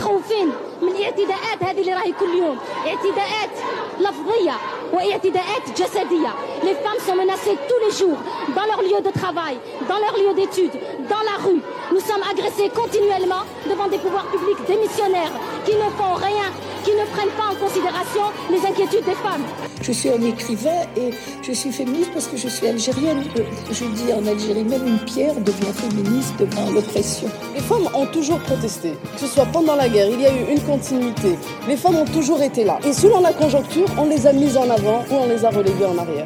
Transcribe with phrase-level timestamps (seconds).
[0.00, 0.52] متخوفين
[0.82, 3.50] من الاعتداءات هذه اللي راهي كل يوم اعتداءات
[4.00, 4.52] لفظية
[4.92, 8.18] واعتداءات جسدية les femmes sont menacées tous les jours
[8.56, 9.56] dans leur lieu de travail
[9.88, 10.78] dans leur lieu d'études
[11.10, 11.62] dans la rue
[11.92, 15.32] nous sommes agressés continuellement devant des pouvoirs publics démissionnaires
[15.64, 16.48] qui ne font rien
[16.83, 19.43] qui ne prennent pas en considération les inquiétudes des femmes.
[19.81, 21.11] Je suis un écrivain et
[21.41, 23.23] je suis féministe parce que je suis algérienne.
[23.71, 27.29] Je dis en Algérie, même une pierre devient féministe devant l'oppression.
[27.55, 30.51] Les femmes ont toujours protesté, que ce soit pendant la guerre, il y a eu
[30.51, 31.37] une continuité.
[31.67, 32.79] Les femmes ont toujours été là.
[32.85, 35.85] Et selon la conjoncture, on les a mises en avant ou on les a reléguées
[35.85, 36.25] en arrière.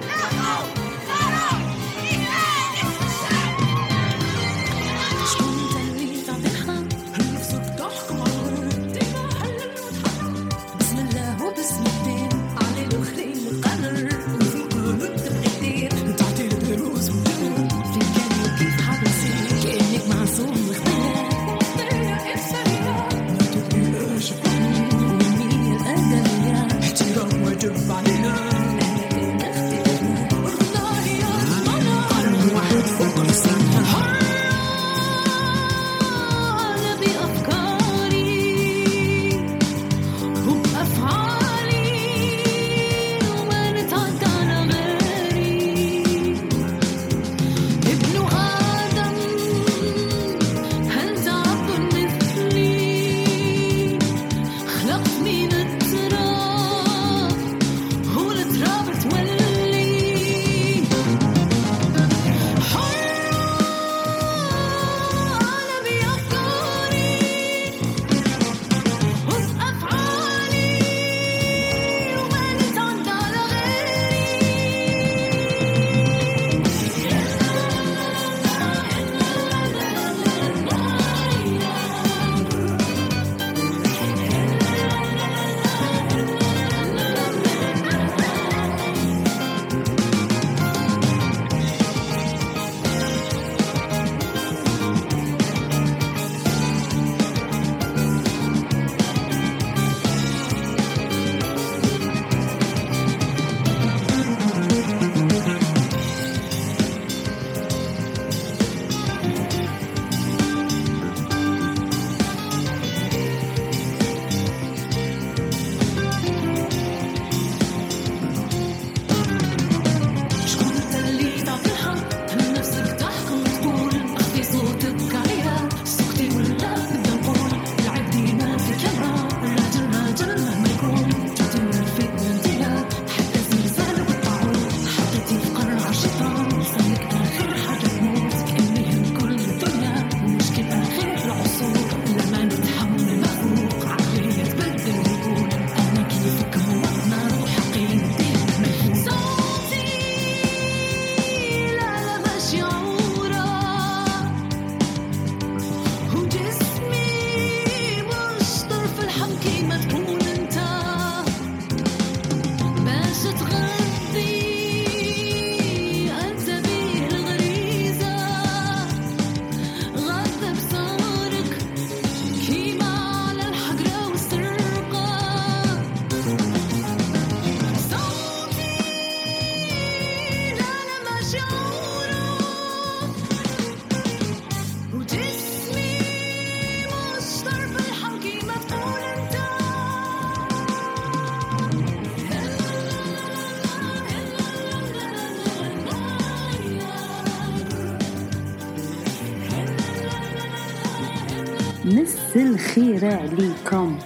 [202.78, 203.98] الخير عليكم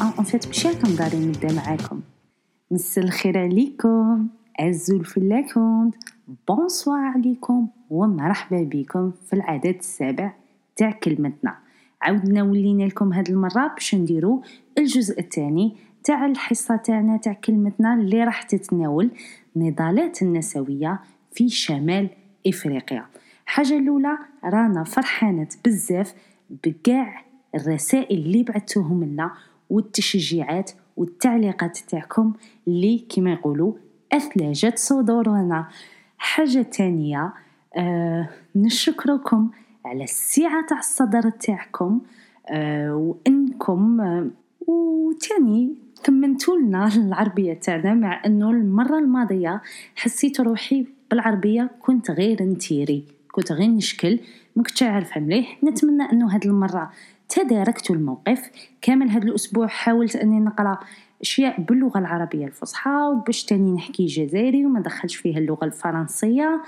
[0.00, 2.00] en fait ماشي هكا نقدر نبدأ معاكم.
[2.70, 4.28] مس الخير عليكم.
[4.60, 5.94] azul fellawen
[6.48, 10.32] bonsoir عليكم ومرحبا بكم في العدد السابع
[10.76, 11.58] تاع كلمتنا.
[12.02, 14.42] عاودنا ولينا لكم هاد المرة باش نديرو
[14.78, 19.10] الجزء الثاني تاع الحصة تاعنا تاع كلمتنا اللي راح تتناول
[19.56, 21.00] نضالات النسوية
[21.32, 22.10] في شمال
[22.46, 23.06] إفريقيا.
[23.46, 26.14] حاجة الأولى رانا فرحانات بزاف
[26.64, 29.30] بكاع الرسائل اللي بعثوهم لنا
[29.70, 32.32] والتشجيعات والتعليقات تاعكم
[32.68, 33.72] اللي كما يقولوا
[34.12, 35.68] اثلجت صدورنا.
[36.18, 37.32] حاجة تانية
[37.76, 39.50] آه نشكركم
[39.84, 42.00] على السعة تاع الصدر تاعكم
[42.50, 44.26] آه وإنكم آه
[44.66, 45.74] وتاني
[46.04, 49.62] ثمنتوا لنا العربية تاعنا مع إنه المرة الماضية
[49.96, 54.20] حسيت روحي بالعربية كنت غير نتيري كنت غير نشكل
[54.56, 55.64] ما كنتش عارفة مليح.
[55.64, 56.90] نتمنى إنه هاد المرة
[57.28, 58.50] تداركت الموقف
[58.82, 60.78] كامل هذا الأسبوع حاولت أني نقرأ
[61.20, 66.62] أشياء باللغة العربية الفصحى وباش تاني نحكي جزائري وما دخلش فيها اللغة الفرنسية.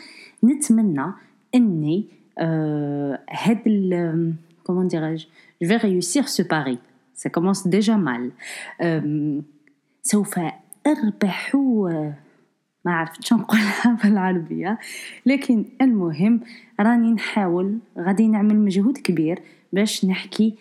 [0.45, 1.07] نتمنى
[1.55, 2.05] أني
[2.39, 4.35] آه هاد ال
[4.65, 5.29] comment dirais-je
[5.63, 6.79] je vais réussir ce pari.
[7.15, 8.31] Ça commence déjà mal.
[8.83, 9.43] Euh,
[10.03, 10.41] سوف
[10.87, 11.55] أربح
[12.85, 14.79] ما عرفت نقولها بالعربية.
[15.27, 16.41] لكن المهم
[16.81, 19.39] راني نحاول غادي نعمل مجهود كبير
[19.73, 20.55] باش نحكي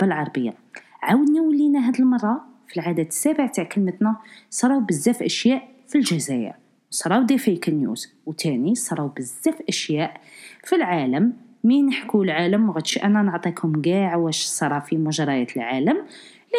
[0.00, 0.54] بالعربية.
[1.02, 4.16] عاودنا ولينا هاد المرة في العدد السابع تاع كلمتنا
[4.50, 6.54] صراو بزاف أشياء في الجزائر.
[6.90, 10.20] صراو دي فيك نيوز وتاني صراو بزاف أشياء
[10.64, 11.32] في العالم.
[11.64, 15.96] مين نحكو العالم؟ مغدش أنا نعطيكم قاع واش صرا في مجريات العالم.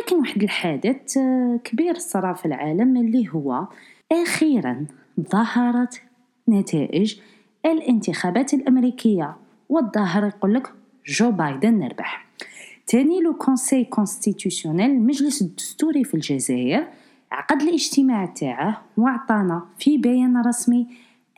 [0.02, 3.68] لكن واحد الحادث آه، كبير صرا في العالم اللي هو
[4.12, 4.86] أخيرا
[5.32, 6.02] ظهرت
[6.50, 7.20] نتائج
[7.66, 9.36] الانتخابات الأمريكية.
[9.70, 10.74] والظاهر يقولك
[11.08, 12.26] جو بايدن نربح.
[12.88, 16.88] تاني le conseil constitutionnel المجلس الدستوري في الجزائر
[17.32, 20.88] عقد الاجتماع تاعه وعطانا في بيان رسمي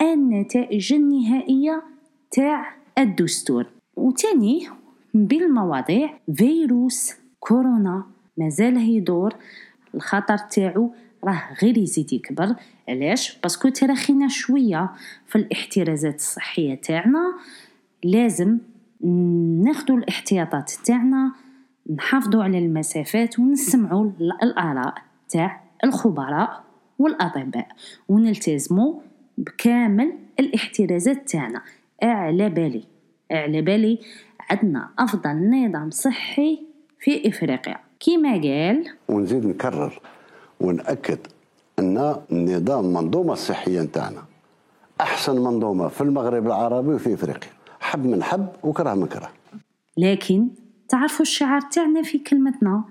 [0.01, 1.83] النتائج النهائية
[2.31, 3.65] تاع الدستور.
[3.95, 4.67] وتاني
[5.13, 8.03] من بين المواضيع فيروس كورونا
[8.37, 9.35] مازال يدور
[9.95, 10.93] الخطر تاعو
[11.23, 12.55] راه غير يزيد يكبر.
[12.89, 14.89] علاش؟ باسكو تراخينا شوية
[15.27, 17.33] في الاحترازات الصحية تاعنا
[18.03, 18.57] لازم
[19.01, 21.31] ناخدو الاحتياطات تاعنا
[21.95, 24.11] نحافظوا على المسافات ونسمعوا
[24.43, 24.93] الآراء
[25.29, 26.63] تاع الخبراء
[26.99, 27.67] والأطباء
[28.09, 28.93] ونلتزموا
[29.37, 31.61] بكامل الاحترازات تاعنا.
[32.03, 32.83] اعلى بالي
[33.31, 33.99] اعلى بالي
[34.49, 36.59] عندنا أفضل نظام صحي
[36.99, 37.77] في إفريقيا.
[37.99, 40.01] كيما قال ونزيد نكرر
[40.59, 41.19] ونأكد
[41.79, 44.23] أن النظام المنظومة الصحية نتاعنا
[45.01, 47.58] أحسن منظومة في المغرب العربي وفي إفريقيا.
[47.89, 49.29] حب من حب وكره من كره.
[49.97, 50.49] لكن
[50.89, 52.83] تعرفوا الشعار تاعنا في كلمتنا؟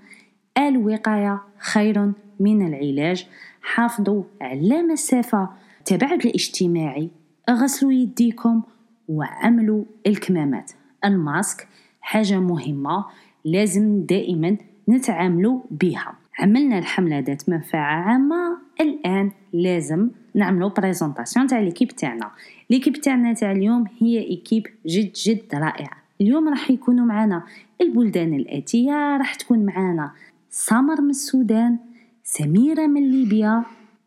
[0.58, 3.26] الوقاية خير من العلاج.
[3.62, 5.48] حافظوا على مسافة.
[5.78, 7.10] التباعد الاجتماعي.
[7.50, 8.62] غسلوا يديكم
[9.08, 10.72] وعملوا الكمامات.
[11.04, 11.68] الماسك
[12.00, 13.04] حاجة مهمة.
[13.44, 14.56] لازم دائما
[14.88, 16.14] نتعاملوا بها.
[16.38, 18.58] عملنا الحملة ذات منفعة عامة.
[18.80, 22.30] الآن لازم نعملوا présentation تاع l'équipe تاعنا.
[22.70, 25.96] l'équipe تاعنا تاع اليوم هي équipe جد جد رائعة.
[26.20, 27.42] اليوم راح يكونوا معنا
[27.80, 30.10] البلدان الآتية راح تكون معنا
[30.50, 31.76] سمر من السودان
[32.24, 33.62] سميرة من ليبيا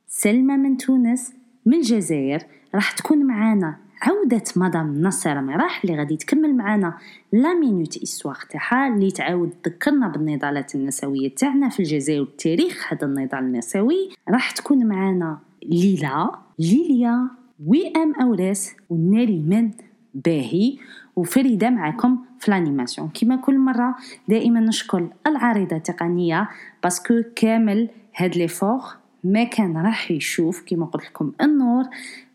[0.07, 1.33] سلمى من تونس
[1.65, 2.43] من الجزائر.
[2.75, 6.97] راح تكون معنا عودة مدام نصر مراح اللي غادي تكمل معنا
[7.31, 13.39] la minute histoire تاعها اللي تعاود تذكرنا بالنضالات النسوية تاعنا في الجزائر وتاريخ هذا النضال
[13.39, 14.09] النسوي.
[14.29, 17.27] راح تكون معنا ليلى ليليا
[17.65, 19.71] وئام اوراس ونريمان
[20.13, 20.77] باهي.
[21.15, 23.09] وفريدة معكم في ال animation.
[23.09, 23.95] كما كل مرة
[24.27, 26.49] دائما نشكر العارضه التقنية
[26.83, 28.47] parce que كامل هاد لي
[29.23, 31.83] ما كان راح يشوف كما قلت لكم النور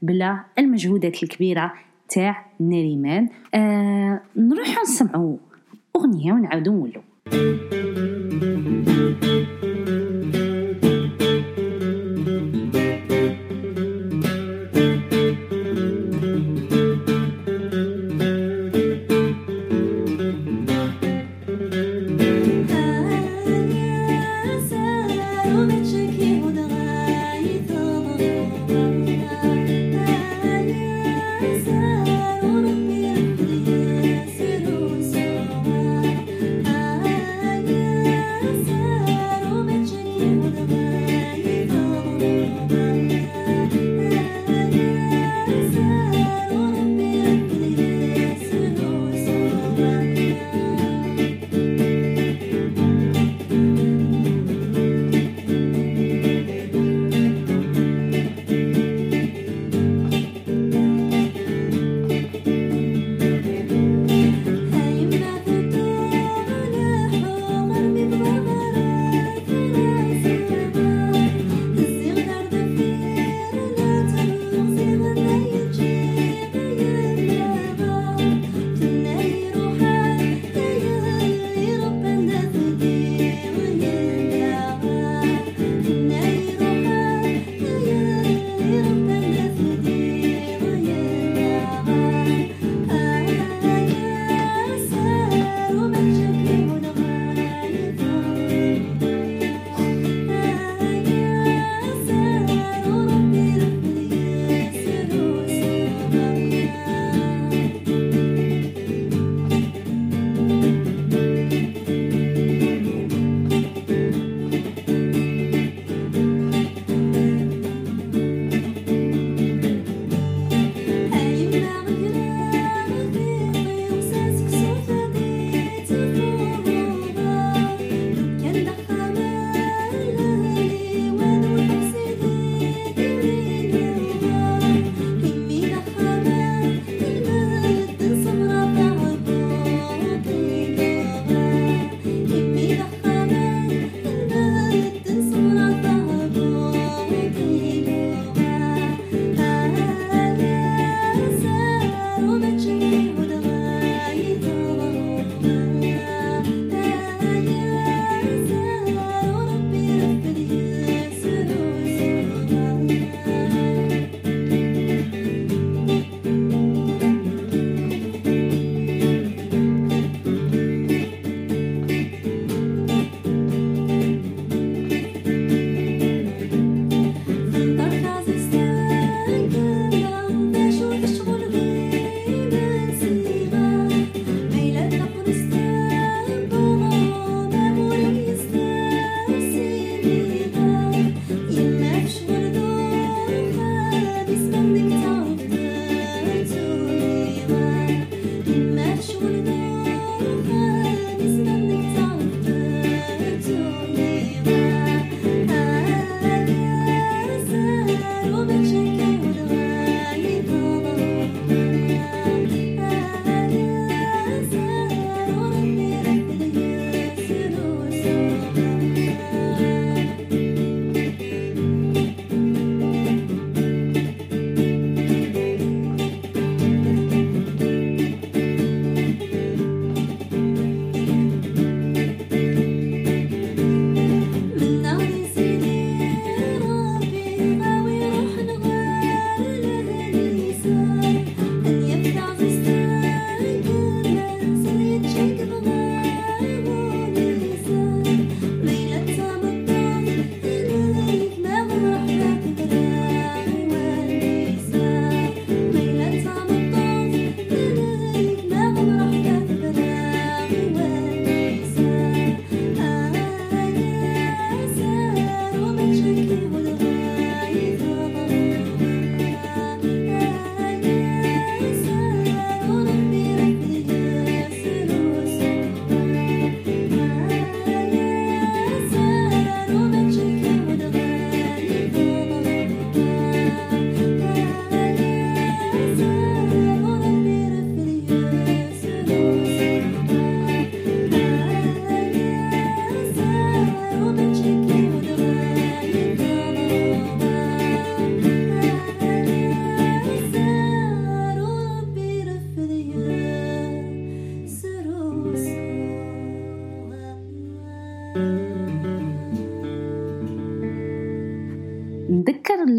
[0.03, 1.73] بلا المجهودات الكبيرة
[2.09, 5.37] تاع نريمان آه نروح نسمعوا
[5.97, 7.03] أغنية ونعاودو نولو.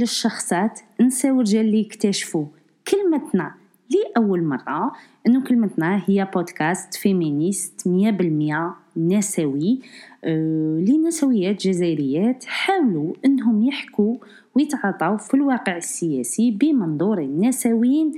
[0.07, 2.45] نذكر للشخصات نساو رجال اللي يكتشفوا
[2.87, 3.53] كلمتنا
[3.89, 4.91] لأول مرة
[5.27, 9.79] أنه كلمتنا هي بودكاست فيمينيست مية بالمية نسوي.
[10.23, 14.17] أه لنسويات جزائريات حاولوا أنهم يحكوا
[14.55, 18.11] ويتعاطوا في الواقع السياسي بمنظور نسوي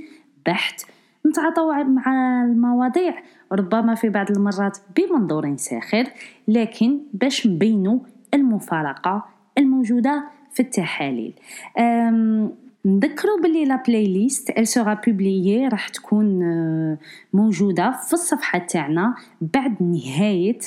[0.46, 0.82] بحت.
[1.26, 3.14] نتعاطوا مع المواضيع
[3.52, 6.04] ربما في بعض المرات بمنظور ساخر
[6.48, 7.98] لكن باش نبينوا
[8.34, 9.24] المفارقة
[9.58, 11.34] الموجودة في التحاليل.
[12.84, 16.98] نذكروا باللي la playlist elle sera publiée راح تكون آه،
[17.32, 20.58] موجودة في الصفحة تاعنا بعد نهاية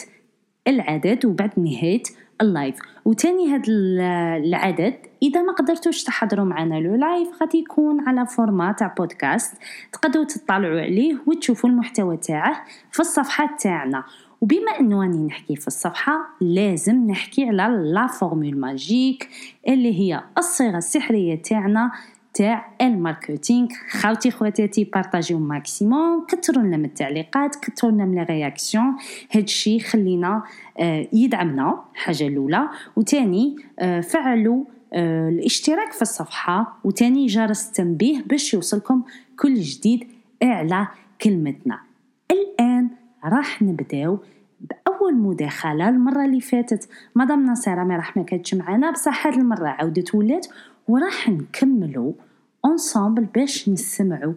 [0.68, 2.04] العدد وبعد نهاية
[2.42, 2.76] ال live
[3.06, 8.94] وتاني هذا العدد إذا ما قدرتوش تحضروا معنا le live غادي يكون على format تاع
[8.98, 9.54] بودكاست
[9.94, 14.04] تقدروا تطلعوا عليه وتشوفوا المحتوى تاعه في الصفحة تاعنا.
[14.44, 19.30] وبما إنه راني نحكي في الصفحة لازم نحكي على la formule magique
[19.68, 21.92] اللي هي الصيغة السحرية تاعنا
[22.34, 23.68] تاع ال marketing.
[23.90, 26.26] خاوتي خواتاتي بارطاجيو maximum.
[26.26, 28.96] كثروا لنا من التعليقات كثروا لنا من réactions
[29.32, 30.44] هادشي خلينا
[30.80, 31.84] آه يدعمنا.
[31.94, 32.70] حاجة الأولى.
[32.96, 36.80] وتاني آه فعلوا آه الاشتراك في الصفحة.
[36.84, 39.04] وتاني جرس التنبيه باش يوصلكم
[39.40, 40.08] كل جديد
[40.44, 40.88] على
[41.22, 41.93] كلمتنا.
[43.26, 44.20] راح نبداو
[44.60, 46.90] بأول مداخلة المرة اللي فاتت.
[47.16, 50.48] مدام نصيره ما راح ما كانتش معنا بصح هاد المرة عاودت ولات
[50.88, 52.14] وراح نكملوا
[52.66, 54.34] انصامبل باش نسمعوا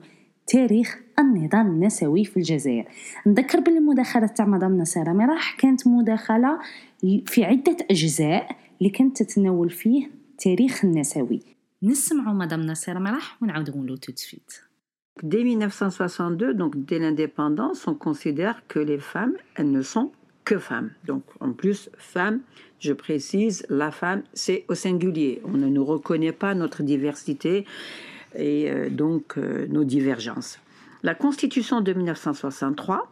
[0.46, 2.88] تاريخ النضال النسوي في الجزائر.
[3.26, 6.58] نذكر بالمداخله تاع مدام نصيره راح كانت مداخلة
[7.26, 11.42] في عدة أجزاء اللي كانت تتناول فيه تاريخ النسوي.
[11.82, 14.65] نسمعوا مدام نصيره راح ونعاودوا نقولوا تو سويت
[15.22, 20.12] Dès 1962, donc dès l'indépendance, on considère que les femmes, elles ne sont
[20.44, 20.90] que femmes.
[21.06, 22.40] Donc en plus, femmes,
[22.80, 25.40] je précise, la femme, c'est au singulier.
[25.44, 27.64] On ne nous reconnaît pas notre diversité
[28.34, 30.58] et euh, donc euh, nos divergences.
[31.02, 33.10] La Constitution de 1963,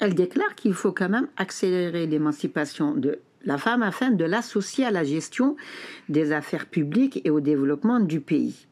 [0.00, 4.90] elle déclare qu'il faut quand même accélérer l'émancipation de la femme afin de l'associer à
[4.90, 5.56] la gestion
[6.10, 8.67] des affaires publiques et au développement du pays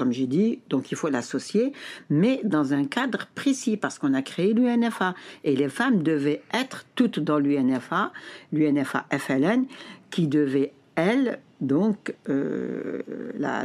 [0.00, 1.74] comme j'ai dit, donc il faut l'associer,
[2.08, 5.14] mais dans un cadre précis, parce qu'on a créé l'UNFA,
[5.44, 8.10] et les femmes devaient être toutes dans l'UNFA,
[8.50, 9.66] l'UNFA FLN,
[10.10, 13.02] qui devait, elle, donc euh,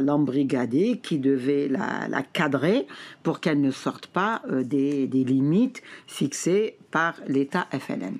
[0.02, 2.86] l'embrigader, qui devait la, cadrer
[3.22, 8.18] pour qu'elle ne sorte pas euh, des limites fixées par l'État FLN.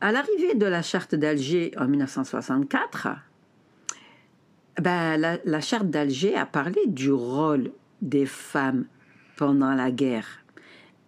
[0.00, 3.08] À l'arrivée de la charte d'Alger en 1964,
[4.80, 7.70] ben, la, charte d'Alger a parlé du rôle
[8.02, 8.84] des femmes
[9.36, 10.26] pendant la guerre.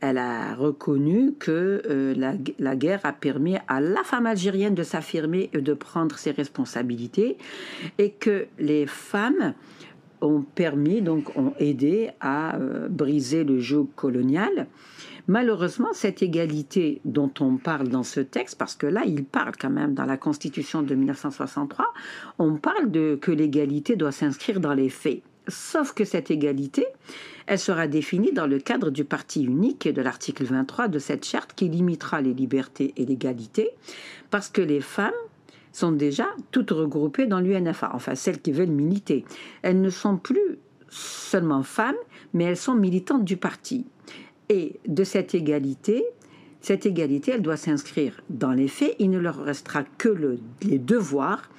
[0.00, 2.14] Elle a reconnu que euh,
[2.58, 7.36] la, guerre a permis à la femme algérienne de s'affirmer et de prendre ses responsabilités
[7.98, 9.54] et que les femmes
[10.20, 14.66] ont permis, donc ont aidé à euh, briser le joug colonial.
[15.28, 19.68] Malheureusement, cette égalité dont on parle dans ce texte, parce que là, il parle quand
[19.68, 21.92] même dans la Constitution de 1963,
[22.38, 25.20] on parle de que l'égalité doit s'inscrire dans les faits.
[25.46, 26.86] Sauf que cette égalité,
[27.46, 31.26] elle sera définie dans le cadre du parti unique et de l'article 23 de cette
[31.26, 33.70] charte qui limitera les libertés et l'égalité,
[34.30, 35.12] parce que les femmes
[35.72, 39.26] sont déjà toutes regroupées dans l'UNFA, enfin celles qui veulent militer.
[39.60, 40.58] Elles ne sont plus
[40.88, 41.96] seulement femmes,
[42.32, 43.84] mais elles sont militantes du parti.
[44.48, 46.04] Et de cette égalité,
[46.60, 48.96] cette égalité, elle doit s'inscrire dans les faits.
[48.98, 51.50] Il ne leur restera que le, les devoirs,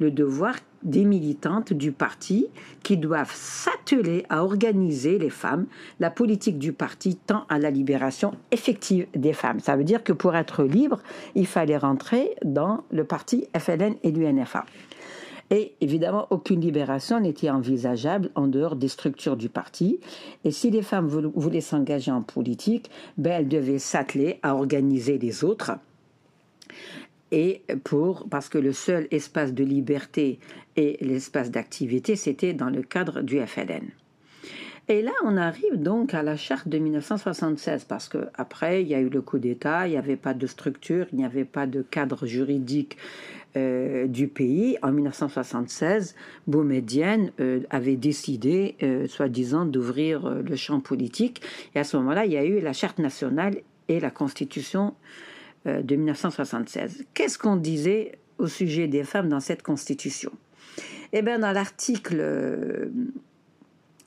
[0.00, 2.46] le devoir des militantes du parti
[2.82, 5.66] qui doivent s'atteler à organiser les femmes.
[5.98, 9.60] La politique du parti tend à la libération effective des femmes.
[9.60, 11.00] Ça veut dire que pour être libre,
[11.34, 14.64] il fallait rentrer dans le parti FLN et l'UNFA.
[15.50, 20.00] Et évidemment, aucune libération n'était envisageable en dehors des structures du parti.
[20.44, 25.44] Et si les femmes voulaient s'engager en politique, ben, elles devaient s'atteler à organiser les
[25.44, 25.72] autres.
[27.32, 30.38] Et pour, parce que le seul espace de liberté
[30.76, 33.90] et l'espace d'activité, c'était dans le cadre du FLN.
[34.88, 39.00] Et là, on arrive donc à la charte de 1976, parce qu'après, il y a
[39.00, 41.82] eu le coup d'État, il n'y avait pas de structure, il n'y avait pas de
[41.82, 42.96] cadre juridique
[43.56, 44.76] euh, du pays.
[44.82, 46.14] En 1976,
[46.46, 51.40] Boumedienne euh, avait décidé, euh, soi-disant, d'ouvrir le champ politique.
[51.74, 53.56] Et à ce moment-là, il y a eu la charte nationale
[53.88, 54.94] et la constitution
[55.64, 57.06] de 1976.
[57.14, 60.30] Qu'est-ce qu'on disait au sujet des femmes dans cette constitution?
[61.12, 62.90] Eh bien, dans l'article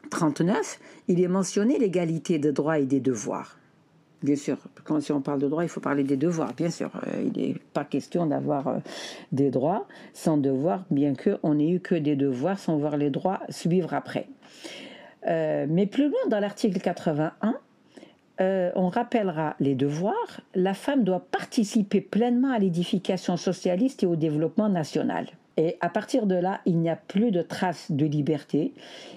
[0.10, 3.59] 39, il est mentionné l'égalité des droits et des devoirs.
[4.22, 6.92] Bien sûr, quand on parle de droits, il faut parler des devoirs, bien sûr.
[7.08, 8.78] Euh, il n'est pas question d'avoir euh,
[9.32, 13.40] des droits sans devoirs, bien qu'on n'ait eu que des devoirs sans voir les droits
[13.48, 14.28] suivre après.
[15.28, 17.56] Euh, mais plus loin dans l'article 81,
[18.76, 20.42] on rappellera les devoirs.
[20.56, 25.28] La femme doit participer pleinement à l'édification socialiste et au développement national.
[25.60, 28.74] Et à partir de là, il n'y a plus de traces de liberté,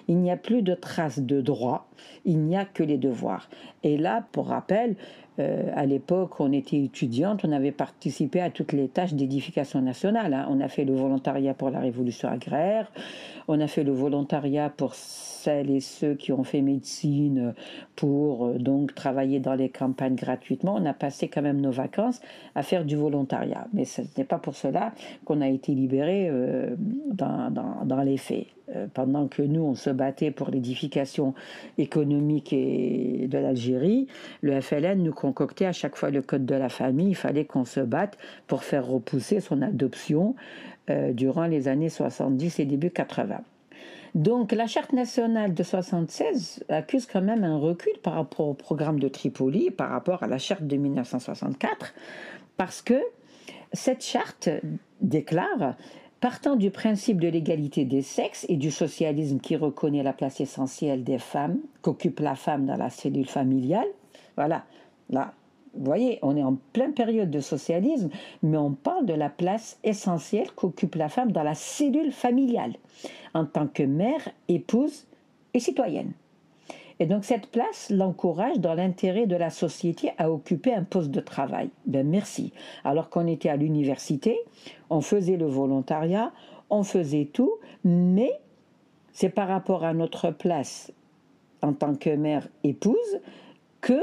[0.09, 1.89] il n'y a plus de traces de droit,
[2.25, 3.49] il n'y a que les devoirs.
[3.85, 4.97] Et là, pour rappel,
[5.39, 10.35] euh, à l'époque, on était étudiante, on avait participé à toutes les tâches d'édification nationale.
[10.35, 10.47] Hein.
[10.51, 12.91] On a fait le volontariat pour la révolution agraire,
[13.49, 17.55] on a fait le volontariat pour celles et ceux qui ont fait médecine
[17.97, 20.77] pour euh, donc travailler dans les campagnes gratuitement.
[20.77, 22.21] On a passé quand même nos vacances
[22.55, 23.67] à faire du volontariat.
[23.73, 24.93] Mais ce n'est pas pour cela
[25.25, 28.47] qu'on a été libérés euh, dans, les faits.
[28.75, 31.35] Euh, pendant que nous, on se battait pour l'édification
[31.79, 34.07] économique et de l'Algérie,
[34.41, 37.11] le FLN nous concoctait à chaque fois le code de la famille.
[37.11, 40.35] Il fallait qu'on se batte pour faire repousser son adoption
[41.13, 43.43] durant les années 70 et début 80.
[44.15, 49.01] Donc la charte nationale de 76 accuse quand même un recul par rapport au programme
[49.01, 51.95] de Tripoli, par rapport à la charte de 1964,
[52.59, 53.01] parce que
[53.73, 54.51] cette charte
[55.01, 55.77] déclare
[56.23, 61.03] Partant du principe de l'égalité des sexes et du socialisme qui reconnaît la place essentielle
[61.03, 63.89] des femmes, qu'occupe la femme dans la cellule familiale,
[64.37, 64.65] voilà,
[65.11, 65.35] là,
[65.75, 68.09] vous voyez, on est en pleine période de socialisme,
[68.45, 72.75] mais on parle de la place essentielle qu'occupe la femme dans la cellule familiale,
[73.35, 75.07] en tant que mère, épouse
[75.55, 76.13] et citoyenne.
[77.03, 81.19] Et donc cette place l'encourage dans l'intérêt de la société à occuper un poste de
[81.19, 81.69] travail.
[81.85, 82.53] Ben merci.
[82.85, 84.39] Alors qu'on était à l'université,
[84.89, 86.31] on faisait le volontariat,
[86.71, 88.31] on faisait tout, mais
[89.13, 90.93] c'est par rapport à notre place
[91.61, 93.19] en tant que mère épouse
[93.81, 94.01] que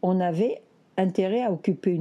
[0.00, 0.62] on avait
[0.96, 2.00] intérêt à occuper,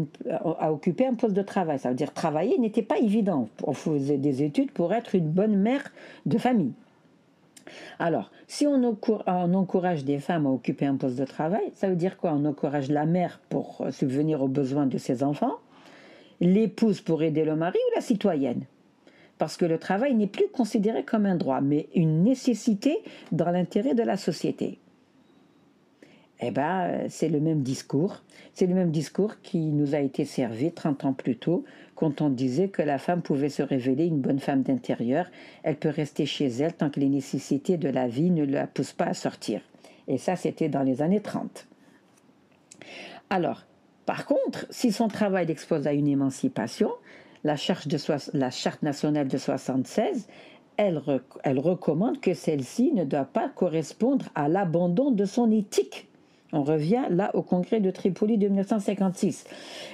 [1.05, 1.79] un poste de travail.
[1.79, 3.49] Ça veut dire travailler n'était pas évident.
[3.65, 5.91] On faisait des études pour être une bonne mère
[6.25, 6.71] de famille.
[7.99, 12.17] Alors, si on, encourage des femmes à occuper un poste de travail, ça veut dire
[12.17, 12.33] quoi?
[12.33, 15.57] On encourage la mère pour subvenir aux besoins de ses enfants,
[16.39, 18.63] l'épouse pour aider le mari ou la citoyenne?
[19.37, 22.97] Parce que le travail n'est plus considéré comme un droit, mais une nécessité
[23.31, 24.77] dans l'intérêt de la société.
[26.41, 28.23] Eh ben, c'est le même discours.
[28.53, 31.63] C'est le même discours qui nous a été servi 30 ans plus tôt,
[32.01, 35.27] quand on disait que la femme pouvait se révéler une bonne femme d'intérieur.
[35.61, 38.91] Elle peut rester chez elle tant que les nécessités de la vie ne la poussent
[38.91, 39.61] pas à sortir.
[40.07, 41.67] Et ça, c'était dans les années 30.
[43.29, 43.65] Alors,
[44.07, 46.89] par contre, si son travail l'expose à une émancipation,
[47.43, 50.27] la, de la Charte nationale de 76,
[50.77, 51.03] elle,
[51.43, 56.09] elle recommande que celle-ci ne doit pas correspondre à l'abandon de son éthique
[56.53, 59.45] on revient là au congrès de Tripoli de 1956.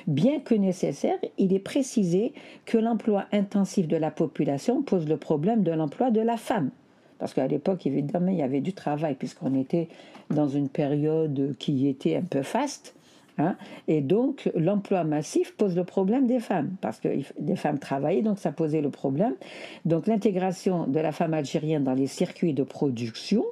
[0.08, 2.34] Bien que nécessaire, il est précisé
[2.66, 6.72] que l'emploi intensif de la population pose le problème de l'emploi de la femme.
[7.20, 9.88] Parce qu'à l'époque, évidemment, il y avait du travail, puisqu'on était
[10.30, 12.94] dans une période qui était un peu faste.
[13.40, 13.56] Hein.
[13.88, 17.08] et donc, l'emploi massif pose le problème des femmes, parce que
[17.40, 19.36] des femmes travaillaient, donc ça posait le problème.
[19.86, 23.46] Donc, l'intégration de la femme algérienne dans les circuits de production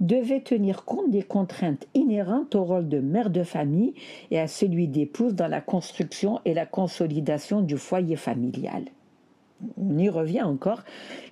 [0.00, 3.94] devait tenir compte des contraintes inhérentes au rôle de mère de famille
[4.30, 8.84] et à celui d'épouse dans la construction et la consolidation du foyer familial.
[9.76, 10.84] On y revient encore,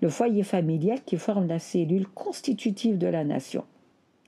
[0.03, 3.65] le foyer familial qui forme la cellule constitutive de la nation.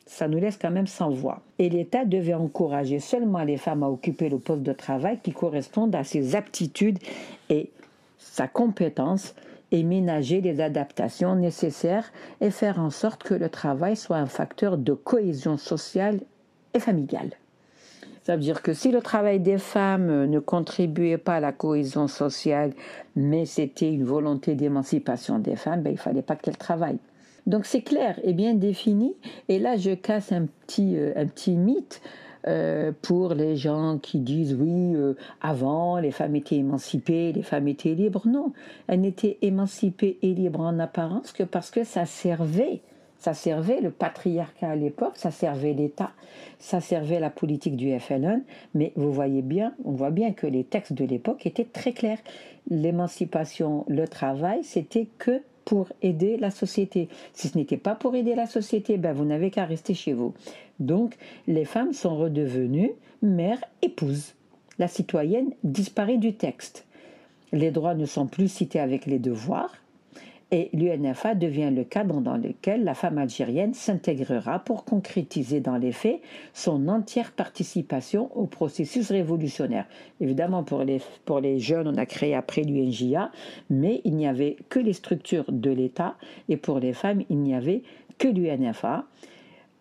[0.06, 1.42] Ça nous laisse quand même sans voix.
[1.58, 5.94] Et l'État devait encourager seulement les femmes à occuper le poste de travail qui correspondent
[5.94, 6.98] à ses aptitudes
[7.50, 7.70] et
[8.18, 9.34] sa compétence
[9.72, 14.78] et ménager les adaptations nécessaires et faire en sorte que le travail soit un facteur
[14.78, 16.20] de cohésion sociale
[16.74, 17.30] et familiale.
[18.22, 22.08] Ça veut dire que si le travail des femmes ne contribuait pas à la cohésion
[22.08, 22.74] sociale,
[23.16, 26.98] mais c'était une volonté d'émancipation des femmes, ben, il ne fallait pas qu'elles travaillent.
[27.46, 29.16] Donc c'est clair et bien défini.
[29.48, 32.02] Et là, je casse un petit, euh, un petit mythe.
[32.48, 37.68] Euh, pour les gens qui disent oui, euh, avant les femmes étaient émancipées, les femmes
[37.68, 38.26] étaient libres.
[38.26, 38.52] Non,
[38.86, 42.80] elles n'étaient émancipées et libres en apparence que parce que ça servait.
[43.18, 46.12] Ça servait le patriarcat à l'époque, ça servait l'État,
[46.60, 50.62] ça servait la politique du FLN, mais vous voyez bien, on voit bien que les
[50.62, 52.20] textes de l'époque étaient très clairs.
[52.70, 57.10] L'émancipation, le travail, c'était que pour aider la société.
[57.34, 60.32] Si ce n'était pas pour aider la société, ben vous n'avez qu'à rester chez vous.
[60.80, 64.34] Donc, les femmes sont redevenues mères, épouses.
[64.78, 66.86] La citoyenne disparaît du texte.
[67.52, 69.74] Les droits ne sont plus cités avec les devoirs.
[70.50, 75.92] Et l'UNFA devient le cadre dans lequel la femme algérienne s'intégrera pour concrétiser dans les
[75.92, 76.22] faits
[76.54, 79.86] son entière participation au processus révolutionnaire.
[80.22, 83.30] Évidemment, pour les, pour les jeunes, on a créé après l'UNJA,
[83.68, 86.16] mais il n'y avait que les structures de l'État,
[86.48, 87.82] et pour les femmes, il n'y avait
[88.16, 89.04] que l'UNFA.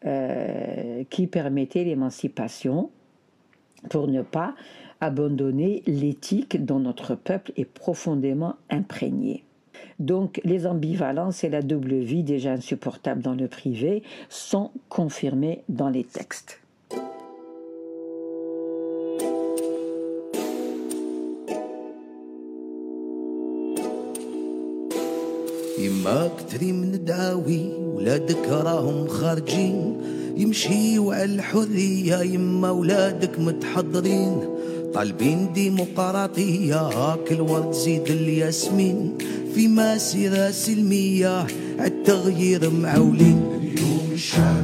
[0.08, 2.92] Euh, qui permettait l'émancipation
[3.90, 4.56] pour ne pas
[5.02, 9.44] abandonner l'éthique dont notre peuple est profondément imprégné.
[10.00, 15.90] Donc les ambivalences et la double vie déjà insupportables dans le privé sont confirmées dans
[15.90, 16.62] les textes.
[25.88, 27.62] يما كتري من داوي
[27.96, 29.98] ولادك راهم خارجين.
[30.38, 34.42] يمشيوا على الحرية يما ولادك متحضرين.
[34.94, 39.18] طالبين ديمقراطية هاك الورد زيد الياسمين.
[39.56, 41.48] في مسيرة سلمية
[41.80, 43.42] عالتغيير معولين.
[43.62, 44.57] اليوم الشعبي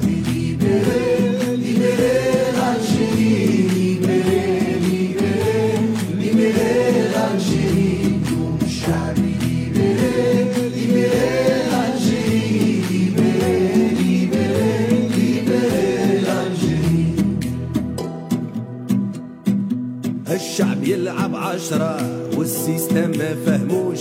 [20.33, 21.97] الشعب يلعب عشرة
[22.37, 23.99] والسيستم ما فهموش.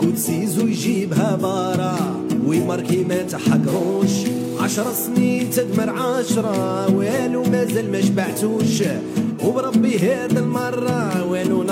[0.00, 1.96] كوتسيزو يجيبها بارا
[2.46, 4.10] ويماركي ما تحقروش.
[4.60, 8.82] عشر سنين تدمر عشرة والو مازال ما شبعتوش.
[9.44, 11.62] وبربي هاد المرة والو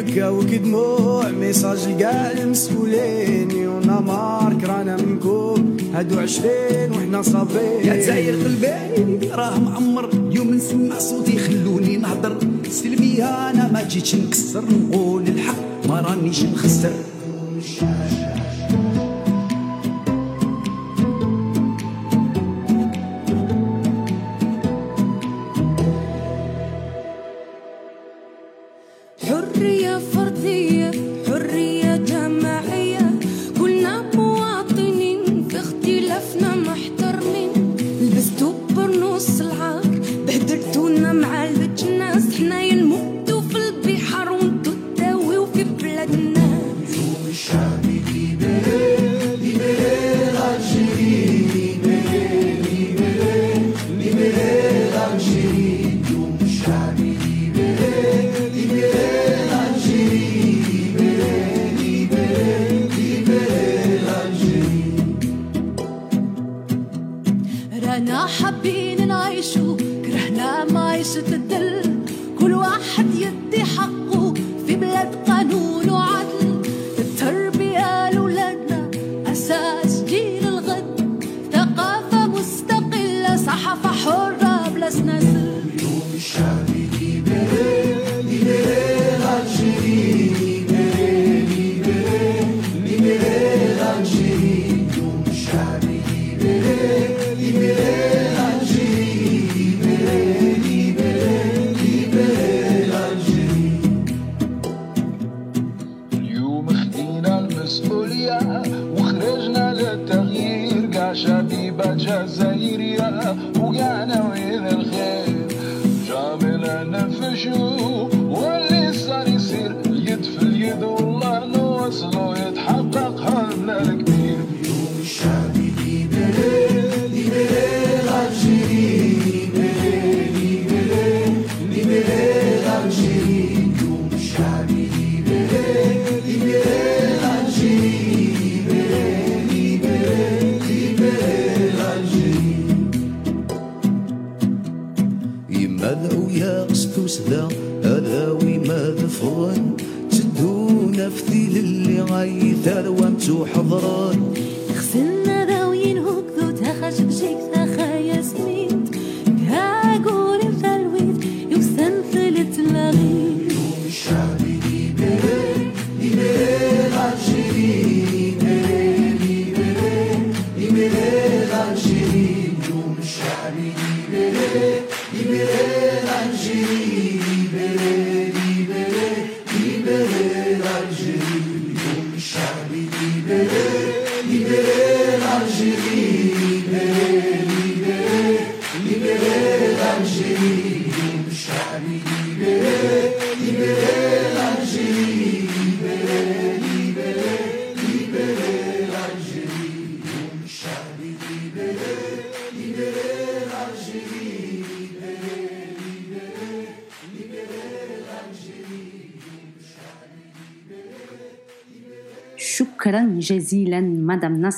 [0.00, 7.96] بلادي بكاو كدموع ميساج قال المسؤولين يونا مارك رانا منكم هادو عشرين وحنا صابرين يا
[7.96, 10.10] تزاير قلبي راه معمر.
[10.30, 12.38] يوم نسمع صوتي خلوني نهضر
[12.70, 14.64] سلمية أنا ما جيتش نكسر.
[14.64, 16.92] نقول الحق ما رانيش نخسر.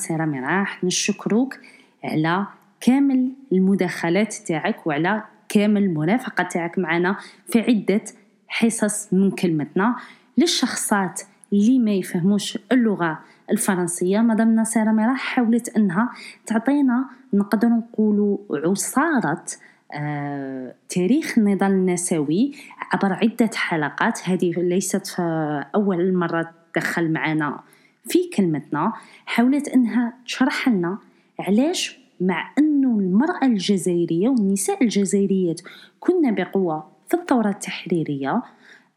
[0.03, 1.57] ناصرة مراح نشكروك
[2.03, 2.47] على
[2.81, 7.17] كامل المداخلات تاعك وعلى كامل المرافقة تاعك معنا
[7.49, 8.03] في عدة
[8.47, 9.95] حصص من كلمتنا.
[10.37, 11.21] للشخصات
[11.53, 13.19] اللي ما يفهموش اللغة
[13.51, 16.09] الفرنسية مدام ناصرة مراح حاولت أنها
[16.45, 19.45] تعطينا نقدر نقولوا عصارة
[19.93, 22.51] آه، تاريخ النضال النسوي
[22.91, 24.29] عبر عدة حلقات.
[24.29, 27.59] هذه ليست في أول مرة تدخل معنا
[28.07, 28.93] في كلمتنا
[29.25, 30.97] حاولت أنها تشرح لنا
[31.39, 35.61] علاش مع أنه المرأة الجزائرية والنساء الجزائريات
[35.99, 38.41] كنا بقوة في الثورة التحريرية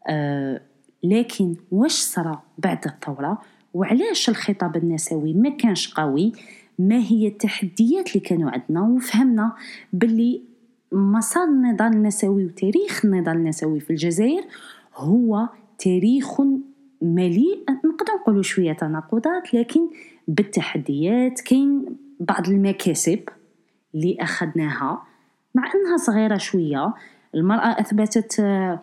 [0.07, 0.61] آه
[1.03, 3.41] لكن واش صرا بعد الثورة؟
[3.73, 6.31] وعلاش الخطاب النسوي ما كانش قوي؟
[6.79, 9.51] ما هي التحديات اللي كانوا عندنا؟ وفهمنا
[9.93, 10.41] باللي
[10.91, 14.43] مسار النضال النسوي وتاريخ النضال النسوي في الجزائر
[14.95, 16.41] هو تاريخ
[17.01, 19.81] مليء نقدر نقولوا شوية تناقضات لكن
[20.27, 21.85] بالتحديات كاين
[22.19, 23.19] بعض المكاسب
[23.95, 25.03] اللي أخذناها.
[25.55, 26.93] مع أنها صغيرة شوية
[27.35, 28.79] المرأة أثبتت آه،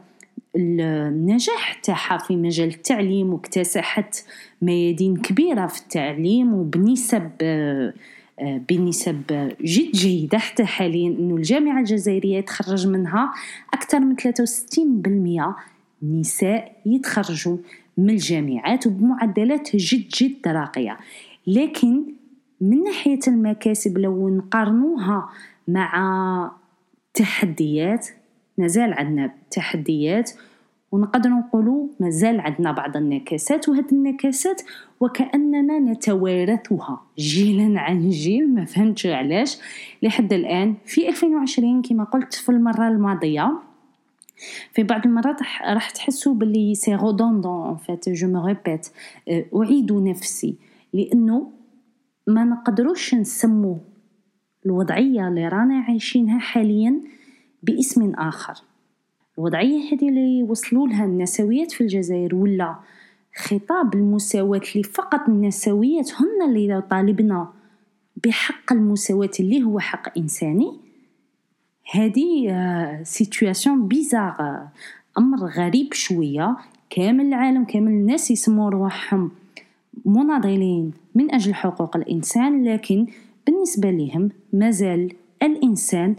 [0.57, 4.25] النجاح تاعها في مجال التعليم واكتسحت
[4.63, 7.93] ميادين كبيرة في التعليم وبنسب آه،
[8.41, 9.23] آه، بنسب
[9.61, 10.39] جد جيدة.
[10.39, 13.33] حتى حاليا أنه الجامعة الجزائرية يتخرج منها
[13.75, 15.57] أكثر من 63%
[16.03, 17.57] نساء يتخرجوا
[17.99, 20.99] من الجامعات وبمعدلات جد جد راقية.
[21.47, 22.03] لكن
[22.61, 25.29] من ناحية المكاسب لو نقارنوها
[25.69, 26.51] مع
[27.15, 28.09] تحديات
[28.59, 30.31] مازال عندنا تحديات
[30.93, 34.63] ونقدر نقولوا مازال عندنا بعض النكسات وهذه النكسات
[35.01, 37.03] وكأننا نتوارثها.
[37.19, 39.59] جيلا عن جيل ما فهمتش علاش.
[40.03, 43.53] لحد الآن في 2020 كما قلت في المرة الماضية.
[44.73, 48.89] في بعض المرات راح تحسوا باللي c'est redondant en fait je me répète
[49.55, 50.57] أعيد نفسي.
[50.93, 51.51] لأنه
[52.27, 53.79] ما نقدروش نسمو
[54.67, 57.01] الوضعية اللي رانا عايشينها حاليا
[57.63, 58.55] باسم آخر.
[59.39, 62.77] الوضعية هذه اللي وصلوا لها النسويات في الجزائر ولا
[63.37, 67.53] خطاب المساواة اللي فقط النسويات هن اللي طالبنا
[68.25, 70.84] بحق المساواة اللي هو حق إنساني
[71.93, 72.49] هذه
[73.03, 74.69] سيتواسيون بيزار آه،
[75.19, 76.57] أمر غريب شوية.
[76.91, 79.31] كامل العالم كامل الناس يسموا رواحهم
[80.05, 83.07] مناضلين من أجل حقوق الإنسان لكن
[83.47, 86.17] بالنسبة لهم مازال الإنسان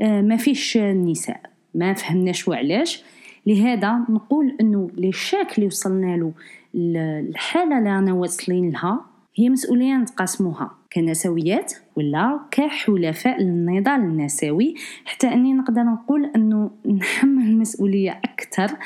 [0.00, 1.40] آه، ما فيش النساء
[1.74, 3.04] ما فهمناش وعلاش.
[3.46, 6.32] لهذا نقول إنه للشاك اللي وصلنا له
[6.74, 6.96] ال-
[7.30, 9.00] الحالة اللي رانا واصلين لها
[9.36, 11.72] هي مسؤولية نتقاسموها كنسويات.
[11.96, 18.76] ولا كحلفاء للنضال النسوي حتى أني نقدر نقول أنه نحمل المسؤوليه أكثر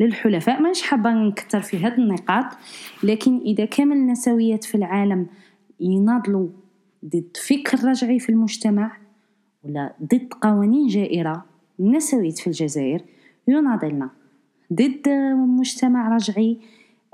[0.00, 0.60] للحلفاء.
[0.62, 2.44] مانيش حابة نكثر في هذه النقاط
[3.02, 5.26] لكن إذا كامل النسويات في العالم
[5.80, 6.48] يناضلوا
[7.04, 8.96] ضد فكر رجعي في المجتمع
[9.64, 11.44] ولا ضد قوانين جائرة
[11.80, 13.02] النسويات في الجزائر
[13.48, 14.10] يناضلنا
[14.72, 15.08] ضد
[15.58, 16.58] مجتمع رجعي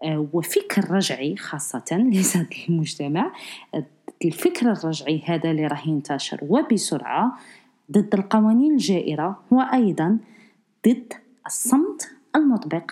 [0.04, 3.32] آه، وفكر رجعي خاصة ليس المجتمع.
[4.24, 7.36] الفكر الرجعي هذا اللي راه ينتشر وبسرعة
[7.92, 10.18] ضد القوانين الجائرة وأيضا
[10.88, 11.12] ضد
[11.46, 12.90] الصمت المطبق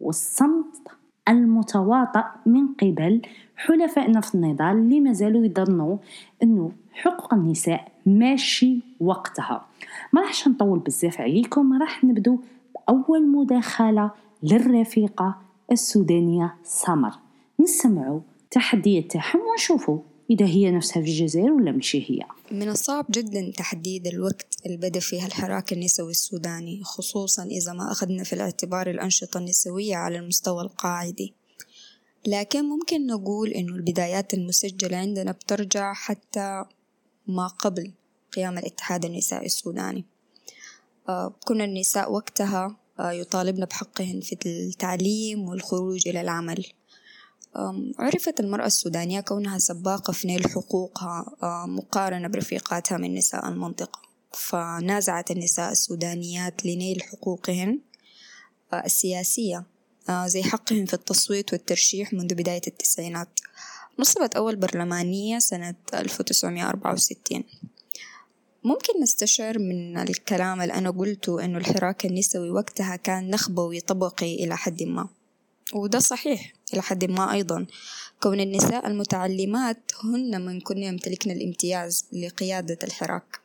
[0.00, 0.88] والصمت
[1.28, 3.22] المتواطئ من قبل
[3.56, 5.96] حلفائنا في النضال اللي مازالوا يظنوا
[6.42, 9.66] إنه حقوق النساء ماشي وقتها.
[10.12, 12.38] ما راحش نطول بزاف عليكم راح نبدو
[12.74, 14.10] بأول مداخلة
[14.42, 15.38] للرفيقة
[15.72, 17.12] السودانية سمر
[17.60, 19.98] نسمعوا تحديات تاعهم ونشوفوا
[20.30, 25.00] إذا هي نفسها في الجزائر ولا ماشي هي؟ من الصعب جدا تحديد الوقت اللي بدأ
[25.00, 31.34] فيها الحراك النسوي السوداني خصوصا إذا ما أخذنا في الاعتبار الأنشطة النسوية على المستوى القاعدي.
[32.26, 36.64] لكن ممكن نقول إنه البدايات المسجلة عندنا بترجع حتى
[37.26, 37.92] ما قبل
[38.32, 40.04] قيام الاتحاد النسائي السوداني.
[41.08, 46.64] آه، كنا النساء وقتها آه، يطالبن بحقهن في التعليم والخروج إلى العمل.
[47.98, 54.00] عرفت المرأة السودانية كونها سباقة في نيل حقوقها مقارنة برفيقاتها من نساء المنطقة.
[54.32, 57.78] فنازعت النساء السودانيات لنيل حقوقهن
[58.84, 59.64] السياسية
[60.24, 63.40] زي حقهم في التصويت والترشيح منذ بداية التسعينات.
[63.98, 67.44] نصبت أول برلمانية سنة 1964
[68.64, 74.56] ممكن نستشعر من الكلام اللي أنا قلته إنه الحراك النسوي وقتها كان نخبوي طبقي إلى
[74.56, 75.08] حد ما.
[75.74, 76.52] وده صحيح.
[76.74, 77.66] إلى حد ما أيضا.
[78.22, 83.40] كون النساء المتعلمات هن من كن يمتلكن الامتياز لقيادة الحراك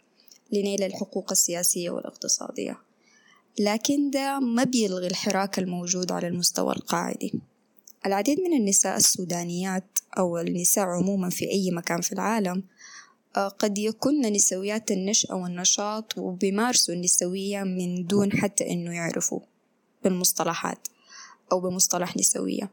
[0.52, 2.80] لنيل الحقوق السياسية والاقتصادية.
[3.60, 7.34] لكن ده ما بيلغي الحراك الموجود على المستوى القاعدي.
[8.06, 12.64] العديد من النساء السودانيات أو النساء عموما في أي مكان في العالم
[13.36, 19.40] آه، قد يكن نسويات النشأة والنشاط وبيمارسوا النسوية من دون حتى إنه يعرفوا
[20.04, 20.88] بالمصطلحات
[21.52, 22.70] أو بمصطلح نسوية.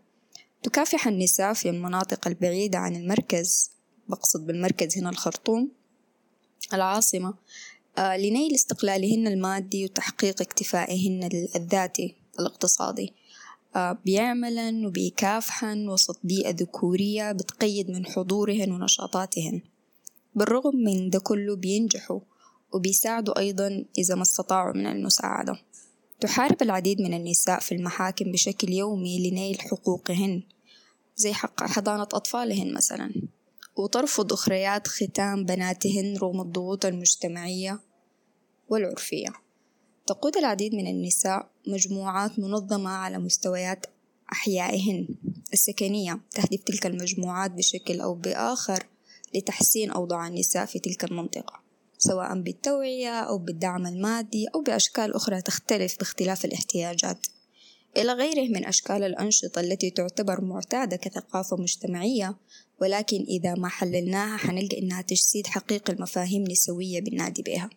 [0.62, 3.70] تكافح النساء في المناطق البعيدة عن المركز
[4.08, 5.70] بقصد بالمركز هنا الخرطوم
[6.74, 7.34] العاصمة
[7.98, 13.12] آه، لنيل استقلالهن المادي وتحقيق اكتفائهن الذاتي الاقتصادي.
[13.76, 19.60] آه، بيعملن وبيكافحن وسط بيئة ذكورية بتقيد من حضورهن ونشاطاتهن.
[20.34, 22.20] بالرغم من ده كله بينجحوا
[22.72, 25.60] وبيساعدوا أيضا إذا ما استطاعوا من المساعدة.
[26.20, 30.42] تحارب العديد من النساء في المحاكم بشكل يومي لنيل حقوقهن
[31.16, 33.12] زي حق حضانة أطفالهن مثلا.
[33.76, 37.80] وترفض أخريات ختام بناتهن رغم الضغوط المجتمعية
[38.68, 39.28] والعرفية.
[40.06, 43.86] تقود العديد من النساء مجموعات منظمة على مستويات
[44.32, 45.08] أحيائهن
[45.52, 48.86] السكنية تهدف تلك المجموعات بشكل أو بآخر
[49.34, 51.59] لتحسين أوضاع النساء في تلك المنطقة.
[52.00, 57.26] سواء بالتوعية أو بالدعم المادي أو بأشكال أخرى تختلف باختلاف الاحتياجات.
[57.96, 62.36] إلى غيره من أشكال الأنشطة التي تعتبر معتادة كثقافة مجتمعية
[62.80, 67.70] ولكن إذا ما حللناها حنلقى إنها تجسيد حقيقي المفاهيم نسوية بالنادي بها.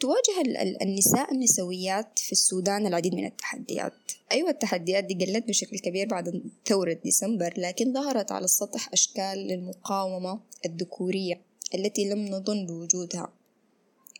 [0.00, 0.50] تواجه
[0.82, 3.92] النساء النسويات في السودان العديد من التحديات.
[4.32, 10.40] أيوة التحديات دي قلت بشكل كبير بعد ثورة ديسمبر لكن ظهرت على السطح أشكال للمقاومة
[10.66, 11.51] الذكورية.
[11.74, 13.32] التي لم نظن بوجودها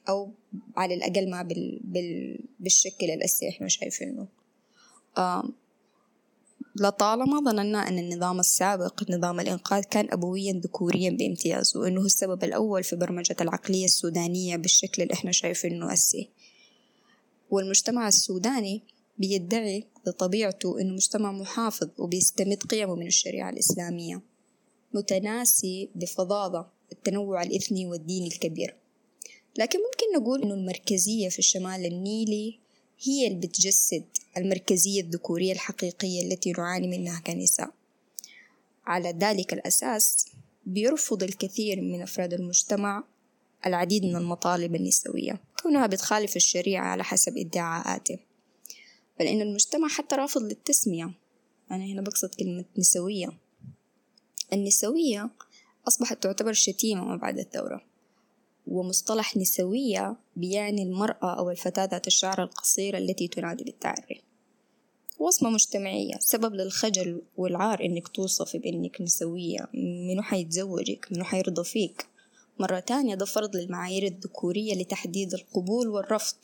[0.08, 0.30] أو
[0.76, 1.80] على الأقل ما بال...
[1.84, 2.38] بال...
[2.60, 4.28] بالشكل الأسي إحنا شايفينه.
[5.18, 5.44] آه
[6.76, 12.96] لطالما ظننا أن النظام السابق نظام الإنقاذ كان أبويا ذكوريا بامتياز وأنه السبب الأول في
[12.96, 16.28] برمجة العقلية السودانية بالشكل اللي إحنا شايفينه أسي
[17.50, 18.82] والمجتمع السوداني
[19.18, 24.22] بيدعي بطبيعته أنه مجتمع محافظ وبيستمد قيمه من الشريعة الإسلامية
[24.94, 28.74] متناسي بفظاظة التنوع الإثني والديني الكبير.
[29.58, 32.58] لكن ممكن نقول أنه المركزية في الشمال النيلي
[33.02, 34.04] هي اللي بتجسد
[34.36, 37.70] المركزية الذكورية الحقيقية التي نعاني منها كنساء.
[38.86, 40.26] على ذلك الأساس
[40.66, 43.04] بيرفض الكثير من أفراد المجتمع
[43.66, 45.40] العديد من المطالب النسوية.
[45.62, 48.18] كونها بتخالف الشريعة على حسب ادعاءاته.
[49.20, 51.10] بل إن المجتمع حتى رافض للتسمية.
[51.70, 53.38] أنا هنا بقصد كلمة نسوية.
[54.52, 55.30] النسوية
[55.88, 57.82] أصبحت تعتبر شتيمة ما بعد الثورة.
[58.66, 64.22] ومصطلح نسوية بيعني المرأة أو الفتاة ذات الشعر القصير التي تنادي بالتعري.
[65.18, 69.68] وصمة مجتمعية سبب للخجل والعار إنك توصفي بإنك نسوية.
[69.74, 72.06] منو حيتزوجك؟ منو حيرضى فيك؟
[72.58, 76.36] مرة تانية ده فرض للمعايير الذكورية لتحديد القبول والرفض.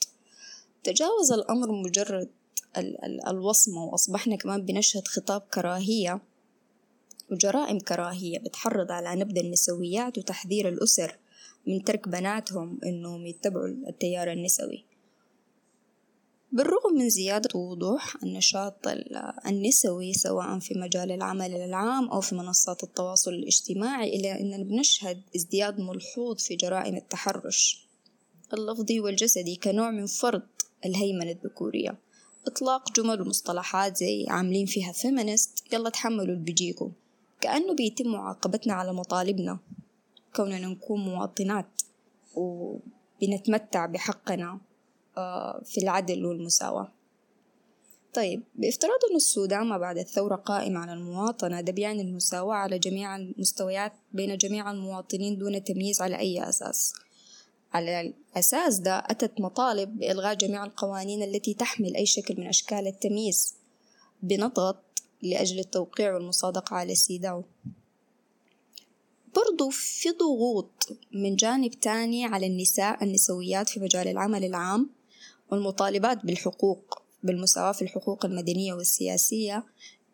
[0.83, 2.29] تجاوز الأمر مجرد
[2.77, 6.21] ال ال الوصمة وأصبحنا كمان بنشهد خطاب كراهية
[7.31, 11.17] وجرائم كراهية بتحرض على نبذ النسويات وتحذير الأسر
[11.67, 14.85] من ترك بناتهم إنهم يتبعوا التيار النسوي.
[16.51, 18.87] بالرغم من زيادة وضوح النشاط
[19.47, 25.79] النسوي سواء في مجال العمل العام أو في منصات التواصل الاجتماعي إلا أننا بنشهد ازدياد
[25.79, 27.87] ملحوظ في جرائم التحرش
[28.53, 30.41] اللفظي والجسدي كنوع من فرض
[30.85, 31.97] الهيمنة الذكورية.
[32.47, 36.91] إطلاق جمل ومصطلحات زي عاملين فيها فيمينست يلا تحملوا اللي بيجيكم
[37.41, 39.59] كأنه بيتم معاقبتنا على مطالبنا
[40.35, 41.81] كوننا نكون مواطنات
[42.35, 44.59] وبنتمتع بحقنا
[45.17, 46.91] آه، في العدل والمساواة.
[48.13, 53.15] طيب بافتراض أن السودان ما بعد الثورة قائمة على المواطنة ده بيعني المساواة على جميع
[53.15, 56.93] المستويات بين جميع المواطنين دون تمييز على أي أساس؟
[57.73, 63.55] على الأساس ده أتت مطالب بإلغاء جميع القوانين التي تحمل أي شكل من أشكال التمييز
[64.23, 64.83] بنضغط
[65.21, 67.43] لأجل التوقيع والمصادقة على سيداو
[69.35, 74.89] برضو في ضغوط من جانب تاني على النساء النسويات في مجال العمل العام
[75.51, 79.65] والمطالبات بالحقوق بالمساواة في الحقوق المدنية والسياسية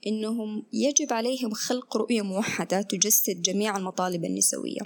[0.08, 4.82] إنهم يجب عليهم خلق رؤية موحدة تجسد جميع المطالب النسوية.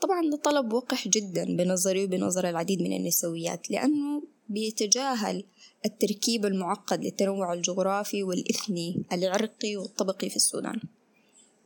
[0.00, 5.44] طبعا ده طلب وقح جدا بنظري وبنظر العديد من النسويات لأنه بيتجاهل
[5.86, 10.80] التركيب المعقد للتنوع الجغرافي والإثني العرقي والطبقي في السودان.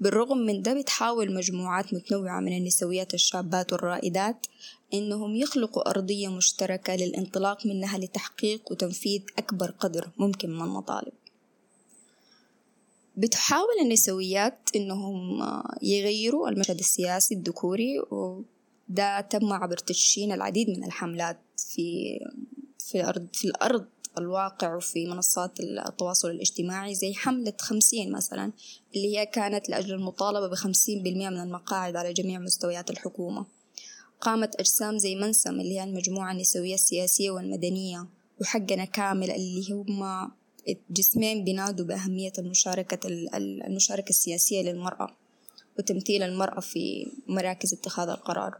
[0.00, 4.46] بالرغم من ده بتحاول مجموعات متنوعة من النسويات الشابات والرائدات
[4.94, 11.12] إنهم يخلقوا أرضية مشتركة للانطلاق منها لتحقيق وتنفيذ أكبر قدر ممكن من المطالب.
[13.16, 15.42] بتحاول النسويات إنهم
[15.82, 22.18] يغيروا المشهد السياسي الذكوري وده تم عبر تدشين العديد من الحملات في
[22.90, 23.86] في الأرض في الأرض
[24.18, 28.52] الواقع وفي منصات التواصل الاجتماعي زي حملة خمسين مثلا
[28.96, 33.46] اللي هي كانت لأجل المطالبة بخمسين بالمئة من المقاعد على جميع مستويات الحكومة.
[34.20, 38.06] قامت أجسام زي منسم اللي هي المجموعة النسوية السياسية والمدنية
[38.40, 40.30] وحقنا كامل اللي هم
[40.90, 45.16] جسمين بينادوا بأهمية المشاركة المشاركة السياسية للمرأة
[45.78, 48.58] وتمثيل المرأة في مراكز اتخاذ القرار.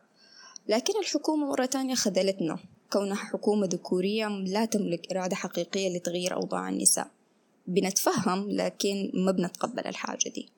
[0.68, 2.58] لكن الحكومة مرة تانية خذلتنا.
[2.92, 7.10] كونها حكومة ذكورية لا تملك إرادة حقيقية لتغيير أوضاع النساء.
[7.66, 10.48] بنتفهم لكن ما بنتقبل الحاجة دي.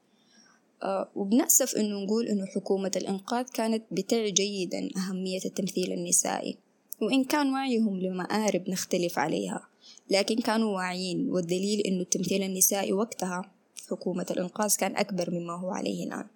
[0.83, 6.57] أه وبنأسف إنه نقول إنه حكومة الإنقاذ كانت بتعي جيدا أهمية التمثيل النسائي.
[7.03, 9.69] وإن كان وعيهم لمآرب نختلف عليها.
[10.11, 15.71] لكن كانوا واعيين والدليل إنه التمثيل النسائي وقتها في حكومة الإنقاذ كان أكبر مما هو
[15.71, 16.27] عليه الآن.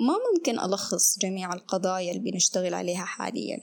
[0.00, 3.60] ما ممكن ألخص جميع القضايا اللي بنشتغل عليها حاليا.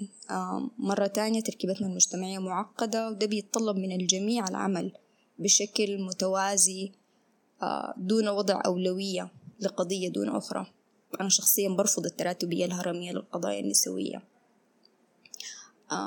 [0.78, 4.92] مرة تانية تركيبتنا المجتمعية معقدة وده بيتطلب من الجميع العمل
[5.40, 6.92] بشكل متوازي
[7.98, 10.66] دون وضع أولوية لقضية دون أخرى.
[11.22, 14.24] أنا شخصيا برفض التراتبية الهرمية للقضايا النسوية.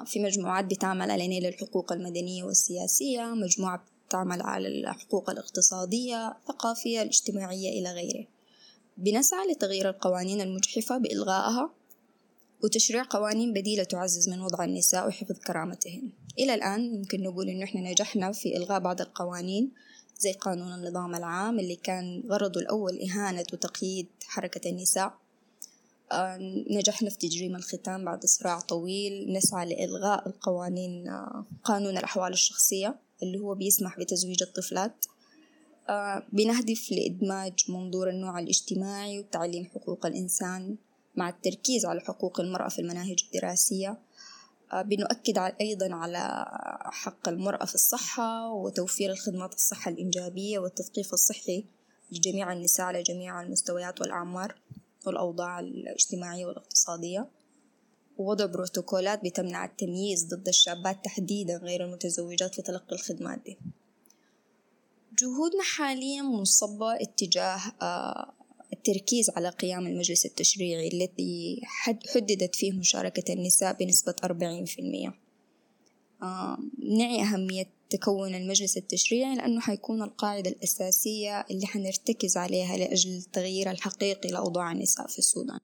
[0.07, 7.81] في مجموعات بتعمل على نيل الحقوق المدنية والسياسية مجموعة بتعمل على الحقوق الاقتصادية الثقافية الاجتماعية
[7.81, 8.27] إلى غيره.
[8.97, 11.70] بنسعى لتغيير القوانين المجحفة بإلغائها
[12.64, 16.12] وتشريع قوانين بديلة تعزز من وضع النساء وحفظ كرامتهن.
[16.38, 19.72] إلى الآن ممكن نقول إنه إحنا نجحنا في إلغاء بعض القوانين
[20.18, 25.14] زي قانون النظام العام اللي كان غرضه الأول إهانة وتقييد حركة النساء.
[26.12, 26.38] آه
[26.70, 33.38] نجحنا في تجريم الختان بعد صراع طويل نسعى لإلغاء القوانين آه قانون الأحوال الشخصية اللي
[33.38, 35.05] هو بيسمح بتزويج الطفلات.
[36.32, 40.76] بنهدف لإدماج منظور النوع الاجتماعي وتعليم حقوق الإنسان
[41.16, 43.99] مع التركيز على حقوق المرأة في المناهج الدراسية.
[44.72, 46.47] آه بنؤكد أيضا على
[46.85, 51.64] حق المرأة في الصحة وتوفير الخدمات الصحة الإنجابية والتثقيف الصحي
[52.12, 54.55] لجميع النساء على جميع المستويات والأعمار
[55.07, 57.28] والأوضاع الاجتماعية والاقتصادية.
[58.18, 63.59] ووضع بروتوكولات بتمنع التمييز ضد الشابات تحديدا غير المتزوجات في تلقي الخدمات دي.
[65.19, 67.61] جهودنا حاليا منصبة اتجاه
[68.73, 71.61] التركيز على قيام المجلس التشريعي الذي
[72.15, 74.27] حددت فيه مشاركة النساء بنسبة 40%
[76.99, 84.29] نعي أهمية تكون المجلس التشريعي لأنه حيكون القاعدة الأساسية اللي حنرتكز عليها لأجل التغيير الحقيقي
[84.29, 85.59] لأوضاع النساء في السودان.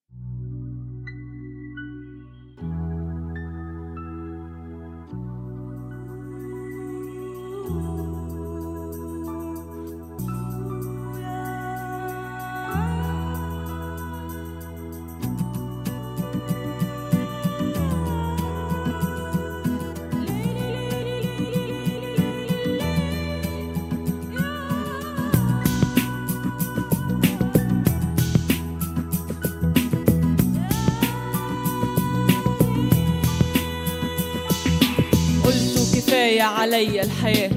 [36.31, 37.51] كفاية عليا الحياة.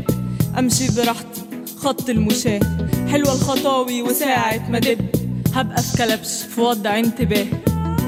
[0.59, 1.41] أمشي براحتي
[1.77, 2.59] خط المشاة.
[3.11, 4.99] حلوة الخطاوي وساعة ما دب
[5.53, 7.45] هبقى في كلبش في وضع انتباه.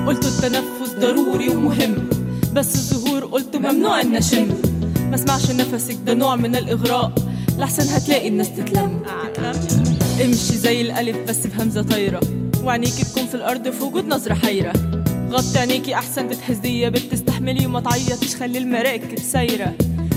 [0.08, 2.10] قلت التنفس ضروري ومهم.
[2.54, 4.48] بس الظهور قلت ممنوع إن أشم.
[5.10, 7.12] ما اسمعش نفسك ده نوع من الإغراء.
[7.58, 9.04] لحسن هتلاقي الناس تتلم.
[10.22, 12.20] امشي زي الألف بس بهمزة طايرة.
[12.64, 14.74] وعينيكي تكون في الأرض في وجود نظرة حيرة.
[15.30, 19.74] غطي عينيكي أحسن تتهزي يا تستحملي وما تعيطيش خلي المراكب سايرة.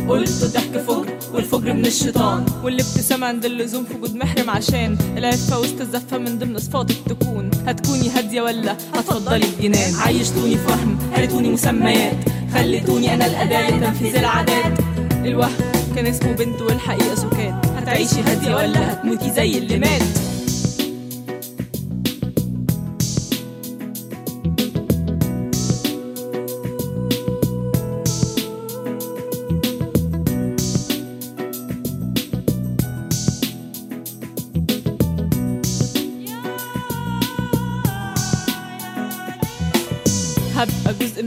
[0.09, 2.47] قلت ضحك فجر والفجر من الشيطان.
[2.65, 8.11] والابتسامة عند اللزوم في وجود محرم عشان العفة وسط الزفة من ضمن صفاتك تكون هتكوني
[8.11, 12.17] هادية ولا هتفضلي الجنان عيشتوني في وهم هرتوني مسميات.
[12.55, 14.79] خليتوني أنا الأداة لتنفيذ العادات.
[15.25, 15.53] الوهم
[15.97, 20.03] كان اسمه بنت والحقيقة سكات هتعيشي هادية ولا هتموتي زي اللي مات؟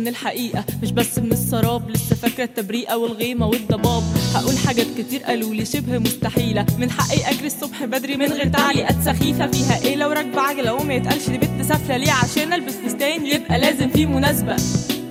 [0.01, 0.65] من الحقيقة.
[0.83, 4.03] مش بس من السراب لسه فاكرة التبريئة والغيمة والضباب.
[4.35, 6.65] هقول حاجات كتير قالوا لي شبه مستحيلة.
[6.79, 9.81] من حقي أجري الصبح بدري من غير تعليقات سخيفة فيها.
[9.83, 13.89] إيه لو راكبة عجلة وما يتقالش دي بنت سافلة ليه؟ عشان ألبس فستان يبقى لازم
[13.89, 14.55] فيه مناسبة.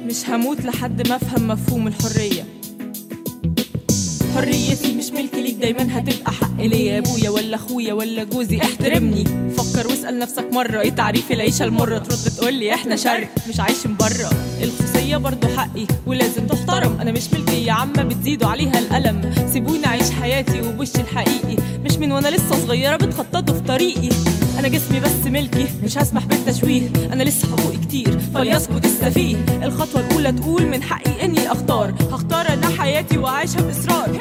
[0.07, 2.45] مش هموت لحد ما أفهم مفهوم الحرية.
[4.34, 4.95] حريتي
[5.61, 6.92] دايما هتبقى حق ليا.
[6.92, 9.24] يا أبويا ولا أخويا ولا جوزي احترمني.
[9.56, 13.96] فكر واسأل نفسك مرة إيه تعريف العيشة المرة؟ ترد تقول لي إحنا شرق مش عايشين
[13.96, 14.30] بره
[14.62, 17.00] الخصوصية برضو حقي ولازم تحترم.
[17.00, 19.34] أنا مش ملكية عامة بتزيدوا عليها الألم.
[19.52, 21.56] سيبوني أعيش حياتي وبوشي الحقيقي.
[21.84, 24.08] مش من وأنا لسه صغيرة بتخططوا في طريقي.
[24.58, 26.90] أنا جسمي بس ملكي مش هسمح بالتشويه.
[27.12, 29.36] أنا لسه حقوقي كتير فليسكت السفيه.
[29.62, 31.94] الخطوة الأولى تقول من حقي إني أختار.
[32.11, 34.18] هختار أنا حياتي وأعيشها بإصرار.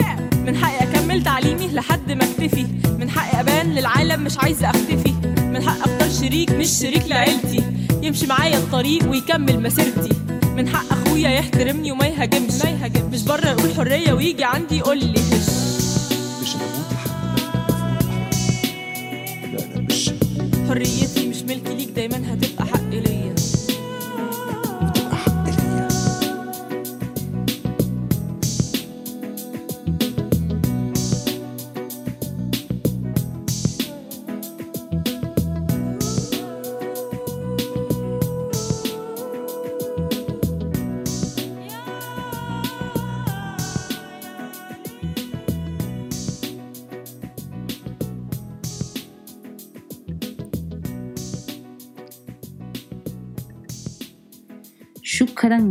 [0.50, 2.66] من حقي أكمل تعليمي لحد ما اكتفي.
[3.00, 5.14] من حقي أبان للعالم مش عايزه أختفي.
[5.42, 7.64] من حقي أختار شريك مش شريك لعيلتي.
[8.04, 10.10] يمشي معايا الطريق ويكمل مسيرتي.
[10.56, 12.64] من حق أخويا يحترمني وما يهاجمش.
[12.64, 13.14] ما يهاجمش.
[13.14, 15.50] مش بره يقول حرية ويجي عندي يقول لي هش
[16.42, 17.12] مش هموت لحد
[19.90, 20.12] مش.
[20.70, 23.29] حريتي مش ملك ليك دايما هتبقى حق ليا.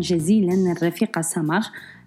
[0.08, 1.60] جزيلا الرفيقة سمر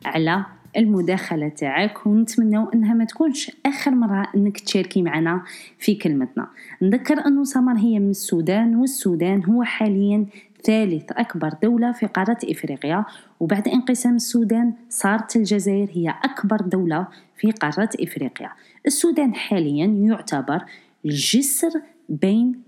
[0.05, 0.45] على
[0.77, 5.43] المداخلة تاعك ونتمنى أنها ما تكونش آخر مرة أنك تشاركي معنا
[5.79, 6.47] في كلمتنا.
[6.81, 10.25] نذكر انه سمر هي من السودان والسودان هو حاليا
[10.63, 13.05] ثالث أكبر دولة في قارة إفريقيا.
[13.39, 18.49] وبعد انقسام السودان صارت الجزائر هي أكبر دولة في قارة إفريقيا.
[18.85, 20.65] السودان حاليا يعتبر
[21.05, 21.71] الجسر
[22.09, 22.61] بين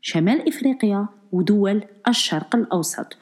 [0.00, 3.16] شمال إفريقيا ودول الشرق الأوسط.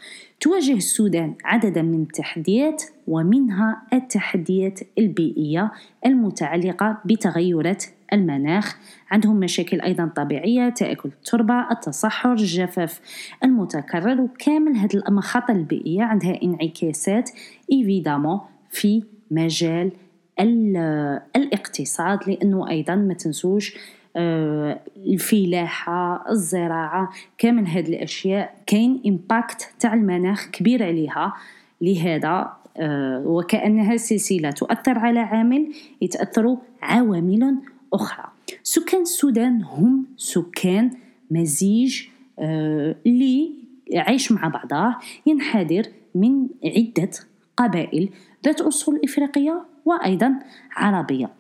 [0.44, 5.72] تواجه السودان عددا من التحديات ومنها التحديات البيئية
[6.06, 8.76] المتعلقة بتغيرات المناخ.
[9.10, 13.00] عندهم مشاكل أيضا طبيعية تأكل التربة التصحر الجفاف
[13.44, 17.30] المتكرر وكامل هذه المخاطر البيئية عندها انعكاسات
[17.72, 18.40] إيفيدامون
[18.70, 19.92] في مجال
[20.40, 23.76] ال- الاقتصاد لأنه أيضا ما تنسوش
[24.16, 31.34] آه، الفلاحة الزراعة كامل هاد الأشياء كاين إمباكت تاع المناخ كبير عليها.
[31.80, 37.56] لهذا آه، وكأنها سلسلة تؤثر على عامل يتأثر عوامل
[37.92, 38.24] أخرى.
[38.62, 40.90] سكان السودان هم سكان
[41.30, 42.02] مزيج
[42.38, 43.50] آه، اللي
[43.94, 45.82] عايش مع بعضها ينحدر
[46.14, 47.10] من عدة
[47.56, 48.08] قبائل
[48.44, 50.34] ذات أصول إفريقية وأيضا
[50.76, 51.30] عربية.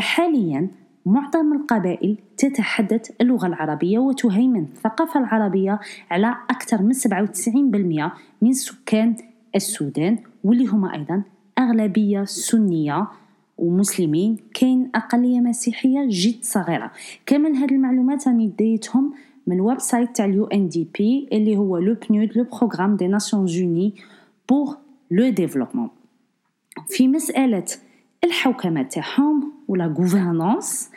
[0.00, 0.68] حاليا
[1.06, 5.80] معظم القبائل تتحدث اللغة العربية وتهيمن الثقافة العربية
[6.10, 9.16] على أكثر من 97% من سكان
[9.56, 11.22] السودان واللي هما أيضا
[11.58, 13.06] أغلبية سنية
[13.58, 16.90] ومسلمين كاين أقلية مسيحية جد صغيرة.
[17.26, 19.14] كامل هاد المعلومات راني ديتهم
[19.46, 23.94] من ال website تاع ال UNDP اللي هو le PNUD le programme des Nations Unies
[24.48, 24.76] pour
[25.10, 25.88] le développement.
[26.88, 27.64] في مسألة
[28.24, 30.90] الحوكمة تاعهم ولا gouvernance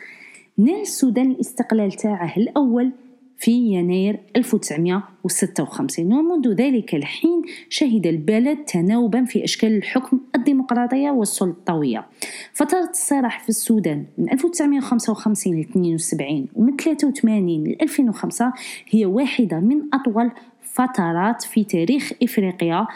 [0.58, 2.92] نال السودان الاستقلال تاعه الأول
[3.38, 12.06] في يناير 1956 ومنذ ذلك الحين شهد البلد تناوبا في أشكال الحكم الديمقراطية والسلطوية.
[12.54, 18.54] فترة الصراع في السودان من 1955 ل 72 ومن 83 ل 2005
[18.90, 22.88] هي واحدة من أطول فترات في تاريخ إفريقيا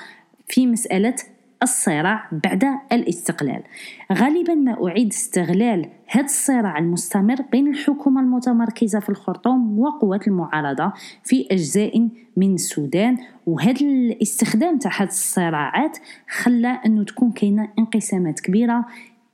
[0.47, 1.15] في مسألة
[1.63, 3.63] الصراع بعد الاستقلال.
[4.13, 10.93] غالبا ما أعيد استغلال هذا الصراع المستمر بين الحكومة المتمركزة في الخرطوم وقوات المعارضة
[11.23, 15.97] في أجزاء من السودان وهذا الاستخدام تاع الصراعات
[16.29, 18.85] خلى أنه تكون كاينة انقسامات كبيرة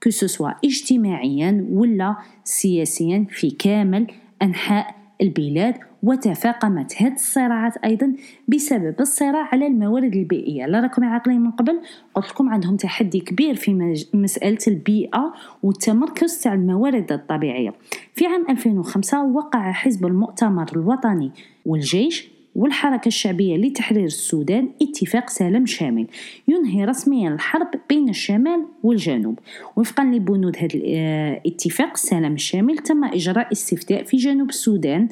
[0.01, 4.07] كسوسوا اجتماعيا ولا سياسيا في كامل
[4.41, 8.13] أنحاء البلاد وتفاقمت هذه الصراعات أيضا
[8.47, 10.65] بسبب الصراع على الموارد البيئية.
[10.65, 11.81] لا راكم عاقلين من قبل
[12.15, 13.73] قلت لكم عندهم تحدي كبير في
[14.13, 17.73] مسألة البيئة والتمركز تاع الموارد الطبيعية.
[18.13, 21.31] في عام 2005 وقع حزب المؤتمر الوطني
[21.65, 26.07] والجيش والحركة الشعبية لتحرير السودان اتفاق سلام شامل
[26.47, 29.39] ينهي رسميا الحرب بين الشمال والجنوب.
[29.75, 35.07] وفقا لبنود هذا الاتفاق السلام الشامل تم إجراء استفتاء في جنوب السودان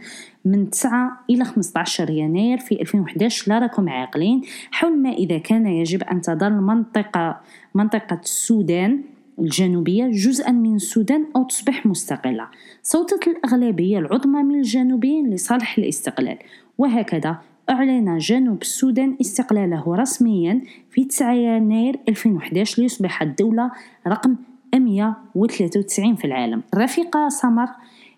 [0.45, 4.41] من 9 إلى 15 يناير في 2011 لا راكم عاقلين.
[4.71, 7.41] حول ما إذا كان يجب أن تظل منطقة
[7.75, 9.01] منطقة السودان
[9.39, 12.47] الجنوبية جزءا من السودان أو تصبح مستقلة.
[12.83, 16.37] صوتت الأغلبية العظمى من الجنوبيين لصالح الاستقلال.
[16.77, 17.37] وهكذا
[17.69, 23.71] أعلن جنوب السودان استقلاله رسميا في 9 يناير 2011 ليصبح الدولة
[24.07, 24.35] رقم
[24.73, 26.63] 193 في العالم.
[26.73, 27.67] الرفيقة سمر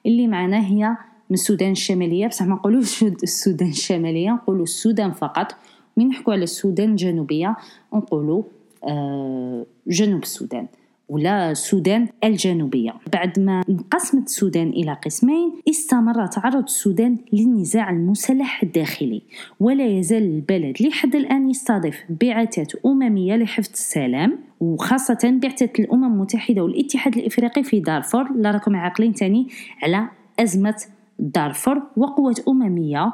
[0.05, 0.89] اللي معنا هي
[1.29, 5.55] من السودان الشمالية بصح ما نقولوش السودان الشمالية نقولوا السودان فقط.
[5.97, 7.55] من نحكوا على السودان الجنوبية؟
[7.93, 8.43] نقولوا
[8.83, 10.67] آه جنوب السودان.
[11.09, 12.93] ولا السودان الجنوبية.
[13.13, 19.21] بعد ما انقسمت السودان إلى قسمين استمر تعرض السودان للنزاع المسلح الداخلي
[19.59, 27.17] ولا يزال البلد لحد الآن يستضيف بعثات أممية لحفظ السلام وخاصة بعثة الأمم المتحدة والاتحاد
[27.17, 28.31] الإفريقي في دارفور.
[28.35, 29.47] لا راكم عاقلين تاني
[29.83, 30.07] على
[30.39, 30.83] أزمة
[31.19, 33.13] دارفور وقوة أممية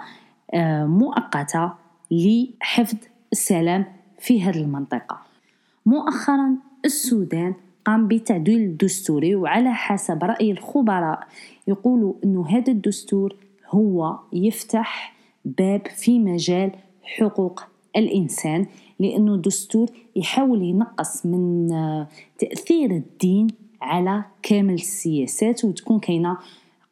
[0.54, 1.74] آه، مؤقتة
[2.12, 2.98] لحفظ
[3.32, 3.86] السلام
[4.20, 5.22] في هذه المنطقة.
[5.86, 7.54] مؤخرا السودان
[7.86, 11.28] قام بتعديل الدستوري وعلى حسب رأي الخبراء.
[11.68, 13.36] يقولوا أنه هذا الدستور
[13.70, 15.14] هو يفتح
[15.46, 16.72] باب في مجال
[17.04, 17.64] حقوق
[17.96, 18.66] الإنسان
[19.00, 22.08] لأنه الدستور يحاول ينقص من آه،
[22.40, 23.48] تأثير الدين
[23.82, 26.38] على كامل السياسات وتكون كاينة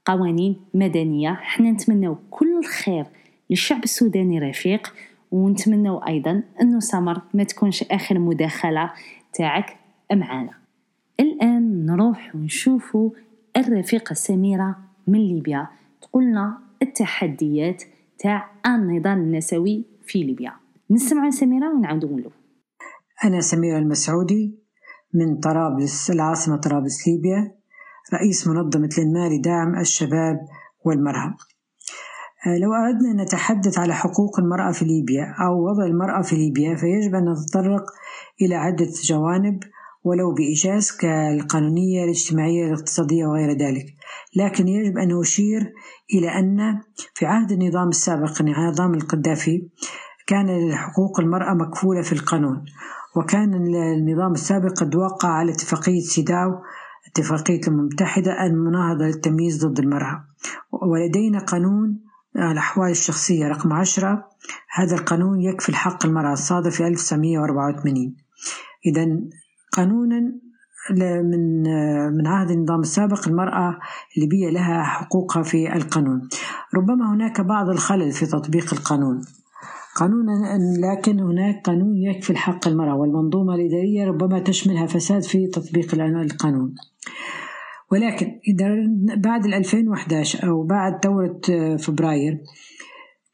[0.06, 1.34] قوانين مدنية.
[1.34, 3.06] حنا نتمناو كل الخير
[3.50, 4.94] للشعب السوداني رفيق
[5.32, 8.92] ونتمناو أيضا أنه سمر ما تكونش آخر مداخلة
[9.34, 9.78] تاعك
[10.14, 10.61] معانا
[11.20, 13.12] الآن نروح ونشوفوا
[13.57, 15.68] الرفيقة سميرة من ليبيا.
[16.01, 17.84] تقولنا التحديات
[18.20, 20.53] تاع النضال النسوي في ليبيا.
[20.91, 22.32] نسمع سميرة ونعاودو نقولوا
[23.24, 24.59] أنا سميرة المسعودي
[25.14, 27.55] من طرابلس العاصمة طرابلس ليبيا.
[28.14, 30.39] رئيس منظمة المال لدعم الشباب
[30.86, 31.36] والمرأة.
[32.47, 36.76] آه، لو أردنا أن نتحدث على حقوق المرأة في ليبيا أو وضع المرأة في ليبيا
[36.76, 37.84] فيجب أن نتطرق
[38.41, 39.59] إلى عدة جوانب.
[40.04, 43.86] ولو بإيجاز كالقانونية الاجتماعية الاقتصادية وغير ذلك.
[44.36, 45.74] لكن يجب أن أشير
[46.14, 46.82] إلى أن
[47.14, 49.70] في عهد النظام السابق نظام القذافي
[50.28, 52.66] كان حقوق المرأة مكفولة في القانون
[53.16, 56.52] وكان النظام السابق قد وقع على اتفاقية سيداو
[57.08, 60.24] اتفاقية المتحدة المناهضة للتمييز ضد المرأة.
[60.72, 61.99] ولدينا قانون
[62.36, 64.28] الأحوال الشخصية رقم عشرة.
[64.76, 68.16] هذا القانون يكفي حق المرأة الصادر في 1984
[68.86, 69.06] إذا
[69.72, 70.20] قانونا
[71.00, 71.64] من
[72.18, 73.80] من عهد النظام السابق المرأة
[74.18, 76.30] الليبية لها حقوقها في القانون.
[76.76, 79.22] ربما هناك بعض الخلل في تطبيق القانون.
[79.96, 86.76] قانونا لكن هناك قانون يكفي الحق المرأة والمنظومة الإدارية ربما تشملها فساد في تطبيق القانون.
[87.92, 88.68] ولكن إذا
[89.18, 91.42] بعد 2011 أو بعد ثورة
[91.78, 92.42] فبراير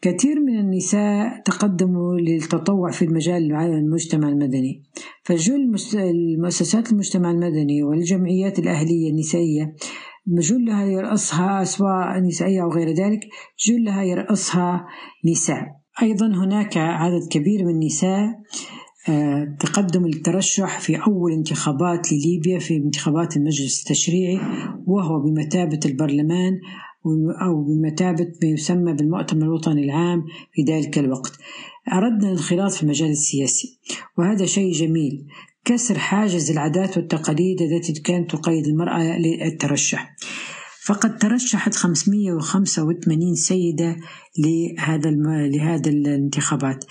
[0.08, 4.84] كثير من النساء تقدموا للتطوع في المجال المجتمع المدني.
[5.24, 9.76] فجل المؤسسات المجتمع المدني والجمعيات الأهلية النسائية
[10.28, 13.20] جلها يرأسها سواء نسائية أو غير ذلك
[13.68, 14.86] جلها يرأسها
[15.32, 15.66] نساء.
[16.02, 18.28] أيضا هناك عدد كبير من النساء
[19.10, 24.40] آه، تقدم للترشح في أول انتخابات لليبيا في انتخابات المجلس التشريعي
[24.86, 26.60] وهو بمثابة البرلمان
[27.42, 31.32] أو بمثابة ما يسمى بالمؤتمر الوطني العام في ذلك الوقت.
[31.94, 33.80] أردنا الانخراط في المجال السياسي
[34.18, 35.26] وهذا شيء جميل.
[35.66, 40.16] كسر حاجز العادات والتقاليد التي كانت تقيد المرأة للترشح.
[40.88, 43.96] فقد ترشحت 585 سيدة
[44.40, 45.10] لهذا.
[45.48, 46.86] لهذا الانتخابات.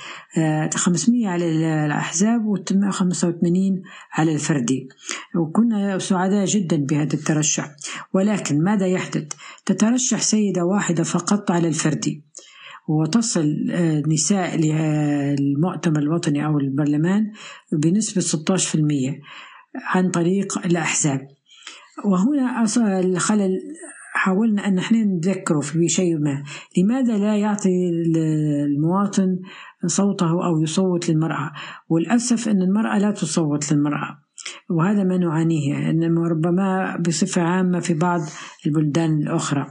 [0.75, 1.47] 500 آه، على
[1.87, 3.83] الأحزاب و85
[4.13, 4.89] على الفردي
[5.37, 7.77] وكنا سعداء جدا بهذا الترشح.
[8.15, 9.33] ولكن ماذا يحدث؟
[9.67, 12.25] تترشح سيدة واحدة فقط على الفردي
[12.89, 17.33] وتصل آه، نساء للمؤتمر الوطني أو البرلمان
[17.73, 19.21] بنسبة 16%
[19.75, 21.36] عن طريق الأحزاب.
[22.05, 22.65] وهنا
[23.01, 23.59] الخلل
[24.13, 26.43] حاولنا أن نحن نذكره في شيء ما.
[26.79, 27.91] لماذا لا يعطي
[28.67, 29.39] المواطن
[29.87, 31.53] صوته أو يصوت للمرأة؟
[31.89, 34.19] والأسف أن المرأة لا تصوت للمرأة
[34.71, 38.21] وهذا ما نعانيه إنما ربما بصفة عامة في بعض
[38.67, 39.67] البلدان الأخرى.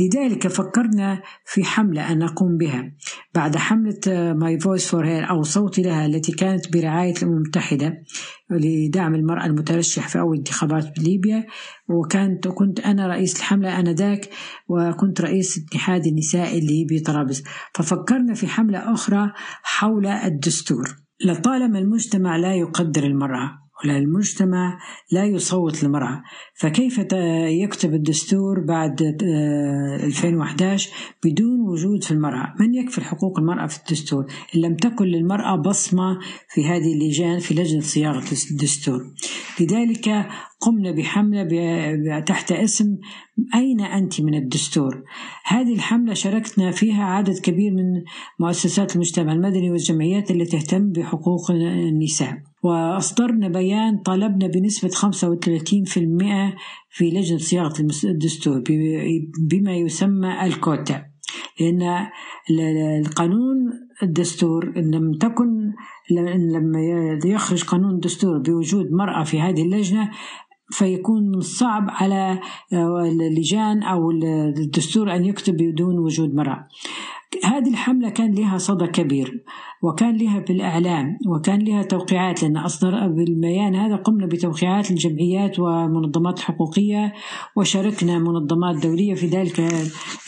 [0.00, 2.92] لذلك فكرنا في حملة أن نقوم بها.
[3.34, 8.02] بعد حملة My Voice for Her أو صوتي لها التي كانت برعاية الأمم المتحدة
[8.50, 11.46] لدعم المرأة المترشح في أول انتخابات بليبيا
[11.88, 14.28] وكانت كنت أنا رئيس الحملة آنذاك
[14.68, 17.42] وكنت رئيس اتحاد النساء الليبي طرابلس.
[17.74, 19.32] ففكرنا في حملة أخرى
[19.62, 20.96] حول الدستور.
[21.24, 23.65] لطالما المجتمع لا يقدر المرأة.
[23.84, 24.78] المجتمع
[25.12, 26.22] لا يصوت للمرأة
[26.54, 26.98] فكيف
[27.62, 30.90] يكتب الدستور بعد 2011
[31.24, 36.18] بدون وجود في المرأة؟ من يكفل حقوق المرأة في الدستور؟ إن لم تكن للمرأة بصمة
[36.48, 39.00] في هذه اللجان في لجنة صياغة الدستور.
[39.60, 40.26] لذلك
[40.60, 42.96] قمنا بحملة تحت اسم
[43.54, 45.02] أين أنت من الدستور؟
[45.44, 48.02] هذه الحملة شاركنا فيها عدد كبير من
[48.40, 52.38] مؤسسات المجتمع المدني والجمعيات التي تهتم بحقوق النساء.
[52.66, 56.56] وأصدرنا بيان طالبنا بنسبة 35%
[56.90, 58.62] في لجنة صياغة الدستور
[59.50, 61.04] بما يسمى الكوتا.
[61.60, 62.06] لأن
[63.00, 63.56] القانون
[64.02, 65.72] الدستور إن لم تكن
[66.54, 66.80] لما
[67.24, 70.10] يخرج قانون الدستور بوجود مرأة في هذه اللجنة
[70.70, 72.40] فيكون صعب على
[73.30, 76.68] اللجان أو الدستور أن يكتب بدون وجود مرأة.
[77.44, 79.44] هذه الحملة كان لها صدى كبير.
[79.82, 87.12] وكان لها بالإعلام وكان لها توقيعات لأن أصدر بالبيان هذا قمنا بتوقيعات الجمعيات ومنظمات حقوقية
[87.56, 89.60] وشاركنا منظمات دولية في ذلك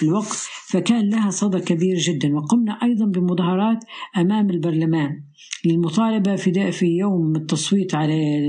[0.03, 2.35] الوقت فكان لها صدى كبير جدا.
[2.35, 3.85] وقمنا أيضا بمظاهرات
[4.17, 5.23] أمام البرلمان
[5.65, 8.49] للمطالبة في في يوم التصويت على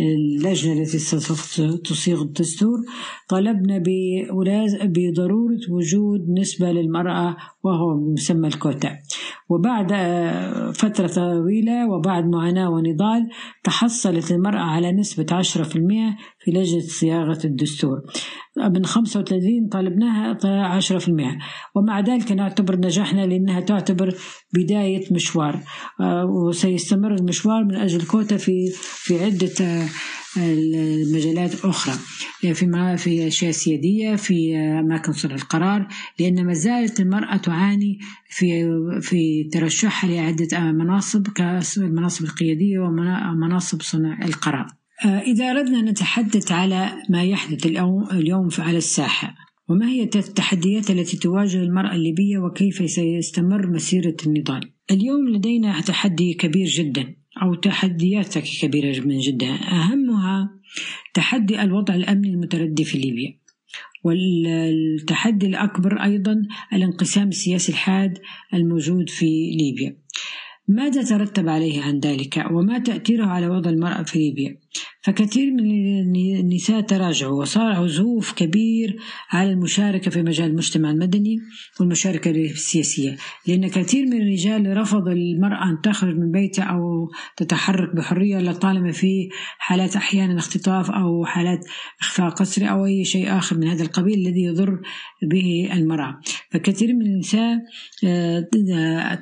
[0.00, 0.98] اللجنة التي
[1.84, 2.78] تصيغ الدستور.
[3.28, 3.82] طلبنا
[4.84, 8.98] بضرورة وجود نسبة للمرأة وهو يسمى الكوتا.
[9.48, 9.92] وبعد
[10.74, 13.28] فترة طويلة وبعد معاناة ونضال
[13.64, 18.02] تحصلت المرأة على نسبة 10% في لجنة صياغة الدستور.
[18.56, 20.38] من 35 طالبناها
[20.80, 21.38] 10%
[21.74, 24.14] ومع ذلك نعتبر نجاحنا لأنها تعتبر
[24.54, 25.60] بداية مشوار.
[26.24, 29.86] وسيستمر المشوار من أجل كوتا في في عدة
[30.36, 31.94] المجالات أخرى
[32.40, 35.88] في في أشياء سيادية في أماكن صنع القرار
[36.20, 37.98] لأن ما زالت المرأة تعاني
[38.30, 38.64] في
[39.00, 44.66] في ترشحها لعدة مناصب كالمناصب القيادية ومناصب صنع القرار.
[45.04, 49.34] إذا أردنا أن نتحدث على ما يحدث اليوم على الساحة
[49.68, 56.66] وما هي التحديات التي تواجه المرأة الليبية وكيف سيستمر مسيرة النضال اليوم لدينا تحدي كبير
[56.66, 60.50] جدا أو تحديات كبيرة من جدا أهمها
[61.14, 63.38] تحدي الوضع الأمني المتردي في ليبيا
[64.04, 68.18] والتحدي الأكبر أيضا الانقسام السياسي الحاد
[68.54, 69.96] الموجود في ليبيا.
[70.68, 74.58] ماذا ترتب عليه عن ذلك؟ وما تأثيره على وضع المرأة في ليبيا؟
[75.02, 78.96] فكثير من النساء تراجعوا وصار عزوف كبير
[79.30, 81.38] على المشاركة في مجال المجتمع المدني
[81.80, 83.16] والمشاركة السياسية.
[83.46, 89.28] لأن كثير من الرجال رفض المرأة أن تخرج من بيتها أو تتحرك بحرية لطالما في
[89.58, 91.60] حالات أحيانا اختطاف أو حالات
[92.00, 94.80] إخفاء قسري أو أي شيء آخر من هذا القبيل الذي يضر
[95.22, 96.20] به المرأة
[96.50, 97.58] فكثير من النساء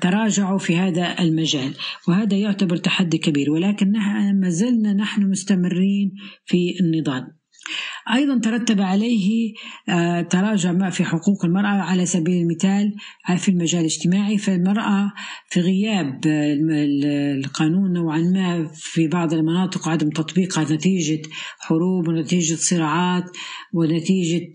[0.00, 1.74] تراجعوا في هذا المجال
[2.08, 3.50] وهذا يعتبر تحدي كبير.
[3.50, 3.92] ولكن
[4.40, 6.12] ما زلنا نحن مستمرين
[6.44, 7.26] في النضال.
[8.14, 9.52] أيضا ترتب عليه
[10.30, 12.94] تراجع ما في حقوق المرأة على سبيل المثال
[13.38, 14.38] في المجال الاجتماعي.
[14.38, 15.12] فالمرأة
[15.50, 16.20] في غياب
[17.44, 21.22] القانون نوعا ما في بعض المناطق وعدم تطبيقها نتيجة
[21.58, 23.24] حروب ونتيجة صراعات
[23.74, 24.54] ونتيجة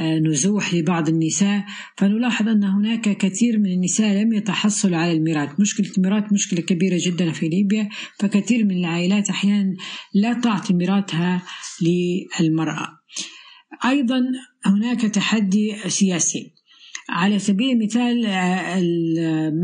[0.00, 1.64] نزوح لبعض النساء
[1.96, 5.60] فنلاحظ أن هناك كثير من النساء لم يتحصلوا على الميراث.
[5.60, 7.88] مشكلة الميراث مشكلة كبيرة جدا في ليبيا
[8.18, 9.76] فكثير من العائلات أحيانا
[10.14, 11.42] لا تعطي ميراثها
[12.40, 12.88] للمرأة.
[13.84, 14.22] أيضا
[14.66, 16.53] هناك تحدي سياسي.
[17.08, 18.20] على سبيل المثال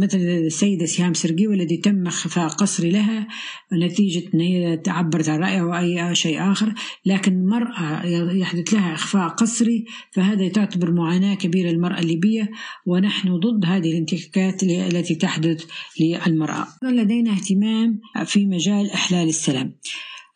[0.01, 3.29] مثل السيدة سهام سرقي والذي تم إخفاء قصري لها
[3.73, 5.75] نتيجة أن هي تعبرت عن رأيها أو
[6.09, 6.75] أي شيء آخر
[7.07, 12.51] لكن مرأة يحدث لها إخفاء قصري فهذا تعتبر معاناة كبيرة للمرأة الليبية
[12.87, 15.65] ونحن ضد هذه الانتهاكات التي تحدث
[16.01, 16.67] للمرأة.
[16.83, 19.75] لدينا اهتمام في مجال إحلال السلام.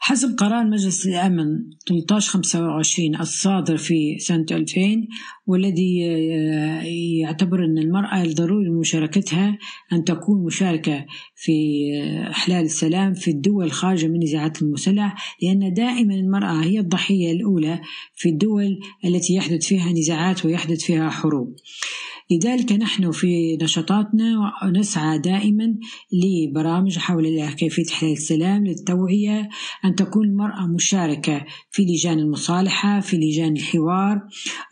[0.07, 1.47] حسب قرار مجلس الأمن
[1.91, 5.07] 1325 الصادر في سنة 2000
[5.47, 5.99] والذي
[7.21, 9.59] يعتبر أن المرأة ضروري مشاركتها
[9.93, 11.83] أن تكون مشاركة في
[12.31, 17.81] إحلال السلام في الدول الخارجة من النزاعات المسلحة لأن دائما المرأة هي الضحية الأولى
[18.15, 21.57] في الدول التي يحدث فيها نزاعات ويحدث فيها حروب.
[22.31, 25.75] لذلك نحن في نشاطاتنا نسعى دائما
[26.13, 29.49] لبرامج حول كيفية إحلال السلام للتوعية
[29.85, 34.21] أن تكون المرأة مشاركة في لجان المصالحة في لجان الحوار.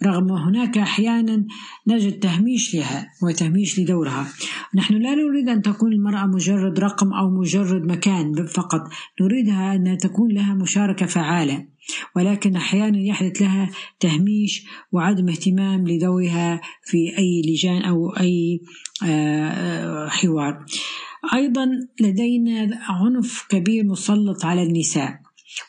[0.05, 1.47] رغم هناك أحيانا
[1.87, 4.29] نجد تهميش لها وتهميش لدورها.
[4.75, 8.81] نحن لا نريد أن تكون المرأة مجرد رقم أو مجرد مكان فقط.
[9.21, 11.72] نريدها أن تكون لها مشاركة فعالة.
[12.17, 13.71] ولكن أحيانا يحدث لها
[14.01, 18.61] تهميش وعدم اهتمام لدورها في أي لجان أو أي
[19.07, 20.65] آه، حوار.
[21.35, 21.67] أيضا
[22.01, 25.23] لدينا عنف كبير مسلط على النساء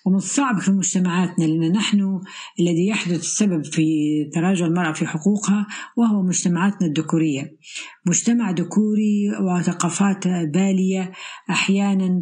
[0.06, 2.22] ومن الصعب في مجتمعاتنا لأن نحن
[2.60, 3.86] الذي يحدث السبب في
[4.34, 5.68] تراجع المرأة في حقوقها
[5.98, 7.58] وهو مجتمعاتنا الذكورية.
[8.06, 11.12] مجتمع ذكوري وثقافات بالية
[11.50, 12.22] أحيانا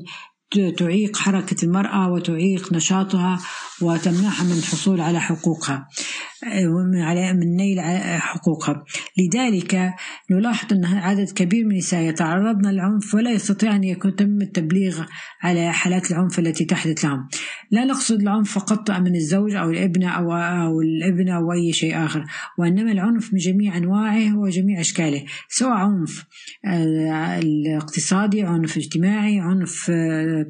[0.77, 3.39] تعيق حركة المرأة وتعيق نشاطها
[3.81, 5.87] وتمنعها من الحصول على حقوقها.
[6.95, 7.81] على من نيل
[8.21, 8.83] حقوقها.
[9.17, 9.93] لذلك
[10.31, 15.03] نلاحظ أن عدد كبير من النساء يتعرضن للعنف ولا يستطيع أن يتم التبليغ
[15.41, 17.27] على حالات العنف التي تحدث لهم.
[17.71, 22.25] لا نقصد العنف فقط من الزوج أو الابنة أو, أو الابنة أو أي شيء آخر
[22.57, 26.25] وإنما العنف من جميع أنواعه وجميع أشكاله سواء عنف
[27.37, 29.91] الاقتصادي عنف اجتماعي عنف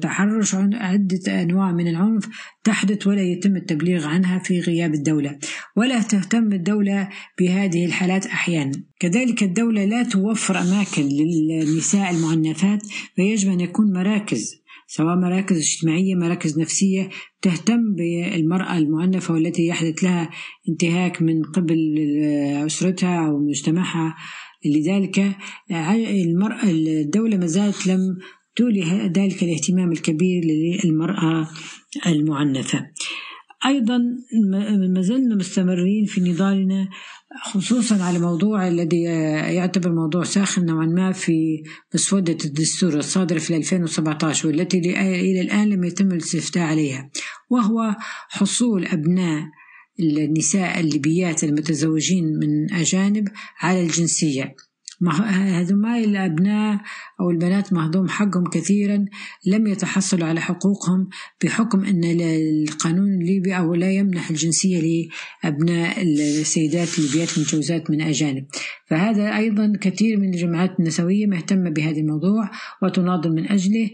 [0.00, 2.28] تحرش عدة أنواع من العنف
[2.64, 5.38] تحدث ولا يتم التبليغ عنها في غياب الدولة
[5.76, 7.08] ولا تهتم الدولة
[7.38, 8.84] بهذه الحالات أحيانا.
[9.00, 12.82] كذلك الدولة لا توفر أماكن للنساء المعنفات
[13.16, 17.08] فيجب أن يكون مراكز سواء مراكز اجتماعية مراكز نفسية
[17.42, 20.30] تهتم بالمرأة المعنفة والتي يحدث لها
[20.68, 21.98] انتهاك من قبل
[22.66, 24.14] أسرتها أو مجتمعها.
[24.64, 25.36] لذلك
[26.26, 28.18] المرأة الدولة ما زالت لم
[28.56, 31.48] تولي ذلك الاهتمام الكبير للمرأة
[32.06, 32.86] المعنفة.
[33.66, 33.98] أيضا
[34.94, 36.88] ما زلنا مستمرين في نضالنا
[37.42, 41.62] خصوصا على موضوع الذي يعتبر موضوع ساخن نوعا ما في
[41.94, 47.10] مسودة الدستور الصادرة في 2017 والتي إلى الآن لم يتم الاستفتاء عليها
[47.50, 47.96] وهو
[48.28, 49.42] حصول أبناء
[50.00, 53.28] النساء الليبيات المتزوجين من أجانب
[53.60, 54.54] على الجنسية.
[55.10, 56.80] هذوما الأبناء
[57.20, 59.04] أو البنات مهضوم حقهم كثيرا
[59.46, 61.08] لم يتحصلوا على حقوقهم
[61.44, 65.08] بحكم أن القانون الليبي أو لا يمنح الجنسية
[65.44, 68.46] لأبناء السيدات الليبيات المتجوزات من أجانب.
[68.92, 72.50] فهذا أيضا كثير من الجماعات النسوية مهتمة بهذا الموضوع
[72.82, 73.90] وتناضل من أجله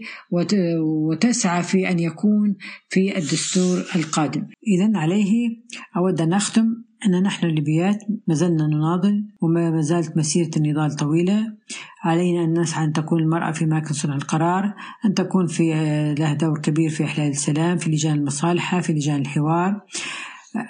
[0.81, 2.55] وتسعى في أن يكون
[2.89, 4.47] في الدستور القادم.
[4.67, 5.49] إذا عليه
[5.97, 6.65] أود أن أختم
[7.05, 7.97] أن نحن الليبيات
[8.27, 11.53] ما زلنا نناضل وما زالت مسيرة النضال طويلة.
[12.03, 14.73] علينا أن نسعى أن تكون المرأة في أماكن صنع القرار
[15.05, 15.73] أن تكون في
[16.19, 19.81] لها دور كبير في إحلال السلام في لجان المصالحة في لجان الحوار.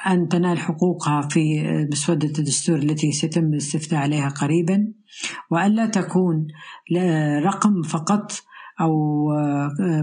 [0.08, 4.94] أن تنال حقوقها في مسودة الدستور التي سيتم الاستفتاء عليها قريبا
[5.52, 6.48] وألا تكون
[7.44, 8.32] رقم فقط
[8.82, 9.26] أو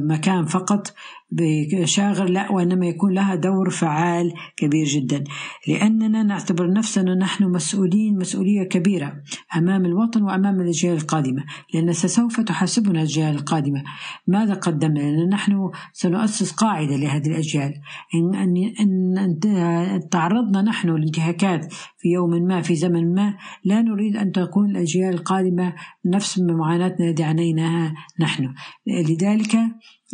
[0.00, 0.94] مكان فقط
[1.30, 5.24] بشاغر لا وإنما يكون لها دور فعال كبير جدا.
[5.68, 9.22] لأننا نعتبر نفسنا نحن مسؤولين مسؤولية كبيرة
[9.56, 13.84] أمام الوطن وأمام الأجيال القادمة لأن سوف تحاسبنا الأجيال القادمة.
[14.26, 17.74] ماذا قدمنا؟ لأن نحن سنؤسس قاعدة لهذه الأجيال.
[18.14, 24.32] إن, إن, إن تعرضنا نحن لانتهاكات في يوم ما في زمن ما لا نريد أن
[24.32, 25.74] تكون الأجيال القادمة
[26.04, 28.54] نفس معاناتنا التي عانيناها نحن.
[28.86, 29.56] لذلك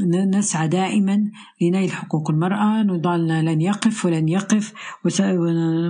[0.00, 1.30] نسعى دائما
[1.62, 2.82] لنيل حقوق المرأة.
[2.82, 4.72] نضالنا لن يقف ولن يقف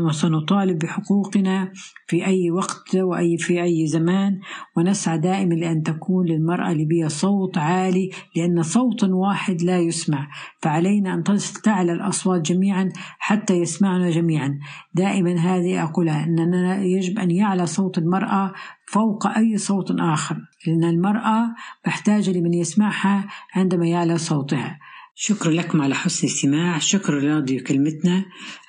[0.06, 1.72] وسنطالب بحقوقنا
[2.06, 4.40] في أي وقت وأي في أي زمان.
[4.76, 10.28] ونسعى دائما لأن تكون للمرأة الليبية صوت عالي لأن صوت واحد لا يسمع.
[10.62, 11.24] فعلينا أن
[11.64, 12.88] تعلى الأصوات جميعا
[13.18, 14.58] حتى يسمعنا جميعا.
[14.94, 18.52] دائما هذه أقولها أننا يجب أن يعلى صوت المرأة
[18.86, 20.36] فوق أي صوت آخر.
[20.66, 21.54] لأن المرأة
[21.86, 24.78] محتاجة لمن يسمعها عندما يعلى صوتها.
[25.14, 26.78] شكرا لكم على حسن الاستماع.
[26.78, 28.24] شكرا لراديو كلمتنا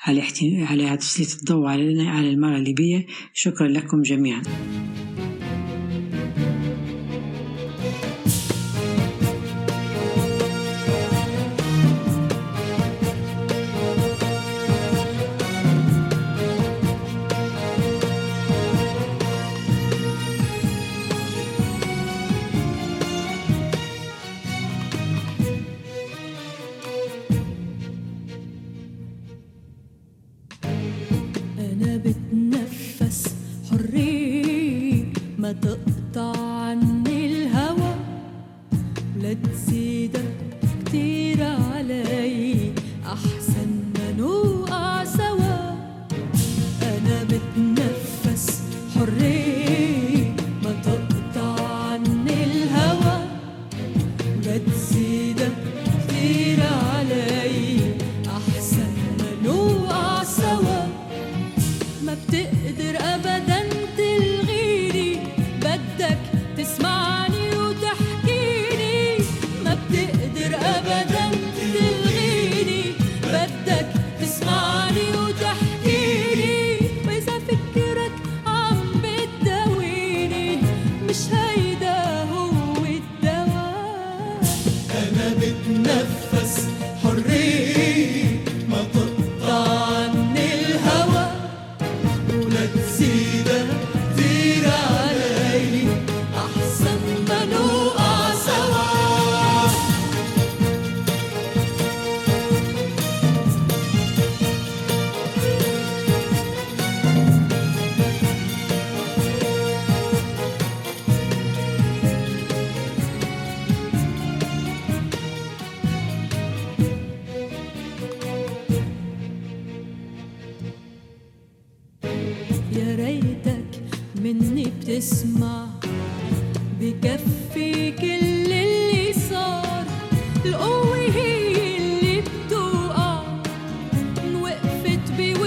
[0.05, 0.21] على
[0.69, 3.05] على تسليط الضوء على على المرأة الليبية.
[3.33, 4.41] شكرا لكم جميعا.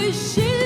[0.07, 0.56] Brigitte.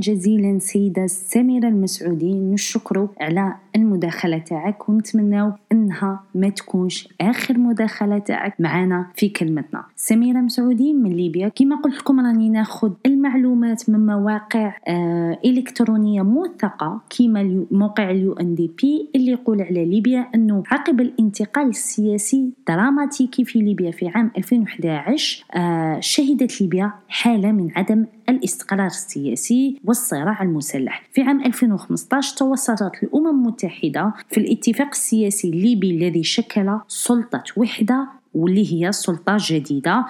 [0.00, 8.60] جزيلا سيدة سميرة المسعودي نشكرو على المداخلة تاعك ونتمناو إنها ما تكونش آخر مداخلة تاعك
[8.60, 9.84] معنا في كلمتنا.
[9.96, 17.00] سميرة مسعودي من ليبيا كما قلت لكم راني ناخذ المعلومات من مواقع آه إلكترونية موثقة
[17.18, 23.90] كما موقع ال UNDP اللي يقول على ليبيا إنه عقب الانتقال السياسي دراماتيكي في ليبيا
[23.90, 31.02] في عام 2011 آه شهدت ليبيا حالة من عدم الاستقرار السياسي والصراع المسلح.
[31.12, 38.72] في عام 2015 توصلت الأمم المتحدة في الاتفاق السياسي الليبي الذي شكل سلطة وحدة واللي
[38.72, 40.06] هي سلطة جديدة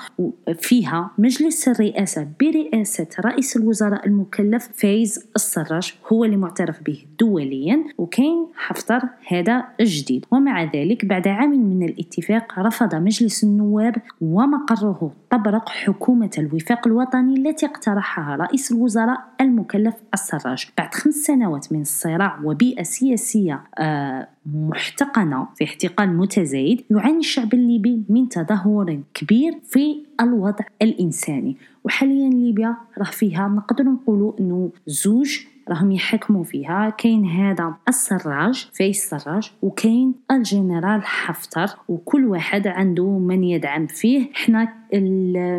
[0.58, 8.46] فيها مجلس الرئاسة برئاسة رئيس الوزراء المكلف فايز السراج هو اللي معترف به دوليا وكاين
[8.54, 10.24] حفتر هذا الجديد.
[10.30, 17.66] ومع ذلك بعد عام من الاتفاق رفض مجلس النواب ومقره طبرق حكومة الوفاق الوطني التي
[17.66, 20.66] اقترحها رئيس الوزراء المكلف السراج.
[20.78, 28.02] بعد خمس سنوات من الصراع وبيئة سياسية آه محتقنة في احتقان متزايد يعاني الشعب الليبي
[28.08, 31.56] من تدهور كبير في الوضع الإنساني.
[31.84, 35.38] وحاليا ليبيا راه فيها نقدر نقولوا إنه زوج
[35.70, 36.90] راهم يحكموا فيها.
[36.90, 44.30] كاين هذا السراج فايز السراج وكاين الجنرال حفتر وكل واحد عنده من يدعم فيه.
[44.34, 44.72] حنا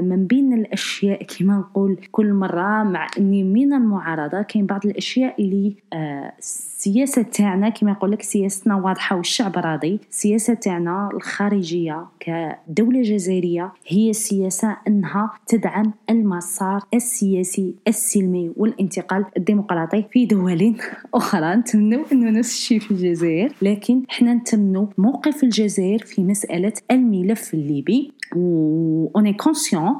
[0.02, 5.76] من بين الأشياء كما نقول كل مرة مع اني من المعارضة كاين بعض الأشياء اللي
[5.94, 6.34] آه
[6.82, 10.00] السياسة تاعنا كما يقول لك سياستنا واضحة والشعب راضي.
[10.10, 20.26] السياسة تاعنا الخارجية كدولة جزائرية هي سياسة أنها تدعم المسار السياسي السلمي والانتقال الديمقراطي في
[20.26, 20.76] دول
[21.14, 21.56] أخرى.
[21.56, 28.12] نتمنوا أنه نفس الشيء في الجزائر لكن حنا نتمنوا موقف الجزائر في مسألة الملف الليبي.
[28.36, 29.96] و on est conscient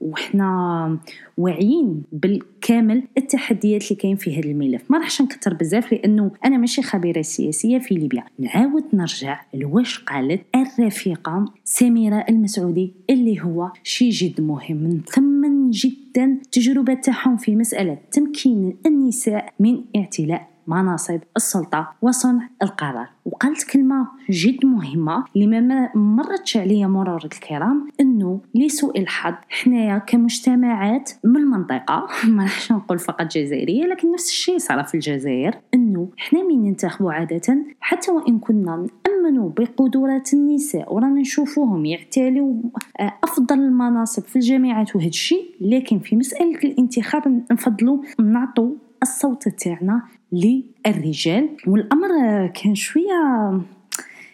[0.00, 0.98] وحنا
[1.38, 4.90] واعيين بالكامل التحديات اللي كاين في هذا الملف.
[4.90, 8.24] ما راحش نكثر بزاف لأنه أنا ماشي خبيرة سياسية في ليبيا.
[8.38, 16.94] نعاود نرجع لواش قالت الرفيقة سميرة المسعودي اللي هو شيء جد مهم نثمن جدا التجربه
[16.94, 23.08] تاعهم في مسألة تمكين النساء من اعتلاء مناصب السلطة وصنع القرار.
[23.24, 31.10] وقالت كلمة جد مهمة اللي ما مرتش عليا مرور الكرام إنه لسوء الحظ حنايا كمجتمعات
[31.24, 36.42] من المنطقة ما راحش نقول فقط جزائرية لكن نفس الشيء صار في الجزائر إنه حنا
[36.42, 42.54] من ننتخبوا عادة حتى وإن كنا نأمنوا بقدرات النساء ورانا نشوفوهم يعتلوا
[43.00, 50.02] آه، افضل المناصب في الجامعات وهذا الشيء لكن في مسألة الانتخاب نفضلوا نعطوا الصوت تاعنا
[50.34, 51.48] للرجال.
[51.66, 52.08] والأمر
[52.46, 53.52] كان شوية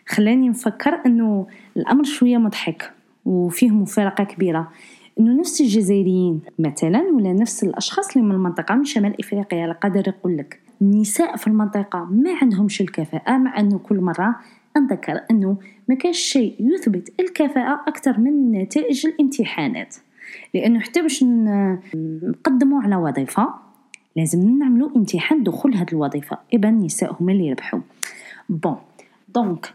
[0.09, 1.47] خلاني نفكر إنه
[1.77, 2.93] الأمر شوية مضحك
[3.25, 4.69] وفيه مفارقة كبيرة.
[5.21, 10.09] إنه نفس الجزائريين مثلا ولا نفس الأشخاص اللي من المنطقة من شمال إفريقيا على قدر
[10.09, 14.37] يقول لك النساء في المنطقة ما عندهمش الكفاءة مع إنه كل مرة
[14.77, 15.57] نذكر إنه
[15.89, 19.97] ما كاش شيء يثبت الكفاءة أكثر من نتائج الامتحانات.
[20.55, 21.25] لأنه حتى باش
[21.95, 23.55] نقدموا على وظيفة
[24.17, 26.39] لازم نعملوا امتحان دخول هذه الوظيفة.
[26.55, 27.81] et bah النساء هما اللي يربحوا
[28.49, 28.77] bon
[29.35, 29.75] donc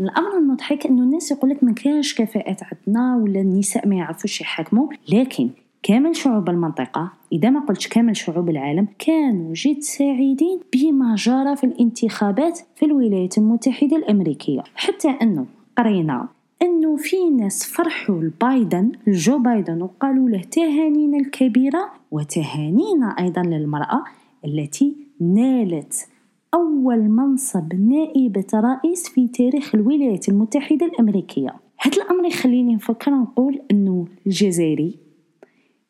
[0.00, 4.88] الأمر المضحك إنه الناس يقول لك ما كاش كفاءات عندنا ولا النساء ما يعرفوش يحكموا
[5.12, 5.50] لكن
[5.82, 11.64] كامل شعوب المنطقة إذا ما قلتش كامل شعوب العالم كانوا جد سعيدين بما جرى في
[11.64, 14.62] الانتخابات في الولايات المتحدة الأمريكية.
[14.74, 15.46] حتى أنه
[15.78, 16.28] قرينا
[16.62, 24.04] أنه في ناس فرحوا لبايدن جو بايدن وقالوا له تهانينا الكبيرة وتهانينا أيضا للمرأة
[24.44, 26.08] التي نالت
[26.54, 31.54] أول منصب نائبة رئيس في تاريخ الولايات المتحدة الأمريكية.
[31.78, 34.98] هذا الأمر يخليني نفكر نقول أنه الجزائري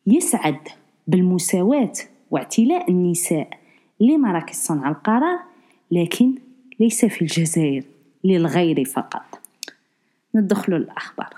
[0.06, 0.58] يسعد
[1.06, 1.92] بالمساواة
[2.30, 3.48] واعتلاء النساء
[4.00, 5.38] لمراكز صنع القرار
[5.90, 6.34] لكن
[6.80, 7.84] ليس في الجزائر
[8.24, 9.29] للغير فقط.
[10.34, 11.34] ندخلوا الأخبار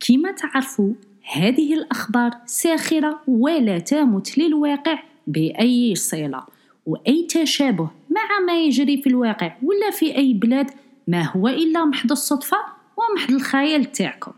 [0.00, 0.92] كما تعرفوا
[1.32, 6.42] هذه الأخبار ساخرة ولا تمت للواقع بأي صلة
[6.86, 10.70] وأي تشابه مع ما يجري في الواقع ولا في أي بلاد
[11.08, 12.56] ما هو إلا محض الصدفة
[12.96, 14.32] ومحض الخيال تاعكم.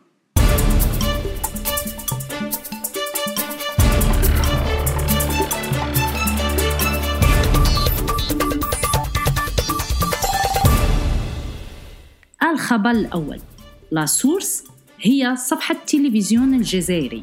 [12.42, 13.40] الخبر الأول.
[13.90, 14.64] لا سورس
[15.00, 17.22] هي صفحة التلفزيون الجزائري.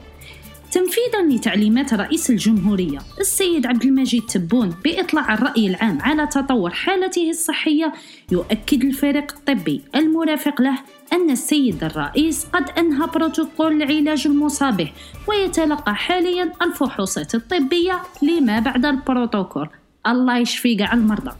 [0.71, 7.93] تنفيذا لتعليمات رئيس الجمهورية السيد عبد المجيد تبون بإطلاع الرأي العام على تطور حالته الصحية
[8.31, 10.79] يؤكد الفريق الطبي المرافق له
[11.13, 14.91] أن السيد الرئيس قد أنهى بروتوكول العلاج المصابه
[15.27, 19.69] ويتلقى حاليا الفحوصات الطبية لما بعد البروتوكول.
[20.07, 21.31] الله يشفي قاع المرضى.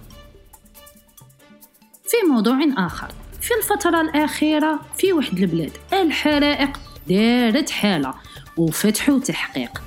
[2.05, 3.07] في موضوع آخر.
[3.45, 8.13] في الفترة الأخيرة في واحد البلاد الحرائق دارت حالة
[8.57, 9.81] وفتحوا تحقيق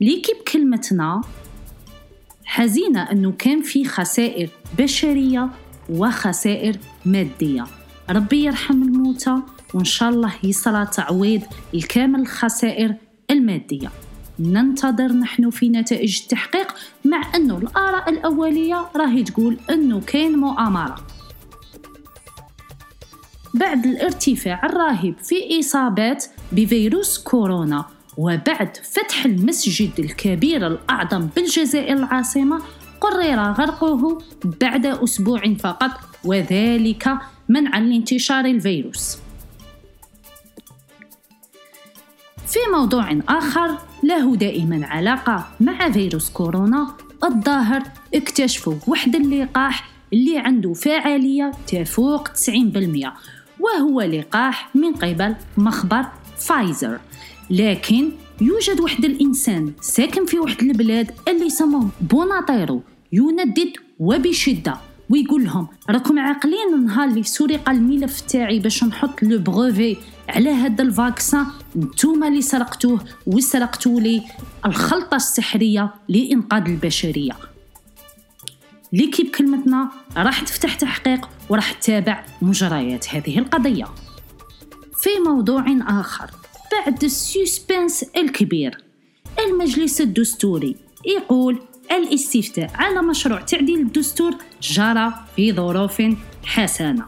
[0.00, 1.20] ليكي بكلمتنا
[2.44, 5.48] حزينة أنه كان في خسائر بشرية
[5.90, 7.64] وخسائر مادية.
[8.10, 9.36] ربي يرحم الموتى
[9.74, 11.42] وإن شاء الله يصرى تعويض
[11.74, 12.94] الكامل الخسائر
[13.30, 13.90] المادية.
[14.38, 16.74] ننتظر نحن في نتائج التحقيق
[17.04, 21.13] مع أنه الآراء الأولية راهي تقول أنه كاين مؤامرة.
[23.54, 27.84] بعد الارتفاع الرهيب في إصابات بفيروس كورونا
[28.16, 32.62] وبعد فتح المسجد الكبير الأعظم بالجزائر العاصمة
[33.00, 35.90] قرر غرقه بعد أسبوع فقط
[36.24, 37.08] وذلك
[37.48, 39.18] منعا لانتشار الفيروس.
[42.46, 47.82] في موضوع آخر له دائما علاقة مع فيروس كورونا الظاهر
[48.14, 52.34] اكتشفوا واحد اللقاح اللي عنده فعالية تفوق 90%
[53.60, 56.06] وهو لقاح من قبل مخبر
[56.38, 57.00] فايزر.
[57.50, 58.10] لكن
[58.40, 62.82] يوجد واحد الإنسان ساكن في واحد البلاد اللي سموه بوناطيرو
[63.12, 64.76] يندد وبشدة
[65.10, 69.96] ويقول لهم راكم عاقلين النهار اللي سرق الملف تاعي باش نحط le brevet
[70.28, 74.22] على هذا ال vaccin؟ نتوما اللي سرقتوه وسرقتوا لي
[74.66, 77.32] الخلطة السحرية لإنقاذ البشرية.
[78.94, 83.84] l'équipe كلمتنا راح تفتح تحقيق وراح تتابع مجريات هذه القضية.
[84.98, 86.30] في موضوع آخر
[86.72, 88.84] بعد ال suspense الكبير
[89.46, 90.76] المجلس الدستوري
[91.06, 91.62] يقول
[91.92, 96.02] الاستفتاء على مشروع تعديل الدستور جرى في ظروف
[96.44, 97.06] حسنة.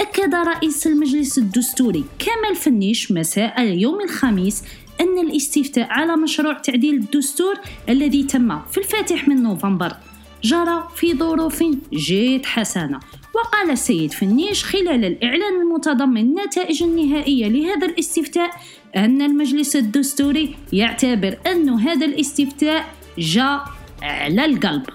[0.00, 4.64] أكد رئيس المجلس الدستوري كمال فنيش مساء اليوم الخميس
[5.00, 7.54] أن الاستفتاء على مشروع تعديل الدستور
[7.88, 9.96] الذي تم في الفاتح من نوفمبر
[10.44, 11.62] جرى في ظروف
[11.92, 13.00] جد حسنة.
[13.34, 18.50] وقال السيد فنيش خلال الإعلان المتضمن النتائج النهائية لهذا الاستفتاء
[18.96, 23.64] أن المجلس الدستوري يعتبر أن هذا الاستفتاء جاء
[24.02, 24.86] على القلب.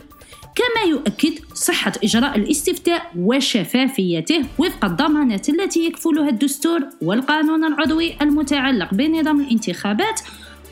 [0.56, 9.42] كما يؤكد صحة إجراء الاستفتاء وشفافيته وفق الضمانات التي يكفلها الدستور والقانون العضوي المتعلق بنظام
[9.42, 10.22] الانتخابات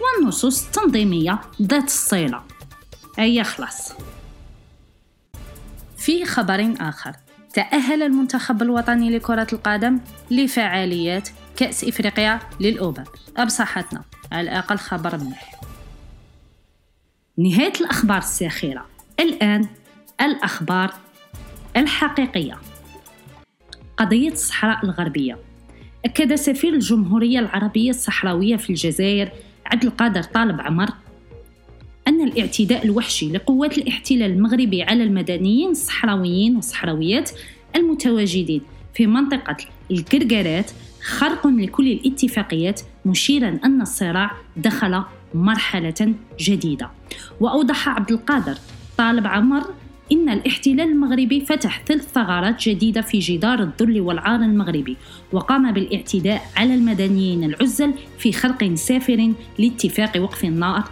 [0.02, 2.44] والنصوص التنظيمية ذات الصلة.
[3.20, 3.94] أي خلاص
[6.08, 7.12] في خبر آخر.
[7.54, 10.00] تأهل المنتخب الوطني لكرة القدم
[10.32, 13.04] لفعاليات كأس إفريقيا للأمم
[13.38, 14.04] أبصحتنا.
[14.32, 15.56] على الأقل خبر مليح
[17.38, 18.86] نهاية الأخبار الساخرة.
[19.20, 19.68] الآن
[20.22, 20.94] الأخبار
[21.78, 22.58] الحقيقية.
[23.98, 25.38] قضية الصحراء الغربية.
[26.06, 29.32] أكد سفير الجمهورية العربية الصحراوية في الجزائر
[29.66, 30.90] عبد القادر طالب عمر
[32.08, 37.32] أن الاعتداء الوحشي لقوات الاحتلال المغربي على المدنيين الصحراويين والصحراويات
[37.76, 38.62] المتواجدين
[38.94, 39.58] في منطقة
[39.92, 40.72] الكركرات
[41.02, 45.04] خرق لكل الاتفاقيات مشيرا أن الصراع دخل
[45.34, 46.90] مرحلة جديدة.
[47.40, 48.58] وأوضح عبد القادر
[48.98, 49.64] طالب عمر
[50.12, 54.98] إن الاحتلال المغربي فتح ثلاث ثغرات جديدة في جدار الذل والعار المغربي
[55.32, 60.84] وقام بالاعتداء على المدنيين العزل في خرق سافر لاتفاق وقف النار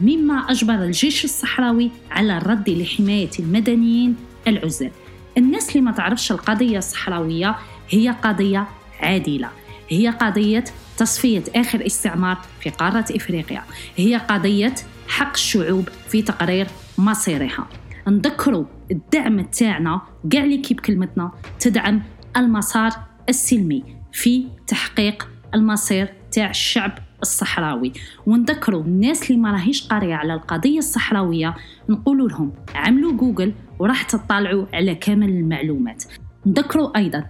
[0.00, 4.16] مما أجبر الجيش الصحراوي على الرد لحماية المدنيين
[4.48, 4.90] العزل.
[5.38, 7.56] الناس اللي ما تعرفش القضية الصحراوية
[7.90, 8.68] هي قضية
[9.00, 9.48] عادلة.
[9.88, 10.64] هي قضية
[10.96, 13.62] تصفية آخر استعمار في قارة إفريقيا.
[13.96, 14.74] هي قضية
[15.08, 16.66] حق الشعوب في تقرير
[16.98, 17.68] مصيرها.
[18.08, 20.00] نذكروا الدعم تاعنا
[20.30, 21.30] كاع اللي كيب كلمتنا
[21.60, 22.02] تدعم
[22.36, 22.90] المسار
[23.28, 27.92] السلمي في تحقيق المصير تاع الشعب الصحراوي.
[28.26, 31.54] ونذكروا الناس اللي ما راهيش قارية على القضية الصحراوية
[31.88, 36.04] نقول لهم عملوا جوجل وراح تطلعوا على كامل المعلومات.
[36.46, 37.24] نذكروا أيضا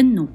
[0.00, 0.28] إنه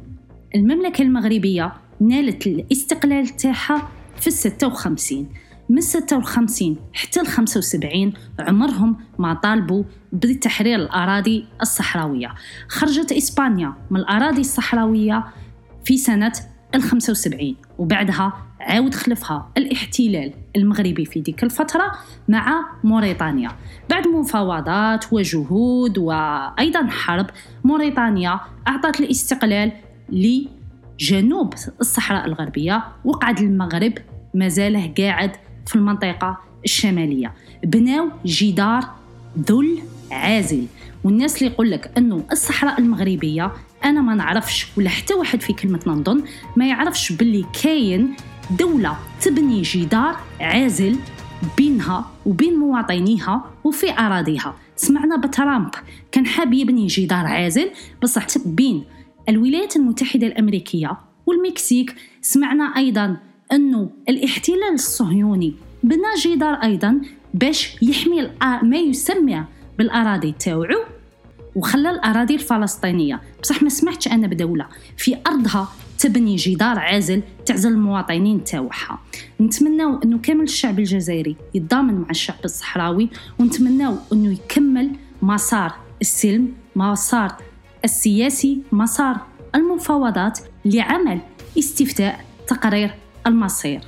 [0.55, 5.29] المملكة المغربية نالت الاستقلال تاعها في الستة وخمسين.
[5.69, 9.83] من 56 حتى ل 75 عمرهم ما طالبوا
[10.13, 12.33] بتحرير الأراضي الصحراوية.
[12.67, 15.23] خرجت إسبانيا من الأراضي الصحراوية
[15.85, 16.31] في سنة
[16.75, 21.91] ال 75 وبعدها عاود خلفها الاحتلال المغربي في ديك الفترة
[22.27, 23.51] مع موريتانيا
[23.89, 27.25] بعد مفاوضات وجهود وأيضا حرب
[27.63, 29.71] موريتانيا أعطت الاستقلال
[30.09, 33.93] لجنوب الصحراء الغربية وقعد المغرب
[34.33, 35.31] مازاله قاعد
[35.67, 37.33] في المنطقة الشمالية.
[37.63, 38.83] بناو جدار
[39.39, 39.79] ذل
[40.11, 40.65] عازل.
[41.03, 43.51] والناس اللي يقول لك أنه الصحراء المغربية
[43.85, 46.23] أنا ما نعرفش ولا حتى واحد في كلمتنا نظن
[46.55, 48.15] ما يعرفش باللي كاين
[48.49, 50.95] دولة تبني جدار عازل
[51.57, 54.55] بينها وبين مواطنيها وفي أراضيها.
[54.75, 55.71] سمعنا بترامب
[56.11, 57.71] كان حاب يبني جدار عازل
[58.03, 58.83] بصح بين
[59.29, 61.95] الولايات المتحدة الأمريكية والمكسيك.
[62.21, 63.17] سمعنا أيضا
[63.51, 65.53] أنه الاحتلال الصهيوني
[65.83, 67.01] بنى جدار أيضا
[67.33, 68.31] باش يحمي
[68.63, 69.43] ما يسمى
[69.77, 70.79] بالأراضي تاوعو.
[71.55, 73.21] وخلى الأراضي الفلسطينية.
[73.43, 74.65] بصح ما سمعتش أنا بدولة.
[74.97, 75.67] في أرضها
[75.99, 78.99] تبني جدار عازل تعزل المواطنين تاوعها.
[79.41, 83.09] نتمناو أنه كامل الشعب الجزائري يتضامن مع الشعب الصحراوي
[83.39, 84.91] ونتمناو أنه يكمل
[85.21, 87.35] مسار السلم مسار
[87.83, 89.17] السياسي مسار
[89.55, 91.19] المفاوضات لعمل
[91.59, 92.93] استفتاء تقرير
[93.27, 93.81] المصير.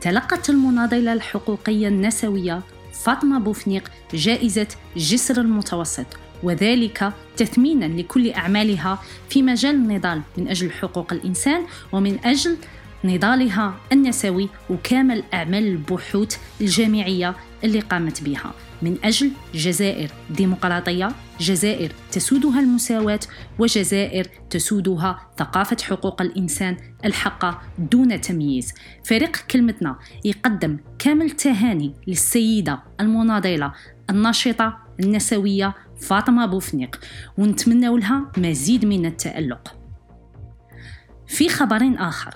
[0.00, 2.62] تلقت المناضلة الحقوقية النسوية
[2.92, 6.06] فاطمة بوفنيق جائزة جسر المتوسط.
[6.42, 8.98] وذلك تثمينا لكل أعمالها
[9.28, 12.56] في مجال النضال من أجل حقوق الإنسان ومن أجل
[13.04, 17.34] نضالها النسوي وكامل أعمال البحوث الجامعية
[17.64, 18.52] اللي قامت بها.
[18.82, 21.08] من أجل جزائر ديمقراطية
[21.40, 23.20] جزائر تسودها المساواة
[23.58, 28.74] وجزائر تسودها ثقافة حقوق الإنسان الحقة دون تمييز.
[29.04, 33.72] فريق كلمتنا يقدم كامل تهاني للسيدة المناضلة
[34.10, 37.00] الناشطة النسوية فاطمة بوفنيق
[37.38, 39.74] ونتمنى لها مزيد من التألق.
[41.26, 42.34] في خبر آخر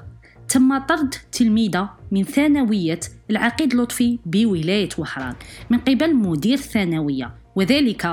[0.48, 3.00] تم طرد تلميذة من ثانوية
[3.30, 5.34] العقيد لطفي بولاية وحران
[5.70, 8.06] من قبل مدير الثانوية وذلك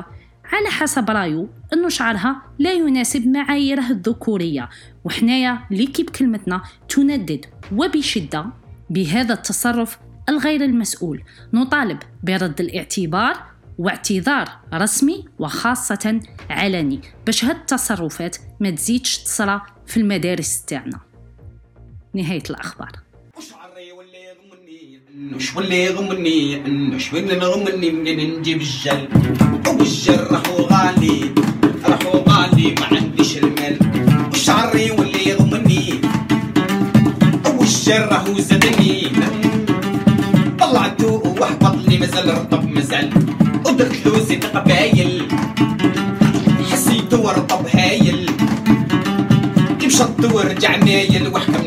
[0.53, 4.69] على حسب رايو أنه شعرها لا يناسب معاييره الذكورية
[5.03, 7.45] وحنايا ليكيب كلمتنا تندد
[7.75, 8.45] وبشدة
[8.89, 9.99] بهذا التصرف
[10.29, 11.23] الغير المسؤول.
[11.53, 13.43] نطالب برد الاعتبار
[13.77, 20.99] واعتذار رسمي وخاصة علني باش هاد التصرفات ما تزيدش تصرى في المدارس تاعنا.
[22.13, 22.91] نهاية الأخبار.
[25.35, 29.07] وش واللي يضمني وش وين نضمني منين نجيب الجل؟
[29.67, 31.33] والجل راهو غالي
[31.85, 33.77] راهو غالي ما عنديش المال.
[34.33, 36.01] وشعري واللي يضمني
[37.59, 39.11] والجل راهو زادني.
[40.59, 43.26] طلعتو وحبطني مازال رطب مازال.
[44.07, 45.27] دوسي قبايل
[46.71, 48.29] حسيت ورطب هايل.
[49.79, 51.27] كي مشط ورجع نايل.
[51.27, 51.66] وحكم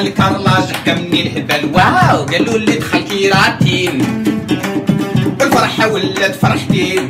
[0.00, 4.00] الكرلاج حكمني الهبل واو قالوا لي دخل كيراتين.
[5.40, 7.08] الفرحة ولات فرحتين.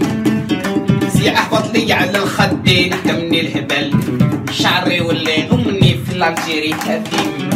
[1.15, 2.95] زي اهبط لي على الخدين.
[2.95, 4.01] حكمني الهبل
[4.53, 7.51] شعري واللي غمني في الالجيري هذيم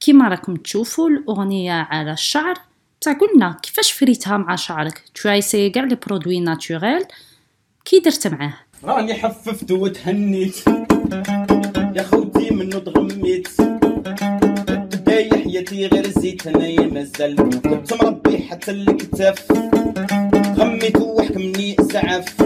[0.00, 2.54] كيما راكم تشوفوا الأغنية على الشعر
[3.00, 7.04] تاع قلنا كيفاش فريتها مع شعرك؟ ترايسي كاع لي برودوي ناتوريل
[7.84, 8.54] كي درت معاه.
[8.84, 10.56] راني حففت وتهنيت.
[11.96, 13.48] يا خوتي منو تغميت
[15.72, 19.52] حياتي غير زيت أنا مازال كنت مربي حتى الكتاف
[20.58, 22.42] غميت وحكمني اسعاف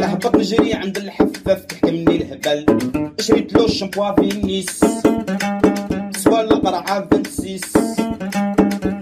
[0.00, 2.66] هبط نجري عند الحفاف تحكمني الهبل
[3.20, 4.80] شريت له الشامبوا في النيس.
[6.16, 7.72] سوا القرعة فانسيس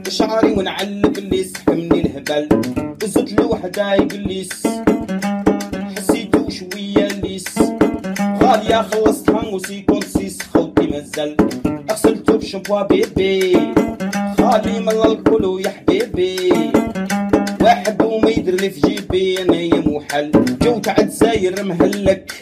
[0.09, 2.49] شعري ونعلق الليس حكمني الهبل
[3.05, 3.85] زدت له وحدة
[5.97, 7.59] حسيتو شوية ليس.
[8.43, 11.37] غالية خلصتها وسيكون سيس خوتي مازال
[11.91, 13.57] غسلتو بشامبوا بيبي
[14.39, 16.53] خالي من الكل يا حبيبي.
[17.61, 19.43] واحد وما يدري في جيبي.
[19.43, 20.31] أنا يا موحل
[20.63, 22.33] جو تاع الجزاير مهلك.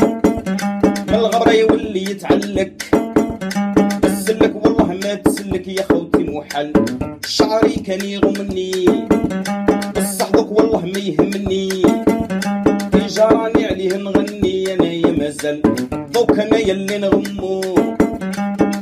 [1.09, 2.73] من الغبرة يولي يتعلق.
[4.03, 6.73] تسلك والله ما تسلك يا خوتي موحل
[7.27, 8.85] شعري كان يغمني.
[10.35, 11.69] دوك والله ما يهمني.
[13.17, 14.75] جراني عليه نغني.
[14.75, 15.63] أنا يا مازال
[16.13, 17.61] دوك أنا يلي نغمو.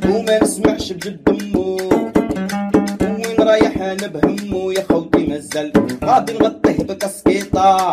[0.08, 1.76] وما نسمعش بجد دمو
[3.02, 5.72] وين رايح أنا بهمو يا خوتي مازال.
[6.04, 7.92] غادي نغطيه بكاسكيطة.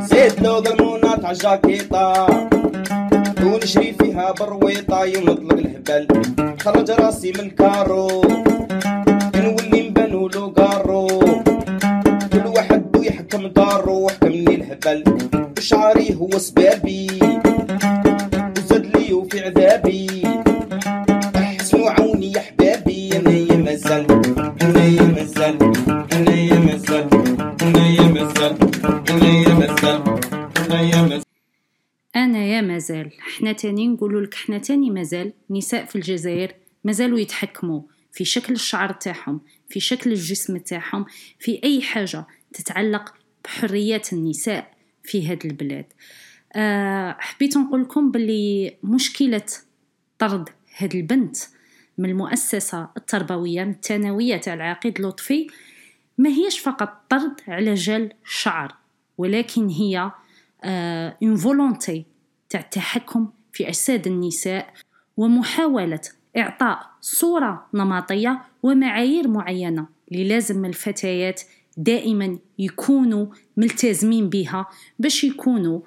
[0.00, 2.26] زيد لو درمونة تاع جاكيطة.
[3.44, 6.06] ونشري فيها برويطة ونطلق الهبل
[6.60, 8.22] خرج راسي من الكارو
[9.36, 11.06] نولي نبانو لو قارو.
[12.32, 15.04] كل واحد ويحكم دارو وحكمني الهبل
[15.60, 17.06] شعري هو سبابي.
[18.56, 20.09] وزاد لي وفي عذابي.
[32.30, 33.10] أنا يا مازال.
[33.20, 36.54] حنا تاني نقولوا لك حنا تاني مازال نساء في الجزائر
[36.84, 37.82] مازالوا يتحكموا
[38.12, 41.06] في شكل الشعر تاعهم في شكل الجسم تاعهم
[41.38, 44.74] في أي حاجة تتعلق بحريات النساء
[45.04, 45.84] في هذا البلاد.
[46.52, 49.46] أه حبيت نقول لكم باللي مشكلة
[50.18, 51.36] طرد هاد البنت
[51.98, 55.46] من المؤسسة التربوية من الثانوية تاع العقيد لطفي
[56.18, 58.74] ما هيش فقط طرد على جال شعر
[59.18, 60.10] ولكن هي
[60.64, 62.09] une volonté تاع
[62.58, 64.74] التحكم في أجساد النساء
[65.16, 66.00] ومحاولة
[66.36, 71.42] إعطاء صورة نمطية ومعايير معينة اللي لازم الفتيات
[71.76, 74.66] دائما يكونوا ملتزمين بها
[74.98, 75.80] باش يكونوا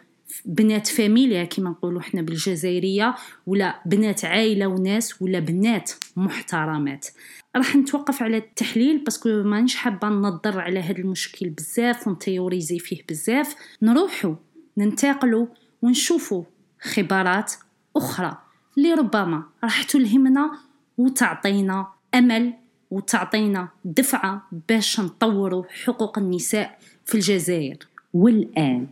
[0.45, 3.15] بنات famille كما نقولوا إحنا بالجزائرية
[3.47, 7.07] ولا بنات عائلة وناس ولا بنات محترمات.
[7.55, 12.79] راح نتوقف على التحليل parce que مانيش حابة ننظر على هذا المشكل بزاف و نتيوريزي
[12.79, 13.55] فيه بزاف.
[13.81, 14.35] نروحوا
[14.77, 15.47] ننتقلوا
[15.81, 16.43] ونشوفوا
[16.83, 17.53] خبرات
[17.95, 18.37] أخرى
[18.77, 20.51] اللي ربما راح تلهمنا
[20.97, 22.53] وتعطينا أمل
[22.91, 27.77] وتعطينا دفعة باش نطوروا حقوق النساء في الجزائر
[28.13, 28.87] والآن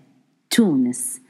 [0.50, 1.22] تونس.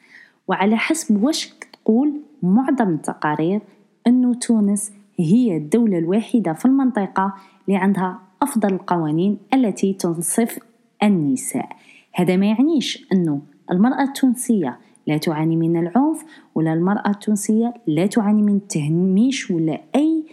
[0.47, 3.61] وعلى حسب واش تقول معظم التقارير
[4.07, 7.33] أنه تونس هي الدولة الوحيدة في المنطقة
[7.67, 10.59] اللي عندها أفضل القوانين التي تنصف
[11.03, 11.69] النساء.
[12.13, 16.25] هذا ما يعنيش أنه المرأة التونسية لا تعاني من العنف
[16.55, 20.23] ولا المرأة التونسية لا تعاني من التهميش ولا أي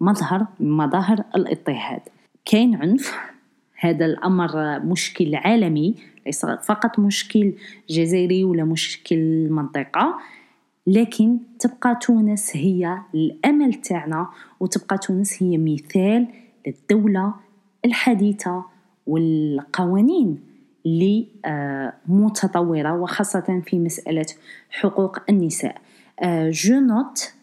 [0.00, 2.00] مظهر من مظاهر الاضطهاد.
[2.44, 3.14] كاين عنف.
[3.78, 5.94] هذا الأمر مشكل عالمي
[6.26, 7.52] ليس فقط مشكل
[7.90, 10.18] جزائري ولا مشكل منطقة
[10.86, 14.28] لكن تبقى تونس هي الأمل تاعنا
[14.60, 16.26] وتبقى تونس هي مثال
[16.66, 17.34] للدولة
[17.84, 18.64] الحديثة
[19.06, 20.55] والقوانين.
[20.86, 21.26] اللي
[22.08, 24.26] متطورة وخاصة في مسألة
[24.70, 25.76] حقوق النساء.
[26.50, 27.34] je note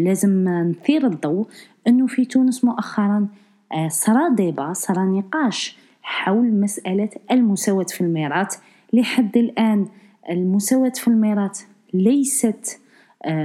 [0.00, 1.46] لازم نثير الضوء
[1.86, 3.26] أنه في تونس مؤخرا
[3.88, 8.56] صرا débat صرا نقاش حول مسألة المساواة في الميراث.
[8.92, 9.86] لحد الآن
[10.30, 11.62] المساواة في الميراث
[11.94, 12.80] ليست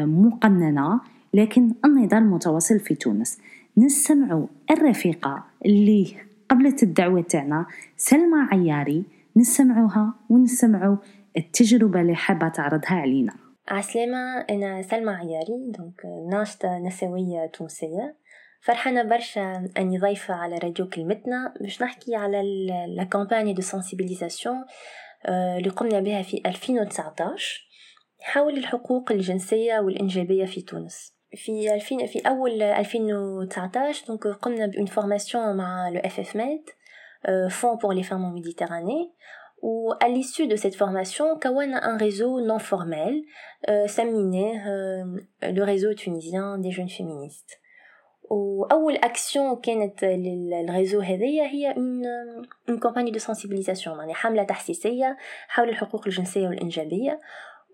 [0.06, 1.00] مقننة
[1.34, 3.38] لكن النضال متواصل في تونس.
[3.78, 6.14] نسمعوا الرفيقة اللي
[6.52, 7.66] قبلت الدعوة تاعنا
[7.98, 9.04] سلمى عياري
[9.38, 10.98] نسمعوها ونسمعوا
[11.38, 13.34] التجربة اللي حابة تعرضها علينا.
[13.68, 16.02] عسلامة أنا سلمى عياري donc
[16.32, 18.16] ناشطة نسوية تونسية.
[18.62, 21.54] فرحانة برشا أني ضيفة على راديو كلمتنا.
[21.62, 22.42] باش نحكي على
[22.96, 24.66] la campagne de sensibilisation
[25.58, 27.70] اللي قمنا بها في 2019
[28.22, 31.16] حول الحقوق الجنسية والإنجابية في تونس.
[31.36, 36.70] في 2000 في أول 2019 دونك قمنا بأون فورماسيون مع لو اف اف ميد
[37.51, 39.13] Fonds pour les femmes en Méditerranée
[39.63, 43.23] où à l'issue de cette formation كونا un réseau non formel
[43.69, 47.61] euh, سميناه euh, le réseau tunisien des jeunes féministes
[48.31, 52.07] وأول أكسيون كانت للريزو هذيا هي une,
[52.69, 55.17] une campagne de sensibilisation يعني حملة تحسيسية
[55.49, 57.21] حول الحقوق الجنسية والإنجابية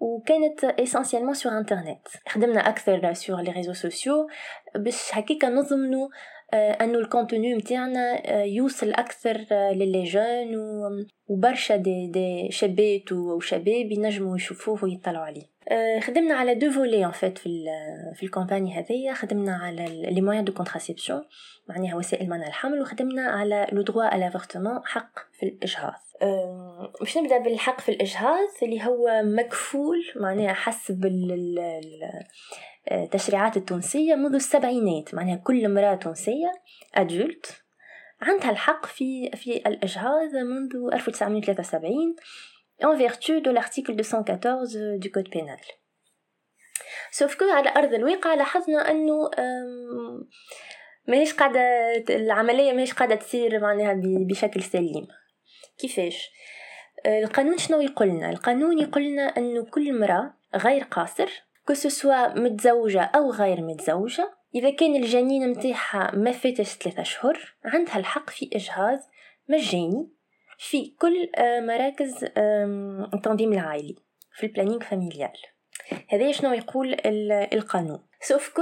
[0.01, 4.29] وكانت اسونسيالمون سور انترنت خدمنا اكثر سور لي ريزو سوسيو
[4.77, 6.09] باش هكاك نضمنوا
[6.54, 14.36] أنه ال contenu نتاعنا يوصل أكثر ل les jeunes وبرشا دي, دي شابات وشباب ينجموا
[14.36, 15.52] يشوفوه ويطلعوا عليه.
[16.00, 17.66] خدمنا على deux volets en fait في
[18.16, 19.14] في ال campagne هذيا.
[19.14, 21.24] خدمنا على les moyens de contraception
[21.70, 26.02] معناها وسائل منع الحمل وخدمنا على le droit à l'avortement حق في الإجهاض.
[27.00, 31.06] باش نبدأ بالحق في الإجهاض اللي هو مكفول معناها حسب
[32.92, 36.52] التشريعات التونسية منذ السبعينات معناها كل امرأة تونسية
[36.96, 37.64] أدولت
[38.22, 42.16] عندها الحق في في الإجهاض منذ 1973
[42.84, 45.62] en vertu de l'article 214 du code pénal.
[47.12, 49.30] سوف كو على أرض الواقع لاحظنا أنه
[51.08, 51.62] ماهيش قاعدة
[52.10, 55.08] العملية ماهيش قاعدة تصير معناها بشكل سليم.
[55.80, 56.32] كيفاش؟
[57.06, 61.30] القانون شنو يقولنا؟ القانون يقولنا أنه كل امرأة غير قاصر
[61.68, 67.56] que ce soit متزوجة أو غير متزوجة إذا كان الجنين متاعها ما فاتش ثلاثة أشهر
[67.66, 69.00] عندها الحق في إجهاض
[69.50, 70.10] مجاني
[70.58, 72.26] في كل مراكز
[73.14, 73.96] التنظيم العائلي
[74.36, 75.34] في ال planning familial
[76.10, 76.98] هذا شنو يقول
[77.54, 78.00] القانون.
[78.22, 78.62] sauf que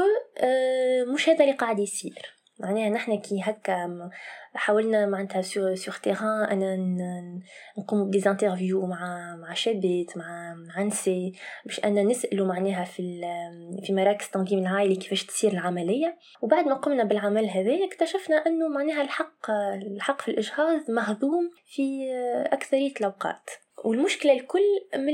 [1.14, 2.39] مش هذا اللي قاعد يصير.
[2.60, 4.10] معناها نحنا كي هكا
[4.54, 6.76] حاولنا معناتها sur sur terrain أنا
[7.78, 11.32] نقوم ب les interviews مع مع شابات مع مع نساء
[11.66, 13.22] باش أنا نسألو معناها في
[13.84, 16.18] في مراكز التنظيم العائلي كيفاش تصير العملية.
[16.42, 19.52] وبعد ما قمنا بالعمل هذا اكتشفنا أنه معناها الحق
[19.86, 22.12] الحق في الإجهاض مهضوم في
[22.46, 23.50] أكثرية الأوقات.
[23.84, 24.60] والمشكلة الكل
[24.96, 25.14] من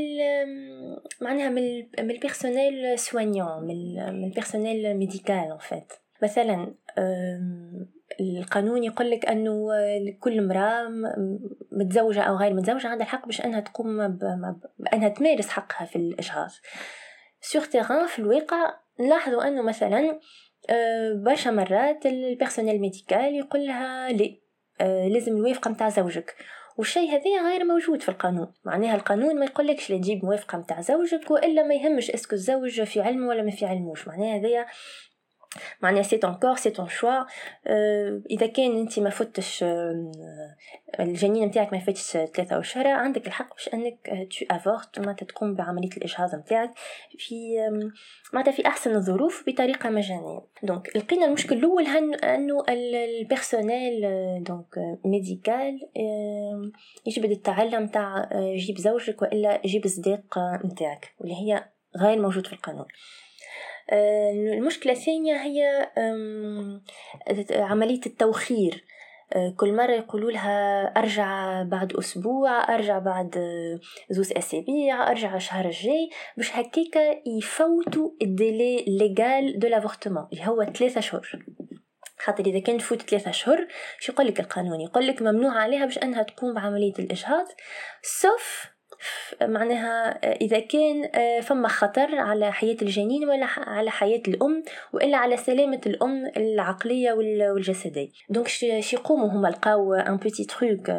[1.22, 5.94] معناها من من ال personnel soignant من ال personnel médical en fait
[6.24, 6.74] مثلا
[8.20, 9.68] القانون يقول لك أنه
[10.20, 10.90] كل امرأة
[11.72, 14.08] متزوجة أو غير متزوجة عندها الحق باش أنها تقوم
[14.80, 16.50] بأنها تمارس حقها في الاجهاض
[17.42, 17.62] sauf
[18.08, 20.20] في الواقع نلاحظوا أنه مثلا
[21.16, 24.42] برشا مرات ال personnel médical يقول لها لي
[24.80, 26.36] لازم الموافقة متاع زوجك.
[26.78, 28.54] والشيء هذا غير موجود في القانون.
[28.66, 32.84] معناها القانون ما يقولكش لا تجيب موافقة متاع زوجك وإلا ما يهمش est-ce que الزوج
[32.84, 34.08] في علم ولا ما في علموش.
[34.08, 34.66] معناها هذايا
[35.82, 37.24] معناها c'est ton corps c'est ton choix
[38.32, 39.66] إذا كان أنت ما فتش
[41.00, 45.90] الجنين نتاعك ما فاتش ثلاثة اشهر عندك الحق باش أنك tu avortes معناتها تقوم بعملية
[45.98, 46.72] الإجهاض نتاعك
[47.18, 47.36] في
[48.34, 50.42] معناتها في أحسن الظروف بطريقة مجانية.
[50.64, 51.88] donc لقينا المشكل الأول
[52.24, 54.02] أنه ال personnel
[54.44, 54.76] donc
[55.06, 55.80] médical
[57.06, 61.66] يجبد التعلم تاع جيب زوجك وإلا جيب صديق نتاعك واللي هي
[61.98, 62.86] غير موجود في القانون.
[63.94, 65.90] المشكلة الثانية هي
[67.52, 68.86] عملية التوخير.
[69.58, 73.36] كل مرة يقولوا لها أرجع بعد أسبوع أرجع بعد
[74.10, 76.10] زوز أسابيع أرجع الشهر الجاي.
[76.38, 81.46] باش هكاكا يفوتوا ال délai légal de l'avortement اللي هو ثلاثة شهور.
[82.20, 83.68] خاطر إذا كان تفوت ثلاثة أشهر
[84.00, 87.46] شو يقول لك القانون؟ يقول لك ممنوع عليها باش أنها تقوم بعملية الإجهاض
[88.02, 88.75] sauf
[89.42, 91.10] معناها إذا كان
[91.42, 94.64] فما خطر على حياة الجنين ولا على حياة الأم
[94.94, 98.10] وإلا على سلامة الأم العقلية والجسدية.
[98.30, 100.90] donc شي يقوموا هما لقاو un petit truc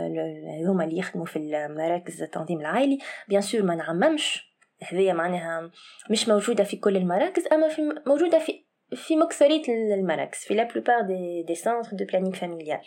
[0.69, 2.99] هما اللي يخدموا في المراكز التنظيم العائلي.
[3.29, 4.57] bien sûr ما نعممش.
[4.83, 5.71] هذيا معناها
[6.11, 9.63] مش موجودة في كل المراكز أما في موجودة في في مكثرية
[9.95, 12.81] المراكز في la plupart des des centres de planning familial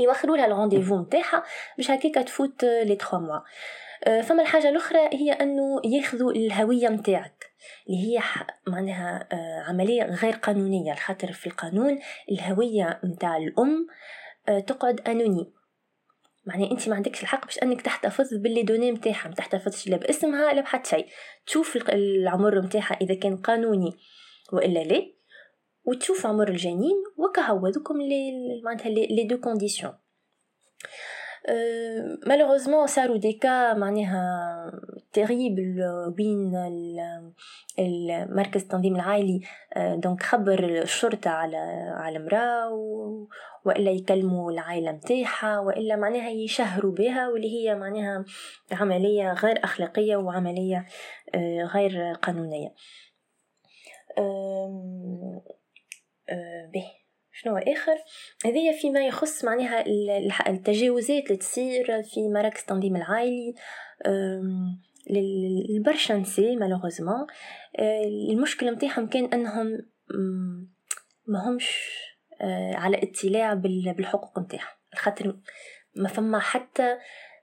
[0.00, 1.42] يوخروا لها ال rendez-vous نتاعها
[1.76, 3.40] باش هكاك تفوت les 3 mois
[4.06, 7.44] فما الحاجة الأخرى هي أنه ياخذوا الهوية متاعك
[7.88, 8.22] اللي هي
[8.66, 9.28] معناها
[9.68, 11.98] عملية غير قانونية خاطر في القانون
[12.30, 13.86] الهوية متاع الأم
[14.66, 15.52] تقعد anonyme
[16.46, 19.96] معناها أنت ما عندكش الحق باش أنك تحتفظ ب les données متاعها ما تحتفظش لا
[19.96, 21.06] باسمها لا بحد شيء.
[21.46, 23.92] تشوف العمر متاعها إذا كان قانوني
[24.52, 25.06] وإلا لا
[25.84, 28.32] وتشوف عمر الجنين وكهو هذوكم les
[28.64, 29.92] معناتها les deux conditions.
[32.26, 34.72] malheureusement صاروا des cas معناها
[35.12, 35.82] terribles
[36.18, 36.52] وين
[37.78, 39.40] المركز التنظيم العائلي
[39.76, 41.56] donc خبر الشرطة على
[41.96, 42.70] على مرأة
[43.64, 48.24] وإلا يكلموا العائلة متاعها وإلا معناها يشهروا بها واللي هي معناها
[48.72, 50.86] عملية غير أخلاقية وعملية
[51.74, 52.74] غير قانونية.
[56.72, 56.99] به.
[57.42, 57.96] شنو آخر؟
[58.44, 59.84] هذه فيما يخص معناها
[60.48, 63.54] التجاوزات اللي تصير في مراكز التنظيم العائلي
[65.10, 67.26] للبرشا نساء مالوغوزمون
[68.30, 69.78] المشكلة متاعهم كان أنهم
[71.26, 71.90] ما همش
[72.74, 74.76] على اطلاع بالحقوق متاعهم.
[74.94, 75.36] خاطر
[75.96, 76.96] ما فما حتى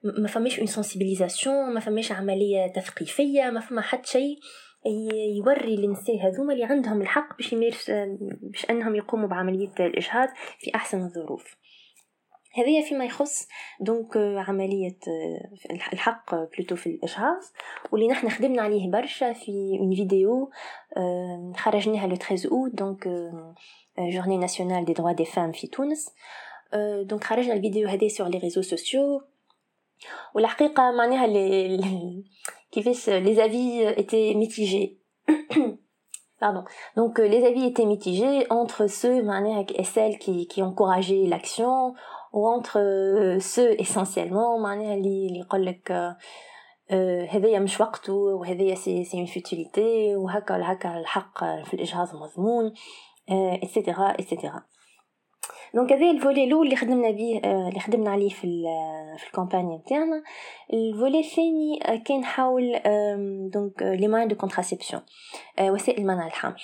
[0.04, 4.40] ما فماش une sensibilisation ما فماش عملية تثقيفية ما فما حتى شيء.
[5.38, 7.92] يوري النساء هذوما اللي عندهم الحق باش يمارس
[8.42, 11.56] باش أنهم يقوموا بعملية الإجهاض في أحسن الظروف.
[12.56, 13.48] هذه فيما يخص
[13.82, 14.98] donc عملية
[15.94, 17.42] الحق plutôt في الإجهاض
[17.92, 20.52] واللي نحن خدمنا عليه برشا في فيديو
[21.58, 23.08] خرجناها le 13 août donc
[24.00, 26.10] journée nationale des droits des femmes في تونس.
[27.02, 29.22] donc خرجنا الفيديو هذه sur les réseaux sociaux
[30.36, 31.28] والحقيقة معناها
[32.76, 34.98] لي كيفاش les avis étaient mitigés
[36.40, 36.64] Pardon.
[36.96, 39.24] Donc euh, les avis étaient mitigés entre ceux
[39.76, 41.96] et celles qui, qui encourageaient l'action
[42.32, 46.16] ou entre euh, ceux essentiellement معناها اللي اللي يقول لك
[47.30, 52.74] هذايا مش وقته وهذايا c'est c'est une futilité وهكا ولا هكا الحق في الاجهاض مضمون
[53.30, 54.64] et cetera et cetera
[55.74, 58.64] donc هذا ال volet الأول اللي خدمنا به اللي خدمنا عليه في
[59.18, 60.24] في ال campagne نتاعنا
[60.74, 62.80] ال volet الثاني كان حول
[63.54, 65.02] donc les moyens de contraception
[65.62, 66.62] وسائل منع الحمل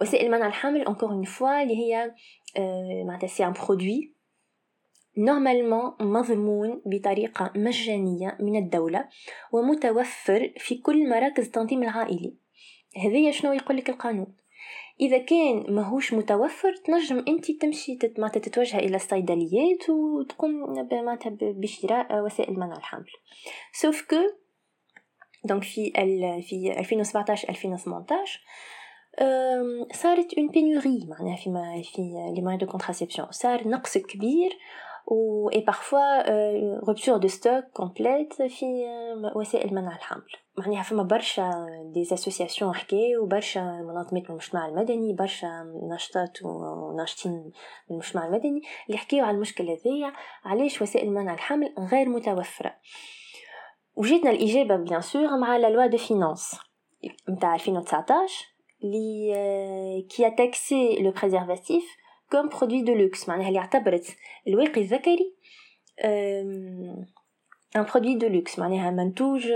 [0.00, 2.14] وسائل منع الحمل encore une fois اللي هي
[3.04, 4.14] معناتها c'est un produit
[5.18, 9.08] normalement مضمون بطريقة مجانية من الدولة
[9.52, 12.34] ومتوفر في كل مراكز التنظيم العائلي
[12.96, 14.34] هذه شنو يقول لك القانون
[15.00, 22.54] إذا كان ماهوش متوفر تنجم انت تمشي معناتها تتوجه إلى الصيدليات وتقوم معناتها بشراء وسائل
[22.54, 23.10] منع الحمل.
[23.72, 24.16] sauf que
[25.44, 28.40] donc في ال في 2017 2018
[29.92, 32.02] صارت une pénurie معناها فيما في
[32.34, 34.58] les moyens de contraception صار نقص كبير
[35.06, 36.22] و et parfois
[36.88, 38.86] rupture de stock complète في
[39.36, 40.22] وسائل منع الحمل
[40.58, 45.46] معناها فما برشا des associations حكاو برشا منظمات من المجتمع المدني برشا
[45.90, 47.50] ناشطات وناشطين من
[47.90, 50.12] المجتمع المدني اللي حكاو على المشكلة هذيا
[50.44, 52.74] علاش وسائل منع الحمل غير متوفرة
[53.96, 56.60] وجيتنا الإجابة bien sûr مع la loi de finances
[57.30, 58.52] نتاع 2019
[58.84, 61.84] اللي qui taxait le préservatif
[62.32, 64.16] comme produit de luxe معناها اللي اعتبرت
[64.48, 65.34] الواقي الذكري
[67.76, 69.52] un produit de luxe معناها منتوج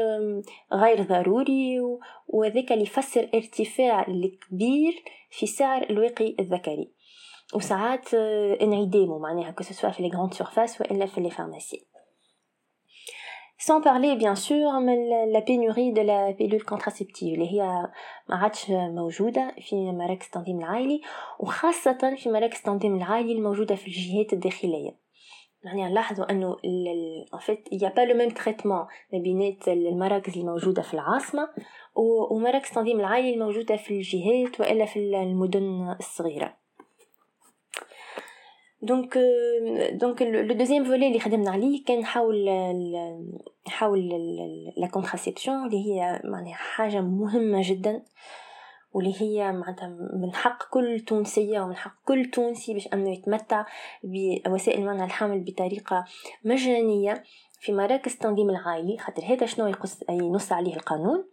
[0.72, 1.80] غير ضروري
[2.26, 6.92] وهذاك اللي يفسر ارتفاع الكبير في سعر الواقي الذكري.
[7.54, 8.14] وساعات
[8.62, 11.86] انعدامه معناها que ce soit في les grandes surfaces وإلا في les pharmacies
[13.58, 17.88] sans parler bien sûr من la pénurie de la pilule contraceptive اللي هي
[18.28, 21.00] ما عادش موجودة في مراكز التنظيم العائلي
[21.38, 25.06] وخاصة في مراكز التنظيم العائلي الموجودة في الجهات الداخلية.
[25.64, 30.82] يعني نلاحظوا إنه en fait y a pas le même traitement ما بينات المراكز الموجودة
[30.82, 31.48] في العاصمة
[32.30, 36.65] ومراكز التنظيم العائلي الموجودة في الجهات وإلا في المدن الصغيرة.
[38.86, 39.18] donc
[39.92, 42.48] donc le deuxième volet اللي خدمنا عليه كان حول
[43.66, 44.08] حول
[44.76, 48.02] la contraception اللي هي معناها حاجة مهمه جدا
[48.92, 49.88] واللي هي معناتها
[50.22, 53.66] من حق كل تونسية ومن حق كل تونسي باش أنه يتمتع
[54.46, 56.04] بوسائل منع الحمل بطريقة
[56.44, 57.22] مجانية
[57.60, 61.24] في مراكز التنظيم العائلي خاطر هذا شنو يقص ينص عليه القانون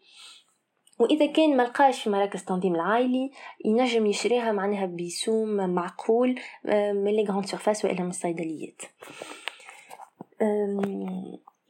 [0.99, 3.31] وإذا كان ملقاش في مراكز التنظيم العائلي
[3.65, 8.81] ينجم يشريها معناها بسوم معقول من les grandes surfaces وإلا من الصيدليات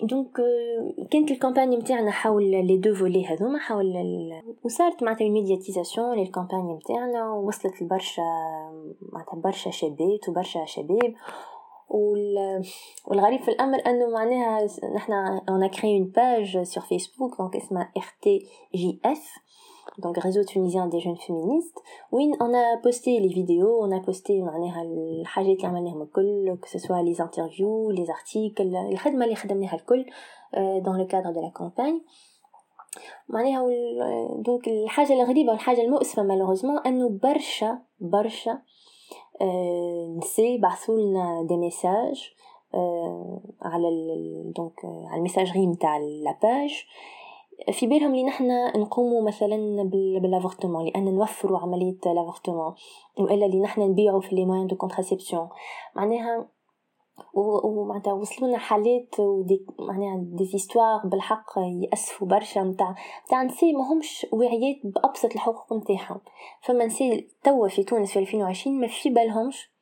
[0.03, 0.31] donc
[1.11, 3.93] كانت ال campagne نتاعنا حول les deux volets هذوما حول.
[4.63, 8.21] وصارت معناتها ال médiatisation لل campagne نتاعنا ووصلت لبرشا
[9.11, 11.13] معناتها برشا شابات وبرشا شباب
[11.93, 12.63] وال...
[13.07, 19.29] والغريب في الأمر إنه معناها نحنا on crée une page sur فيسبوك donc اسمها RTJF
[20.03, 21.77] donc réseau tunisien des jeunes féministes.
[22.11, 26.69] وين on a posté les vidéos on a posté معناها الحاجات اللي عملناهم الكل que
[26.69, 30.05] ce soit les interviews les articles الخدمة اللي خدمناها الكل
[30.85, 32.01] dans le cadre de la campagne.
[33.29, 38.59] معناها وال- donc الحاجة الغريبة والحاجة المؤسفة malheureusement أنه برشا برشا
[40.17, 42.33] نساء بعثوا لنا des messages
[43.61, 46.85] على ال donc آه، على ال messagerie نتاع la page.
[47.71, 52.73] في بالهم لي نحنا نقوموا مثلا بال- بال avortement لأن نوفروا عملية l'avortement
[53.19, 55.49] وإلا اللي نحنا نبيعوا في les moyens de contraception.
[55.95, 56.47] معناها
[57.33, 62.95] ومعناتها وصلونا حالات و des معناها des histoires بالحق يأسفوا برشا نتاع
[63.25, 66.21] نتاع نساء ماهمش واعيات بأبسط الحقوق نتاعهم.
[66.61, 69.73] فما نساء توا في تونس في 2020 ما في بالهمش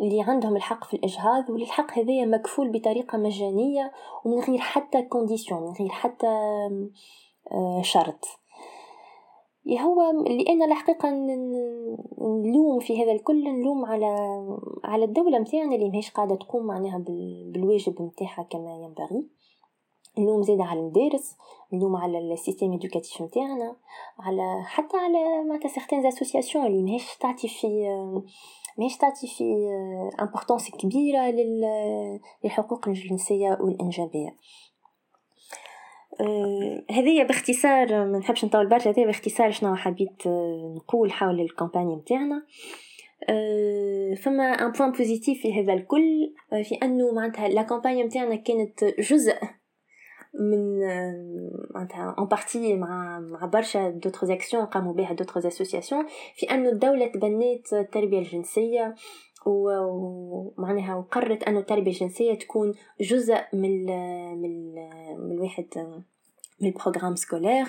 [0.00, 3.92] اللي عندهم الحق في الإجهاض واللي الحق هذايا مكفول بطريقة مجانية
[4.24, 6.26] ومن غير حتى condition من غير حتى
[7.52, 8.41] آه، شرط.
[9.68, 10.00] هو
[10.48, 11.10] أنا الحقيقة
[12.20, 14.06] نلوم في هذا الكل نلوم على
[14.84, 19.26] على الدولة متاعنا اللي ماهيش قاعدة تقوم معناها بال- بالواجب متاعها كما ينبغي.
[20.18, 21.36] نلوم زيادة على المدارس
[21.72, 23.76] نلوم على ال système éducatif متاعنا
[24.18, 27.66] على حتى على معناتها certaines associations اللي ماهيش تعطي في
[28.78, 29.44] ماهيش تعطي في
[30.20, 34.36] importance كبيرة لل- للحقوق الجنسية والإنجابية.
[36.90, 41.96] هذه باختصار ما نحبش نطول برشا هذه باختصار شنو حبيت آه، نقول حول ال campagne
[41.96, 42.42] متاعنا
[43.28, 48.34] آه، فما un point positif في هذا الكل آه، في أنه معناتها la campagne متاعنا
[48.36, 49.34] كانت جزء
[50.34, 56.06] من آه، معناتها une partie مع مع برشا d'autres actions قاموا بها d'autres associations
[56.36, 58.94] في أنه الدولة تبنات التربية الجنسية
[59.46, 63.86] ومعناها وقررت انه التربية الجنسية تكون جزء من
[64.42, 64.74] من
[65.18, 65.66] من الواحد
[66.60, 67.64] من ال programme scolaire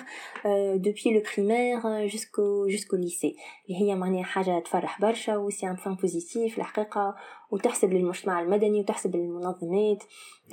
[0.74, 3.36] depuis le primaire jusqu'au jusqu'au lycée
[3.68, 7.16] اللي هي معناها حاجة تفرح برشا و c'est un point positif الحقيقة
[7.50, 10.04] وتحسب للمجتمع المدني وتحسب للمنظمات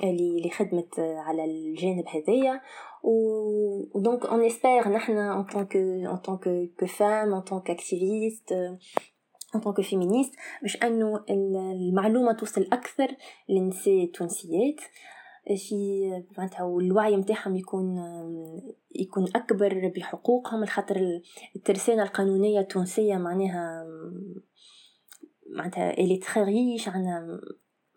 [0.02, 2.60] اللي خدمت على الجانب هذايا.
[3.02, 8.54] و donc on espère نحنا en tant que en tant que femmes en tant qu'activistes
[9.54, 13.16] en tant que féministes باش انه المعلومه توصل أكثر
[13.48, 14.80] للنساء التونسيات.
[15.56, 15.74] في
[16.38, 17.96] معناتها والوعي متاعهم يكون
[18.94, 21.20] يكون أكبر بحقوقهم الخاطر
[21.56, 23.86] الترسانة القانونية التونسية معناها
[25.56, 27.40] معناتها elle est très riche عندنا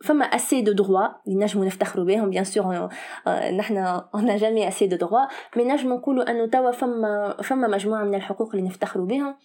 [0.04, 2.90] فما assez de droits اللي نجمو نفتخروا بهم bien sûr
[3.58, 5.26] نحنا on a jamais assez de droits
[5.58, 9.36] mais نجمو نقولوا أنه توا فما فما مجموعة من الحقوق اللي نفتخروا بهم.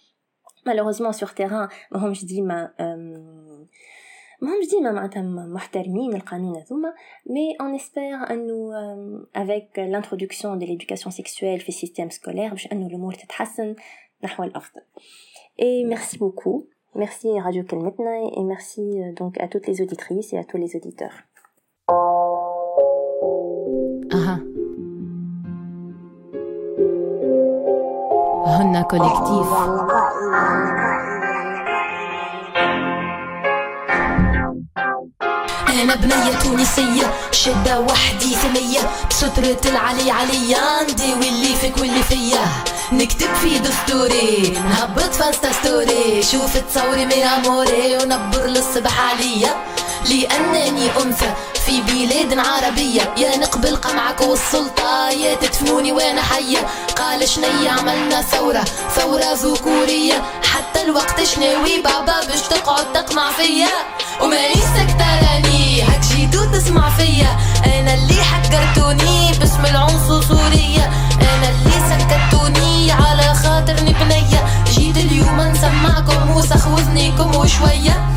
[0.65, 3.67] malheureusement sur terrain ماهمش ديما أم،
[4.41, 5.21] ماهمش ديما معناتها
[5.53, 6.93] محترمين القانون هذوما
[7.25, 8.71] mais on espère انه
[9.35, 13.75] avec l'introduction de l'éducation sexuelle في ال système scolaire باش انه الأمور تتحسن
[14.23, 14.81] نحو الافضل
[15.61, 16.63] et merci beaucoup
[17.03, 20.71] Merci Radio Kelmetna et merci euh, donc à toutes les auditrices et à tous les
[20.77, 21.17] auditeurs.
[28.61, 29.47] هن كوليكتيف
[35.69, 38.79] أنا بنية تونسية شدة وحدي ثمية
[39.09, 42.45] بسترة العلي عليا عندي واللي فيك واللي فيا.
[42.91, 49.55] نكتب في دستوري نهبط فانستا ستوري شوف تصوري من اموري ونبر للصبح عليا.
[50.09, 51.33] لأنني أنثى
[51.65, 53.13] في بلاد عربية.
[53.17, 56.59] يا نقبل قمعك والسلطة يا تدفنوني وأنا حية؟
[56.97, 58.63] قال شنية عملنا ثورة
[58.95, 60.21] ثورة ذكورية.
[60.43, 63.69] حتى الوقت شناوي بابا باش تقعد تقمع فيا.
[64.21, 67.37] وماني سكتراني هاك جيتو تسمع فيا.
[67.65, 70.89] أنا اللي حكرتوني باسم العنصرية
[71.21, 78.07] أنا اللي سكتوني على خاطرني بنية جيت اليوم نسمعكم وسخ وذنيكم وشوية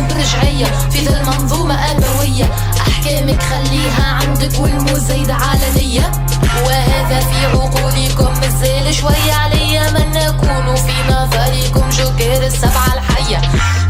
[0.00, 2.44] capitalisme برجعية في ذا المنظومة أبوية.
[2.80, 6.12] أحكامك خليها عندك والمزايدة علنية.
[6.66, 9.90] وهذا في عقولكم مازال شوية عليا.
[9.90, 13.40] من نكون في نظركم جوكر السبعة الحية.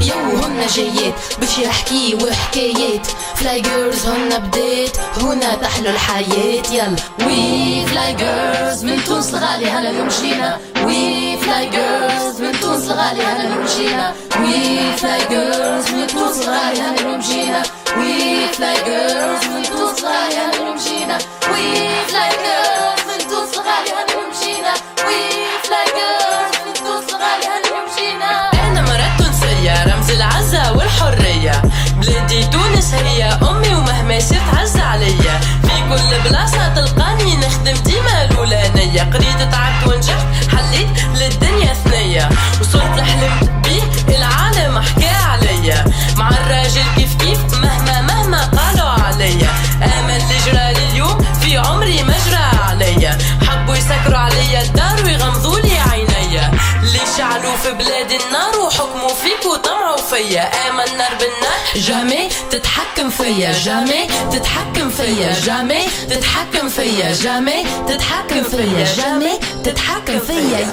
[0.01, 6.63] yo هن جايات باش يحكيو حكايات Fly Girls هن بدات هنا تحلو الحياة.
[6.73, 6.97] يلا.
[7.27, 10.59] we Fly Girls من تونس الغالي هلا اليوم جينا.
[10.91, 16.81] we Fly Girls من تونس الغالي هلا اليوم جينا we Fly Girls من تونس الغالي
[16.81, 17.63] هلا اليوم جينا
[17.99, 21.19] we Fly Girls من تونس الغالي هلا اليوم جينا
[21.53, 24.73] we Fly Girls من تونس الغالي هلا اليوم جينا
[25.07, 25.21] we
[25.65, 31.63] Fly Girls من تونس الغالي هلا اليوم جينا أنا مرة تونسية رمز العزة والحرية.
[31.97, 35.41] بلادي تونس هي أمي ومهما صرت عز عليا.
[35.91, 37.37] كل بلاصة تلقاني.
[37.37, 39.03] نخدم ديما الأولانية.
[39.03, 40.89] قريت تعبت ونجحت حليت
[41.19, 42.29] للدنيا ثنية.
[42.61, 45.85] وصلت لحلم بيه العالم حكى عليا.
[46.17, 49.51] مع الراجل كيف كيف مهما مهما قالوا عليا.
[49.83, 53.19] آمل اللي جرى اليوم في عمري ما جرى عليا.
[53.49, 56.51] حبوا يسكروا عليا الدار ويغمضوا لي عينيا.
[56.83, 63.53] اللي شعلوا في بلاد النار وحكموا فيك وطمعوا فيا آمن النار بالنار جامي تتحكم فيا.
[63.53, 65.41] جامي تتحكم فيا.
[65.41, 67.13] جامي تتحكم فيا.
[67.13, 68.85] جامي تتحكم فيا.
[68.97, 70.67] جامي تتحكم فيا.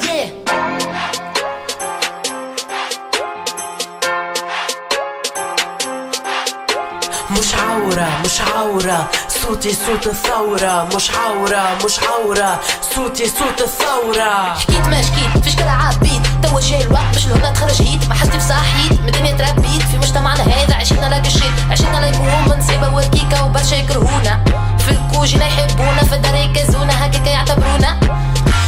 [7.32, 9.10] مش عورة مش عورة.
[9.28, 10.90] صوتي صوت الثورة.
[10.96, 12.60] مش عورة مش عورة.
[12.96, 14.54] صوتي صوت الثورة.
[14.54, 18.36] حكيت ما شكيت فيش كده عبيد توا جاي الوقت باش لهنا تخرج هيت ما حسيت
[18.36, 20.76] بصحيت من الدنيا تربيت في مجتمعنا هذا.
[20.76, 24.44] عشنا لا قشيت عشنا لا يكون نصيبة وركيكة وبرشا يكرهونا.
[24.80, 26.04] في الكوجينا يحبونا.
[26.04, 27.06] في الدار يكزونا.
[27.06, 28.00] هكاك يعتبرونا.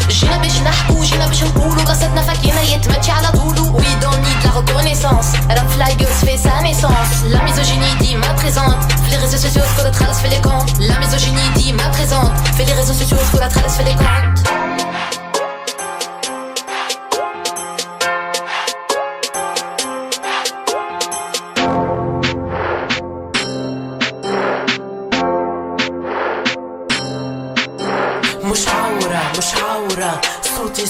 [0.10, 1.04] جينا باش نحكو.
[1.04, 1.82] جينا باش نقولو.
[1.82, 3.78] قصتنا فكينا يتمشي على طولو.
[3.78, 8.92] وي دون نيد لا ريكونيسونس راب فلاي جيرلز في سا نيسونس لا ميزوجيني ديما بريزونت
[8.92, 12.74] في لي ريزو سوسيو تقول تخلص في لي كونت لا ميزوجيني ديما بريزونت في لي
[12.74, 14.40] ريزو سوسيو تخلص في لي كونت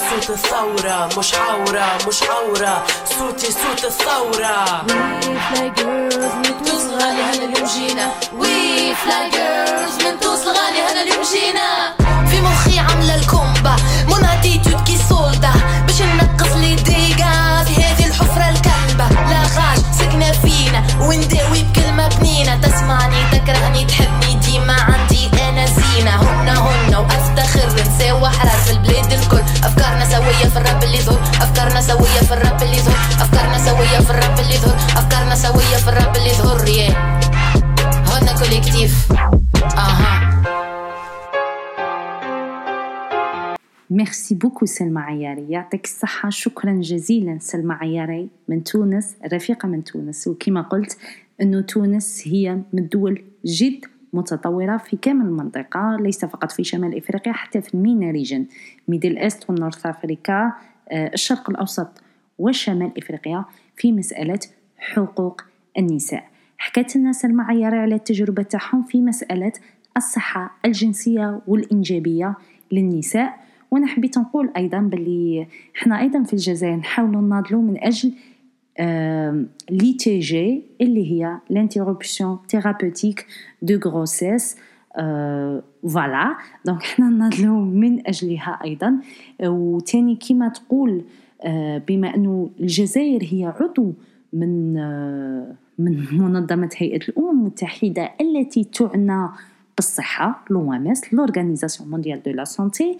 [0.09, 2.83] صوت الثورة مش عورة مش عورة
[3.19, 4.85] صوتي صوت الثورة.
[5.49, 11.01] Fly Girls من تونس الغالي هنا اليوم جينا we Fly Girls من تونس الغالي هنا
[11.01, 11.95] اليوم جينا
[12.29, 13.75] في مخي عاملة ال combat
[14.07, 15.51] mon attitude كي soldat
[15.87, 19.09] باش ننقص les dégâts في هذه الحفرة الكلبة.
[19.31, 20.83] la rage سكنة فينا.
[21.01, 21.78] ونداوي بكلمة
[28.89, 29.43] البلاد الكل.
[29.67, 34.09] أفكارنا سوية في الراب اللي يظهر أفكارنا سوية في الراب اللي يظهر أفكارنا سوية في
[34.09, 36.89] الراب اللي يظهر أفكارنا سوية في الراب اللي يظهر يا
[38.09, 39.11] هن collectif
[39.77, 40.29] أها.
[43.89, 46.29] merci beaucoup سلمى عياري يعطيك الصحة.
[46.29, 48.29] شكرا جزيلا سلمى عياري.
[48.47, 50.27] من تونس رفيقة من تونس.
[50.27, 50.97] وكما قلت
[51.41, 57.33] أنه تونس هي من الدول جد متطورة في كامل المنطقة ليس فقط في شمال إفريقيا
[57.33, 58.45] حتى في ال MENA region
[58.87, 60.53] Middle East و North Africa
[60.91, 62.01] آه، الشرق الأوسط
[62.39, 63.45] وشمال إفريقيا
[63.75, 64.39] في مسألة
[64.77, 65.41] حقوق
[65.77, 66.23] النساء.
[66.57, 69.51] حكت لنا سلمى على التجربة تاعهم في مسألة
[69.97, 72.35] الصحة الجنسية والإنجابية
[72.71, 73.39] للنساء.
[73.71, 78.13] وأنا حبيت نقول أيضا باللي إحنا أيضا في الجزائر نحاولوا نناضلوا من أجل
[79.99, 83.25] TG اللي هي l'interruption thérapeutique
[83.61, 84.57] de grossesse
[85.83, 86.35] voilà
[86.65, 88.99] donc حنا نناضلوا من أجلها أيضا.
[89.43, 91.01] وتاني كيما تقول
[91.43, 93.93] آه، بما أنه الجزائر هي عضو
[94.33, 99.27] من آه، من منظمة هيئة الأمم المتحدة التي تعنى
[99.75, 102.97] بالصحة l'OMS l'Organisation mondiale de la santé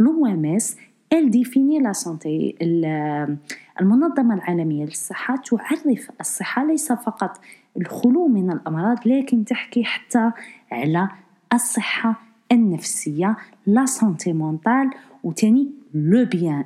[0.00, 0.66] l'OMS
[1.10, 2.56] elle définit la santé.
[2.62, 3.36] ال-
[3.80, 7.40] المنظمة العالمية للصحة تعرف الصحة ليس فقط
[7.76, 10.30] الخلو من الأمراض لكن تحكي حتى
[10.72, 11.08] على
[11.54, 12.20] الصحة
[12.52, 13.36] النفسية
[13.66, 14.90] la santé mentale
[15.24, 16.64] وتاني le bien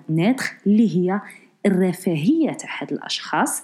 [0.67, 1.21] اللي هي
[1.67, 3.63] الرفاهية تاع هاد الأشخاص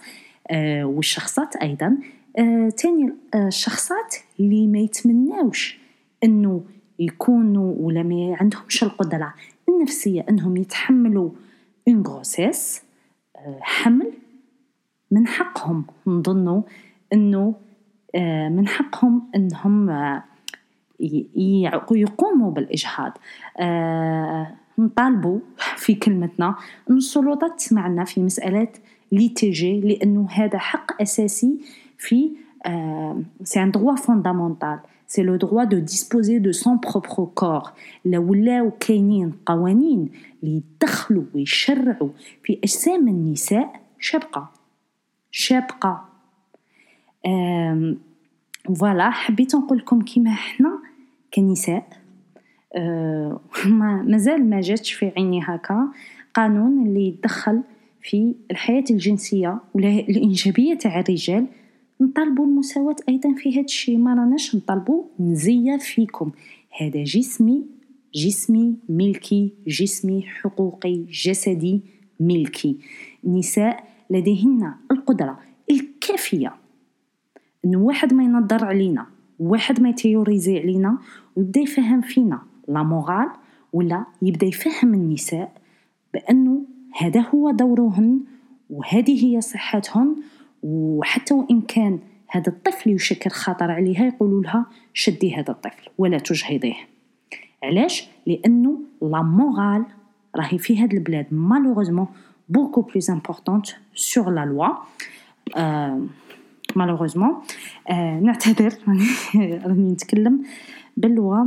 [0.50, 1.98] آه والشخصات أيضا.
[2.38, 5.78] آه تاني آه الشخصات اللي ما يتمناوش
[6.24, 6.64] إنه
[6.98, 9.34] يكونوا ولا ما عندهمش القدرة
[9.68, 11.30] النفسية إنهم يتحملوا
[11.88, 12.85] une grossesse
[13.60, 14.12] حمل
[15.10, 16.62] من حقهم نظنوا
[17.12, 17.54] إنه
[18.14, 20.24] آه، من حقهم إنهم آه،
[21.90, 23.18] يقوموا بالإجهاض.
[23.58, 25.38] آه، نطالبوا
[25.76, 26.54] في كلمتنا
[26.90, 28.68] ان السلطات تسمعنا في مسألة
[29.12, 31.60] l'ITG لأنه هذا حق أساسي
[31.98, 32.30] في
[33.44, 34.95] c'est un droit fondamental.
[35.06, 37.70] c'est le droit de disposer de son propre corps.
[38.04, 40.08] لو ولاو كاينين قوانين
[40.42, 42.08] اللي يدخلوا ويشرعوا.
[42.44, 44.50] في أجسام النساء شابقة.
[47.26, 47.98] آم،
[48.78, 50.78] فوالا حبيت نقول لكم كيما إحنا
[51.34, 51.86] كنساء.
[52.76, 55.88] آه، ما مازال ما جاتش في عيني هكا.
[56.34, 57.62] قانون اللي يتدخل
[58.02, 61.46] في الحياة الجنسية ولا الإنجابية تاع الرجال
[62.00, 63.98] نطالبوا المساواة أيضا في هذا الشيء.
[63.98, 66.30] ما راناش نطالبوا مزية فيكم.
[66.80, 67.66] هذا جسمي
[68.14, 71.80] جسمي ملكي جسمي حقوقي جسدي
[72.20, 72.78] ملكي.
[73.24, 75.38] نساء لديهن القدرة
[75.70, 76.54] الكافية.
[77.64, 79.06] انه واحد ما ينظر علينا
[79.38, 80.98] واحد ما يتيوريزي علينا
[81.36, 83.28] ويبدأ يفهم فينا لا مورال
[83.72, 85.52] ولا يبدأ يفهم النساء
[86.14, 86.62] بأنه
[86.94, 88.20] هذا هو دورهن
[88.70, 90.16] وهذه هي صحتهن
[90.66, 91.98] وحتى وإن كان
[92.28, 96.74] هذا الطفل يشكل خطر عليها يقولوا لها شدي هذا الطفل ولا تجهضيه.
[97.62, 99.84] علاش؟ لأنه la morale
[100.36, 102.06] راهي في هاد البلاد malheureusement
[103.08, 104.70] l'emporte sur la loi.
[105.56, 105.98] euh,
[106.76, 107.42] malheureusement
[107.90, 108.74] آه نعتذر
[109.66, 110.42] راني نتكلم
[110.96, 111.46] باللغة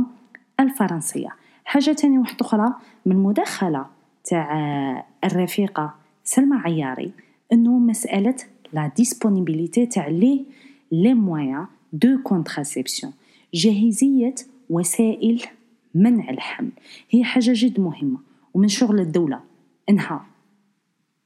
[0.60, 1.28] الفرنسية.
[1.64, 2.74] حاجة تانية واحدة أخرى
[3.06, 3.86] من المداخلة
[4.24, 5.94] تاع الرفيقة
[6.24, 7.12] سلمى عياري
[7.52, 8.34] إنه مسألة
[8.72, 10.44] la disponibilité تاع les
[10.92, 13.12] les moyens de contraception
[13.54, 14.34] جاهزية
[14.70, 15.42] وسائل
[15.94, 16.70] منع الحمل.
[17.10, 18.18] هي حاجة جد مهمة.
[18.54, 19.40] ومن شغل الدولة
[19.88, 20.26] إنها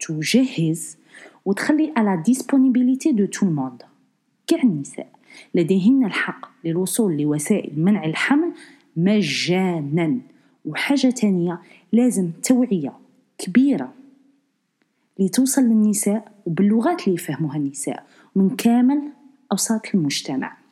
[0.00, 0.96] تجهز
[1.44, 3.82] وتخلي à la disponibilité de tout le monde
[4.46, 5.08] كاع النساء
[5.54, 8.52] لديهن الحق للوصول لوسائل منع الحمل
[8.96, 10.18] مجانا.
[10.64, 11.60] وحاجة تانية
[11.92, 12.92] لازم توعية
[13.38, 13.92] كبيرة.
[15.18, 19.02] لتوصل للنساء وباللغات اللي يفهموها النساء من كامل
[19.52, 20.64] أوساط المجتمع.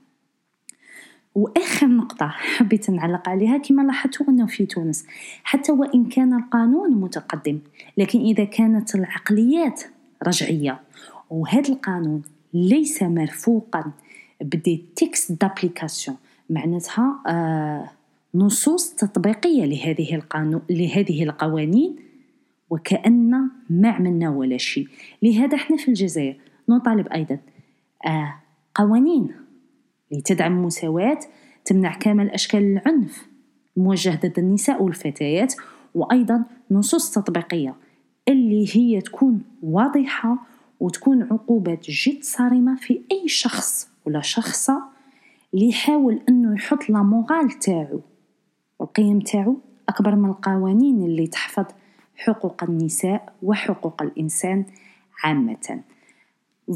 [1.34, 5.06] وآخر نقطة حبيت نعلق عليها كما لاحظتوا أنه في تونس
[5.44, 7.58] حتى وإن كان القانون متقدم
[7.96, 9.82] لكن إذا كانت العقليات
[10.26, 10.80] رجعية
[11.30, 12.22] وهذا القانون
[12.54, 13.92] ليس مرفوقا
[14.40, 16.16] ب des textes d'application
[16.50, 17.90] معناتها آه
[18.34, 21.96] نصوص تطبيقية لهذه القانون لهذه القوانين
[22.72, 24.88] وكأن ما عملنا ولا شيء.
[25.22, 26.36] لهذا إحنا في الجزائر
[26.68, 27.38] نطالب أيضا
[28.06, 28.34] آه
[28.74, 29.34] قوانين
[30.10, 31.18] لتدعم المساواة
[31.64, 33.26] تمنع كامل أشكال العنف
[33.76, 35.54] الموجه ضد النساء والفتيات
[35.94, 37.74] وأيضا نصوص تطبيقية
[38.28, 40.38] اللي هي تكون واضحة
[40.80, 44.82] وتكون عقوبات جد صارمة في أي شخص ولا شخصة
[45.54, 48.00] اللي يحاول أنه يحط la morale تاعو
[48.78, 49.56] والقيم تاعو
[49.88, 51.64] أكبر من القوانين اللي تحفظ
[52.16, 54.64] حقوق النساء وحقوق الإنسان
[55.24, 55.80] عامة.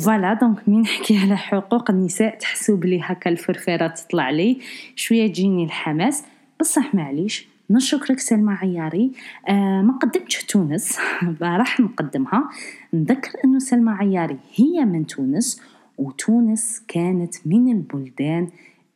[0.04, 4.60] voilà donc مين نحكي على حقوق النساء تحسوا بلي هكا الفرفرة تطلع لي.
[4.96, 6.24] شوية تجيني الحماس.
[6.60, 9.12] بصح معليش نشكرك سلمى عياري.
[9.48, 10.98] آه ما قدمتش تونس.
[11.42, 12.50] راح نقدمها.
[12.94, 15.62] نذكر إنه سلمى عياري هي من تونس
[15.98, 18.48] وتونس كانت من البلدان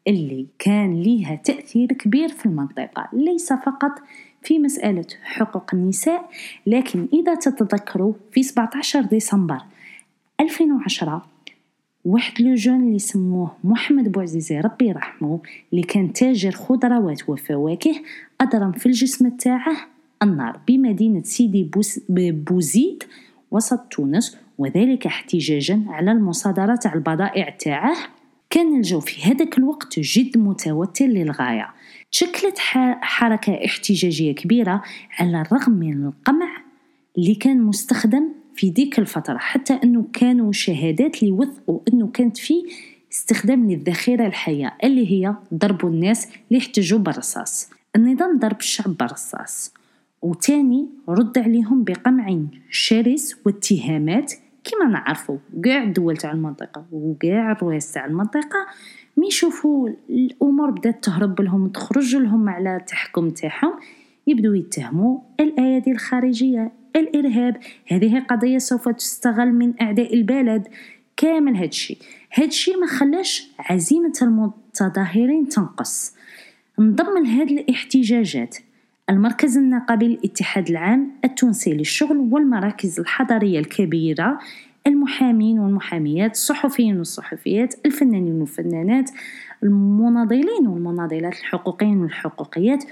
[0.08, 3.08] اللي كان ليها تأثير كبير في المنطقة.
[3.12, 3.92] ليس فقط
[4.42, 6.30] في مسألة حقوق النساء
[6.66, 9.58] لكن إذا تتذكروا في 17 ديسمبر
[10.40, 11.26] 2010
[12.04, 15.40] واحد لو جون اللي سموه محمد بوعزيزي ربي يرحمه
[15.72, 17.94] اللي كان تاجر خضروات وفواكه
[18.40, 19.76] أضرم في الجسم تاعه
[20.22, 21.70] النار بمدينة سيدي
[22.08, 23.04] بوزيد
[23.50, 27.96] وسط تونس وذلك احتجاجا على المصادرة تاع البضائع تاعه.
[28.50, 31.68] كان الجو في هذاك الوقت جد متوتر للغاية.
[32.12, 32.58] تشكلت
[33.00, 34.82] حركة احتجاجية كبيرة
[35.18, 36.48] على الرغم من القمع
[37.18, 42.54] اللي كان مستخدم في ديك الفترة حتى أنه كانوا شهادات اللي وثقوا أنه كانت في
[43.12, 49.74] استخدام للذخيرة الحية اللي هي ضرب الناس اللي يحتجوا بالرصاص النظام ضرب الشعب بالرصاص
[50.22, 52.38] وتاني رد عليهم بقمع
[52.70, 54.32] شرس واتهامات.
[54.64, 58.66] كما نعرفوا كاع الدول تاع المنطقة وكاع الرؤساء تاع المنطقة
[59.16, 63.72] مي يشوفوا الأمور بدات تهرب لهم تخرج لهم على التحكم تاعهم.
[64.26, 67.56] يبدو يتهموا الايادي الخارجية الإرهاب
[67.88, 70.68] هذه قضية سوف تستغل من أعداء البلد.
[71.16, 71.98] كامل هادشي.
[72.34, 76.14] هادشي ما خلاش عزيمة المتظاهرين تنقص.
[76.78, 78.56] انضم لهذه الاحتجاجات.
[79.10, 84.38] المركز النقابي للاتحاد العام التونسي للشغل والمراكز الحضرية الكبيرة.
[84.86, 89.10] المحامين والمحاميات الصحفيين والصحفيات الفنانين والفنانات
[89.62, 92.84] المناضلين والمناضلات الحقوقيين والحقوقيات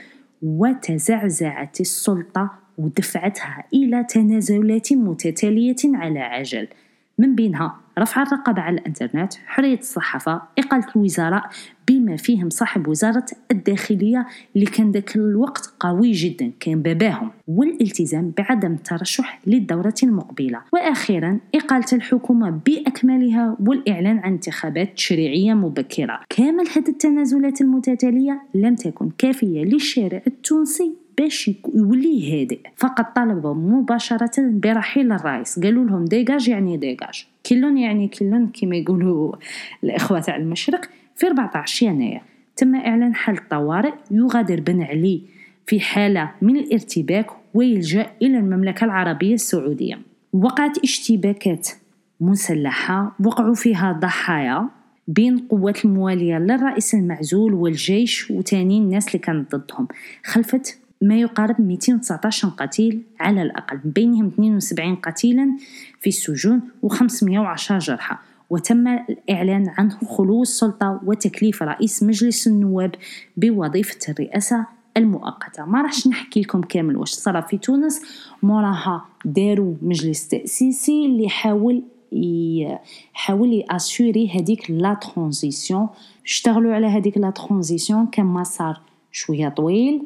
[0.43, 6.69] وتزعزعت السلطة ودفعتها إلى تنازلات متتالية على عجل.
[7.19, 11.51] من بينها رفع الرقابة على الإنترنت حرية الصحافة إقالة الوزراء
[11.89, 14.27] بما فيهم صاحب وزارة الداخلية
[14.57, 20.61] اللي كان ذاك الوقت قوي جدا كان باباهم والالتزام بعدم الترشح للدورة المقبلة.
[20.73, 26.21] وأخيرا إقالة الحكومة بأكملها والإعلان عن انتخابات تشريعية مبكرة.
[26.29, 31.08] كامل هذه التنازلات المتتالية لم تكن كافية للشارع التونسي.
[31.19, 32.61] باش يولي هادئ.
[32.77, 35.59] فقط طالبوا مباشرة برحيل الرئيس.
[35.59, 39.35] قالوا لهم dégage يعني dégage كلون يعني كلون كما يقولوا
[39.85, 40.81] الإخوة تاع المشرق
[41.17, 42.21] في 14 يناير.
[42.57, 45.23] تم إعلان حالة طوارئ يغادر بن علي
[45.67, 49.99] في حالة من الارتباك ويلجأ إلى المملكة العربية السعودية.
[50.33, 51.69] وقعت اشتباكات
[52.21, 54.69] مسلحة وقعوا فيها ضحايا
[55.09, 59.89] بين قوات الموالية للرئيس المعزول والجيش وتاني الناس اللي كانت ضدهم.
[60.25, 65.57] خلفت ما يقارب 219 قتيل على الأقل بينهم 72 قتيلا
[66.01, 68.17] في السجون و510 جرحى.
[68.51, 72.95] وتم الإعلان عن خلو السلطة وتكليف رئيس مجلس النواب
[73.37, 74.67] بوظيفة الرئاسة
[74.97, 75.65] المؤقتة.
[75.65, 78.03] ما راحش نحكي لكم كامل واش صرا في تونس.
[78.43, 85.89] موراها داروا مجلس تأسيسي اللي حاول يحاول ي assurer هذيك la transition
[86.25, 88.81] اشتغلوا على هذيك la transition كان مسار
[89.13, 90.03] شوية طويل.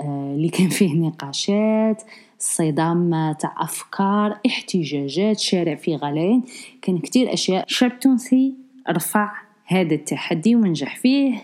[0.00, 2.02] اللي كان فيه نقاشات
[2.38, 6.42] صدام تاع أفكار احتجاجات شارع في غليان.
[6.82, 7.64] كان كتير أشياء.
[7.64, 8.54] الشعب التونسي
[8.90, 9.32] رفع
[9.66, 11.38] هذا التحدي ونجح فيه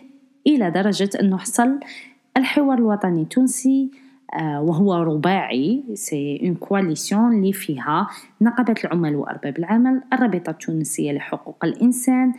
[0.47, 1.81] إلى درجة أنه حصل
[2.37, 3.91] الحوار الوطني التونسي
[4.35, 5.83] آه، وهو رباعي.
[5.95, 8.09] c'est une coalition اللي فيها
[8.41, 12.33] نقابة العمال وأرباب العمل الرابطة التونسية لحقوق الإنسان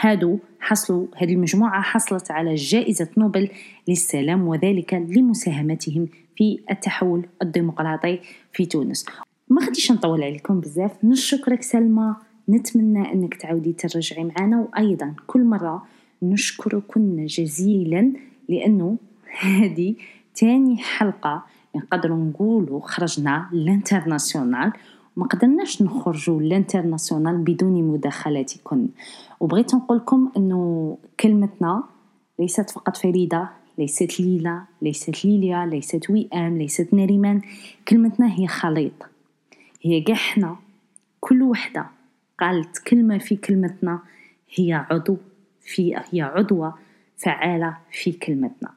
[0.00, 3.48] هادو حصلوا هذه المجموعة حصلت على جائزة نوبل
[3.88, 8.20] للسلام وذلك لمساهمتهم في التحول الديمقراطي
[8.52, 9.06] في تونس.
[9.48, 12.14] ما غاديش نطول عليكم بزاف نشكرك سلمى
[12.48, 15.86] نتمنى أنك تعودي ترجعي معنا وأيضا كل مرة
[16.22, 18.12] نشكركن جزيلا
[18.48, 18.96] لأنه
[19.40, 19.94] هذه
[20.34, 21.44] تاني حلقة
[21.76, 24.72] نقدروا نقولوا خرجنا l'international.
[25.18, 28.88] وما قدرناش نخرجوا l'international بدون مداخلاتكم
[29.40, 31.84] وبغيت نقولكم إنه كلمتنا
[32.38, 37.40] ليست فقط فريدة ليست ليلى ليست ليليا ليست وئام ليست نريمان
[37.88, 38.92] كلمتنا هي خليط.
[39.82, 40.56] هي جحنا
[41.20, 41.86] كل وحدة
[42.40, 43.98] قالت كلمة في كلمتنا
[44.54, 45.16] هي عضو
[45.60, 46.74] في هي عضوة
[47.16, 48.70] فعالة في كلمتنا.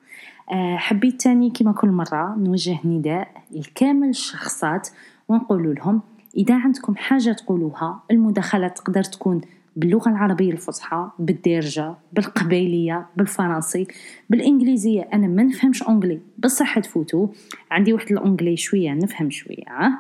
[0.52, 4.90] آه، حبيت تاني كما كل مرة نوجه نداء لكامل الشخصات
[5.28, 6.02] ونقول لهم
[6.38, 9.42] إذا عندكم حاجة تقولوها المداخلة تقدر تكون
[9.76, 13.88] باللغة العربية الفصحى بالدارجة بالقبيلية بالفرنسي
[14.30, 17.28] بالإنجليزية أنا ما نفهمش أونجلي بصح تفوتوا
[17.72, 20.00] عندي واحد الأونجلي شوية نفهم شوية؟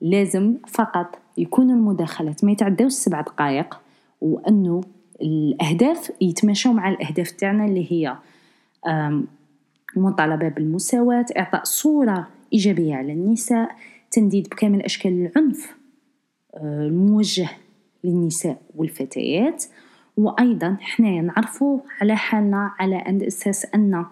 [0.00, 3.80] لازم فقط يكون المداخلات ما يتعداوش سبع دقائق
[4.20, 4.80] وأنه
[5.22, 8.16] الأهداف يتماشوا مع الأهداف تاعنا اللي هي
[9.96, 13.76] مطالبة بالمساواة إعطاء صورة إيجابية على النساء
[14.16, 15.76] تنديد بكامل أشكال العنف
[16.54, 17.48] آه، الموجه
[18.04, 19.64] للنساء والفتيات.
[20.16, 24.04] وأيضا حنايا نعرفوا على حالنا على أن أساس أن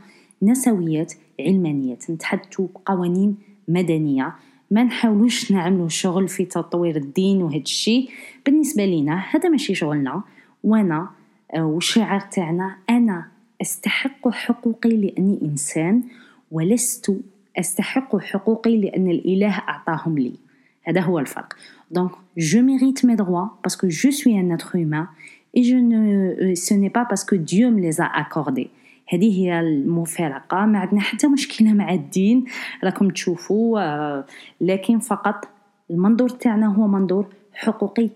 [0.43, 3.37] نسويات علمانيات نتحدثوا بقوانين
[3.69, 4.35] مدنية.
[4.71, 8.11] ما نحاولوش نعملوا شغل في تطوير الدين وهذا الشيء
[8.47, 10.23] بالنسبة لنا هذا ماشي شغلنا.
[10.65, 11.09] وأنا
[11.55, 13.27] آه، والشعار تاعنا أنا
[13.63, 16.03] أستحق حقوقي لأني إنسان
[16.51, 17.17] ولست
[17.59, 20.35] أستحق حقوقي لأن الإله أعطاهم لي.
[20.83, 21.57] هذا هو الفرق.
[21.91, 25.09] دونك je mérite mes droits parce que je suis un être humain
[25.55, 28.71] et je ne parce que Dieu me les a accordés.
[29.09, 30.67] هذه هي المفارقة.
[30.67, 32.45] ما عندنا حتى مشكلة مع الدين.
[32.85, 34.27] راكم تشوفوا آه،
[34.61, 35.49] لكن فقط
[35.91, 38.11] المنظور تاعنا هو منظور حقوقي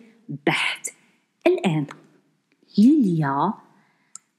[0.46, 0.90] بحت.
[1.46, 1.86] الآن
[2.78, 3.52] ليليا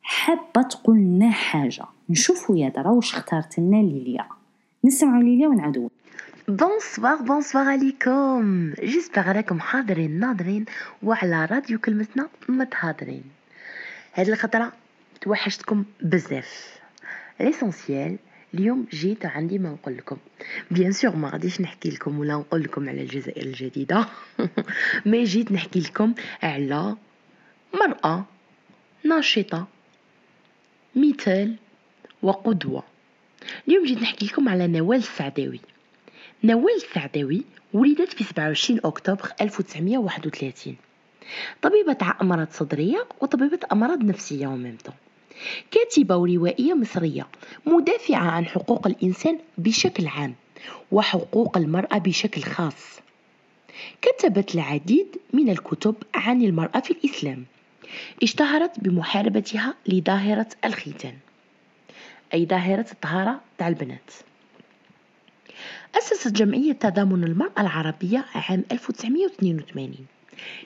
[0.01, 1.85] حابة تقول لنا حاجة.
[2.09, 4.38] نشوفوا يا ترى واش اختارت لنا ليليا.
[4.83, 5.89] نسمعوا ليليا ونعاودوا
[6.47, 8.73] bonsoir bonsoir عليكم.
[8.73, 10.65] j'espère راكم حاضرين ناظرين
[11.03, 13.23] وعلى راديو كلمتنا متحاضرين.
[14.13, 14.73] هاد الخطرة
[15.21, 16.79] توحشتكم بزاف.
[17.39, 18.17] l'essentiel
[18.53, 20.17] اليوم جيت عندي ما نقول لكم.
[20.71, 24.05] bien sûr ما غاديش نحكي لكم ولا نقول لكم على الجزائر الجديدة.
[25.05, 26.95] ما جيت نحكي لكم على
[27.73, 28.25] مرأة
[29.03, 29.67] ناشطة
[30.95, 31.55] مثال
[32.21, 32.83] وقدوة.
[33.67, 35.59] اليوم جيت نحكي لكم على نوال السعداوي.
[36.43, 37.43] نوال السعداوي
[37.73, 40.75] ولدت في 27 أكتوبر 1931
[41.61, 44.91] طبيبة أمراض صدرية وطبيبة أمراض نفسية وميمتو
[45.71, 47.27] كاتبة وروائية مصرية
[47.65, 50.35] مدافعة عن حقوق الإنسان بشكل عام
[50.91, 52.99] وحقوق المرأة بشكل خاص.
[54.01, 57.45] كتبت العديد من الكتب عن المرأة في الإسلام.
[58.23, 61.13] اشتهرت بمحاربتها لظاهرة الختان.
[62.33, 64.11] أي ظاهرة الطهارة تاع البنات.
[65.97, 69.95] أسست جمعية تضامن المرأة العربية عام 1982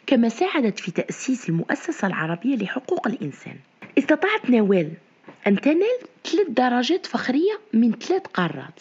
[0.07, 3.55] كما ساعدت في تأسيس المؤسسة العربية لحقوق الإنسان.
[3.97, 4.91] استطاعت نوال
[5.47, 8.79] أن تنال ثلاث درجات فخرية من ثلاث قارات.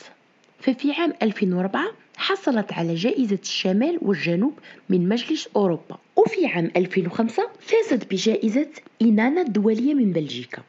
[0.61, 1.85] ففي عام 2004
[2.17, 5.99] حصلت على جائزة الشمال والجنوب من مجلس أوروبا.
[6.17, 8.69] وفي عام 2005 فازت بجائزة
[9.03, 10.63] إنانا الدولية من بلجيكا.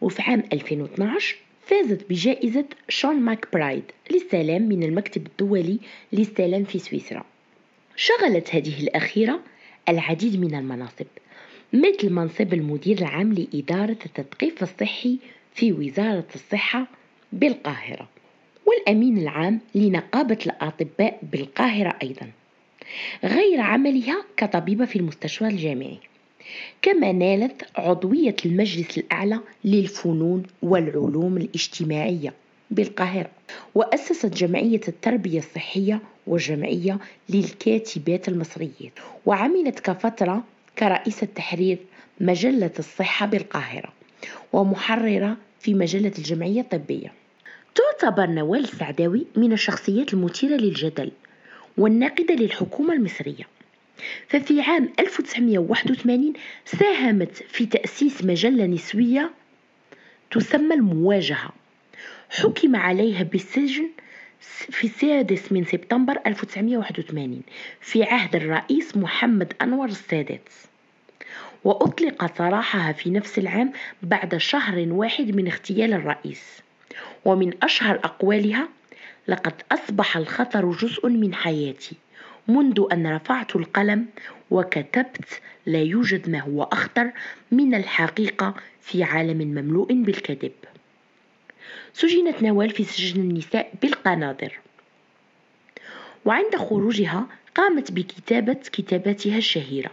[0.00, 1.36] وفي عام 2012
[1.66, 5.78] فازت بجائزة شون ماك برايد للسلام من المكتب الدولي
[6.12, 7.24] للسلام في سويسرا.
[7.96, 9.40] شغلت هذه الأخيرة
[9.88, 11.06] العديد من المناصب
[11.72, 15.18] مثل منصب المدير العام لإدارة التثقيف الصحي
[15.54, 16.86] في وزارة الصحة
[17.32, 18.08] بالقاهرة
[18.66, 22.30] والأمين العام لنقابة الأطباء بالقاهرة أيضا
[23.24, 25.98] غير عملها كطبيبة في المستشفى الجامعي.
[26.82, 32.32] كما نالت عضوية المجلس الأعلى للفنون والعلوم الاجتماعية
[32.70, 33.30] بالقاهرة
[33.74, 36.98] وأسست جمعية التربية الصحية وجمعية
[37.28, 38.92] للكاتبات المصريات
[39.26, 40.44] وعملت كفترة
[40.78, 41.78] كرئيسة تحرير
[42.20, 43.92] مجلة الصحة بالقاهرة
[44.52, 47.12] ومحررة في مجلة الجمعية الطبية.
[47.74, 51.10] تعتبر نوال السعداوي من الشخصيات المثيرة للجدل
[51.78, 53.44] والناقدة للحكومة المصرية.
[54.28, 56.32] ففي عام 1981
[56.64, 59.30] ساهمت في تأسيس مجلة نسوية
[60.30, 61.52] تسمى المواجهة.
[62.30, 63.88] حكم عليها بالسجن
[64.70, 67.42] في السادس من سبتمبر 1981
[67.80, 70.48] في عهد الرئيس محمد أنور السادات.
[71.64, 73.72] وأطلق سراحها في نفس العام
[74.02, 76.62] بعد شهر واحد من اغتيال الرئيس.
[77.24, 78.68] ومن أشهر أقوالها
[79.28, 81.96] لقد أصبح الخطر جزء من حياتي.
[82.48, 84.06] منذ أن رفعت القلم
[84.50, 87.10] وكتبت لا يوجد ما هو أخطر
[87.52, 90.52] من الحقيقة في عالم مملوء بالكذب.
[91.92, 94.58] سجنت نوال في سجن النساء بالقناطر.
[96.24, 99.90] وعند خروجها قامت بكتابة كتاباتها الشهيرة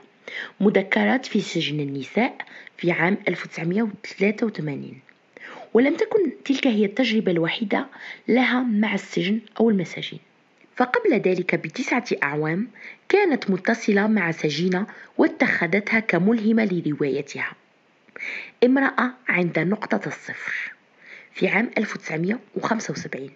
[0.59, 2.37] مذكرات في سجن النساء
[2.77, 4.99] في عام 1983
[5.73, 7.87] ولم تكن تلك هي التجربة الوحيدة
[8.27, 10.19] لها مع السجن أو المساجين.
[10.77, 12.67] فقبل ذلك بتسعة أعوام
[13.09, 14.87] كانت متصلة مع سجينة
[15.17, 17.51] واتخذتها كملهمة لروايتها.
[18.63, 20.71] امرأة عند نقطة الصفر
[21.33, 23.29] في عام 1975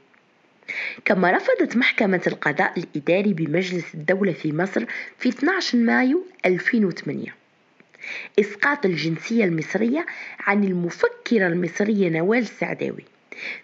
[1.06, 4.86] كما رفضت محكمة القضاء الإداري بمجلس الدولة في مصر
[5.18, 7.36] في 12 مايو 2008
[8.40, 10.06] إسقاط الجنسية المصرية
[10.40, 13.06] عن المفكرة المصرية نوال السعداوي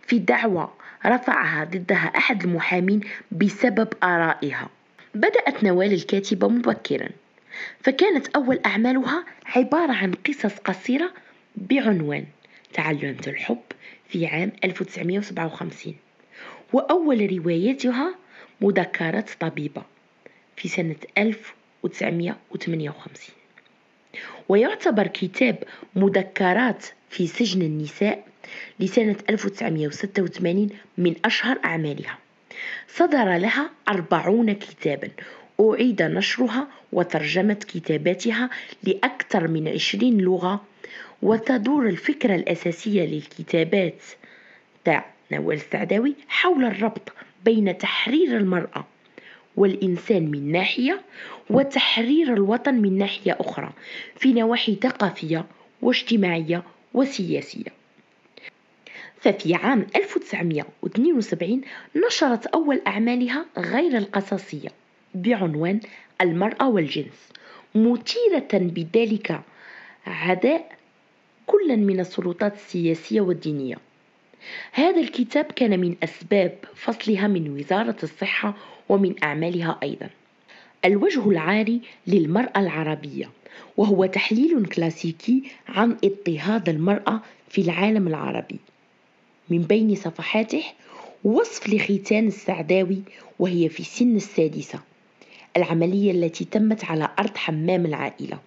[0.07, 0.73] في دعوى
[1.05, 3.01] رفعها ضدها أحد المحامين
[3.31, 4.69] بسبب آرائها.
[5.15, 7.09] بدأت نوال الكاتبة مبكرا
[7.81, 11.13] فكانت أول أعمالها عبارة عن قصص قصيرة
[11.55, 12.25] بعنوان
[12.73, 13.61] تعلمت الحب
[14.07, 15.95] في عام 1957
[16.73, 18.15] وأول رواياتها
[18.61, 19.83] مذكرات طبيبة
[20.55, 23.35] في سنة 1958
[24.49, 25.63] ويعتبر كتاب
[25.95, 28.27] مذكرات في سجن النساء
[28.79, 32.17] لسنة 1986 من أشهر أعمالها.
[32.87, 35.09] صدر لها أربعون كتابا.
[35.61, 38.49] أعيد نشرها وترجمة كتاباتها
[38.83, 40.65] لأكثر من عشرين لغة.
[41.21, 44.01] وتدور الفكرة الأساسية للكتابات.
[44.85, 47.13] تاع نوال السعداوي حول الربط
[47.45, 48.87] بين تحرير المرأة
[49.57, 51.01] والإنسان من ناحية
[51.49, 53.69] وتحرير الوطن من ناحية أخرى
[54.15, 55.45] في نواحي ثقافية
[55.81, 56.63] واجتماعية
[56.93, 57.76] وسياسية.
[59.21, 61.61] ففي عام 1972
[62.07, 64.69] نشرت أول أعمالها غير القصصية
[65.15, 65.79] بعنوان
[66.21, 67.29] المرأة والجنس
[67.75, 69.41] مثيرة بذلك
[70.07, 70.77] عداء
[71.45, 73.77] كل من السلطات السياسية والدينية.
[74.71, 78.53] هذا الكتاب كان من أسباب فصلها من وزارة الصحة
[78.89, 80.09] ومن أعمالها أيضا.
[80.85, 83.29] الوجه العاري للمرأة العربية
[83.77, 88.59] وهو تحليل كلاسيكي عن اضطهاد المرأة في العالم العربي.
[89.49, 90.63] من بين صفحاته
[91.23, 93.01] وصف لختان السعداوي
[93.39, 94.79] وهي في سن السادسة.
[95.57, 98.39] العملية التي تمت على أرض حمام العائلة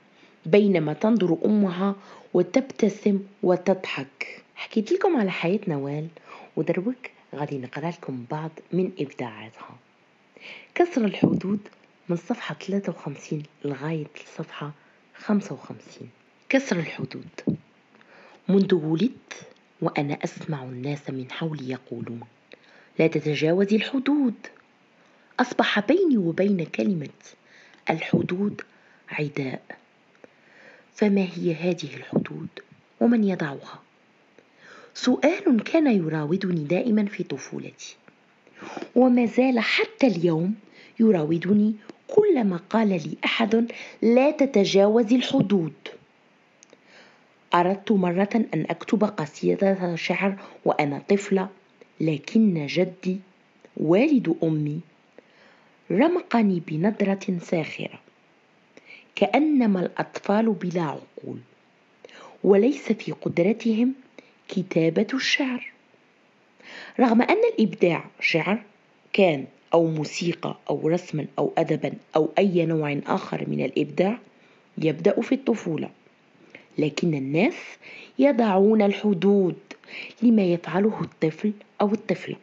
[0.46, 1.96] بينما تنظر أمها
[2.34, 4.42] وتبتسم وتضحك.
[4.54, 6.08] حكيت لكم على حياة نوال
[6.56, 9.78] ودروك غادي نقرأ لكم بعض من إبداعاتها.
[10.74, 11.60] كسر الحدود
[12.08, 14.70] من صفحة 53 لغاية الصفحة
[15.16, 16.08] 55
[16.48, 17.58] كسر الحدود.
[18.48, 19.46] منذ ولدت
[19.82, 22.20] وأنا أسمع الناس من حولي يقولون
[22.98, 24.34] لا تتجاوزي الحدود.
[25.40, 27.08] أصبح بيني وبين كلمة
[27.90, 28.60] الحدود
[29.08, 29.62] عداء.
[30.94, 32.48] فما هي هذه الحدود
[33.00, 33.82] ومن يضعها؟
[34.94, 37.96] سؤال كان يراودني دائما في طفولتي
[38.94, 40.54] وما زال حتى اليوم
[41.00, 41.74] يراودني
[42.08, 45.72] كلما قال لي أحد لا تتجاوز الحدود.
[47.54, 51.48] أردت مرة أن أكتب قصيدة شعر وأنا طفلة
[52.00, 53.18] لكن جدي
[53.76, 54.80] والد أمي
[55.90, 58.00] رمقني بنظرة ساخرة.
[59.14, 61.38] كأنما الأطفال بلا عقول
[62.44, 63.94] وليس في قدرتهم
[64.48, 65.72] كتابة الشعر.
[67.00, 68.62] رغم أن الإبداع شعر
[69.12, 74.18] كان أو موسيقى أو رسما أو ادبا أو أي نوع آخر من الإبداع
[74.78, 75.90] يبدأ في الطفولة.
[76.78, 77.54] لكن الناس
[78.18, 79.56] يضعون الحدود
[80.22, 82.36] لما يفعله الطفل أو الطفلة.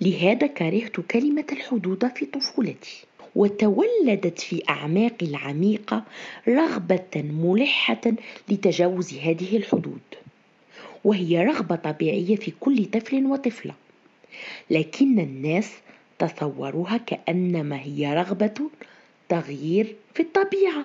[0.00, 3.04] لهذا كرهت كلمة الحدود في طفولتي
[3.36, 6.04] وتولدت في أعماق العميقة
[6.48, 8.00] رغبة ملحة
[8.48, 10.00] لتجاوز هذه الحدود
[11.04, 13.74] وهي رغبة طبيعية في كل طفل وطفلة.
[14.70, 15.72] لكن الناس
[16.18, 18.70] تصوروها كأنما هي رغبة
[19.28, 20.84] تغيير في الطبيعة.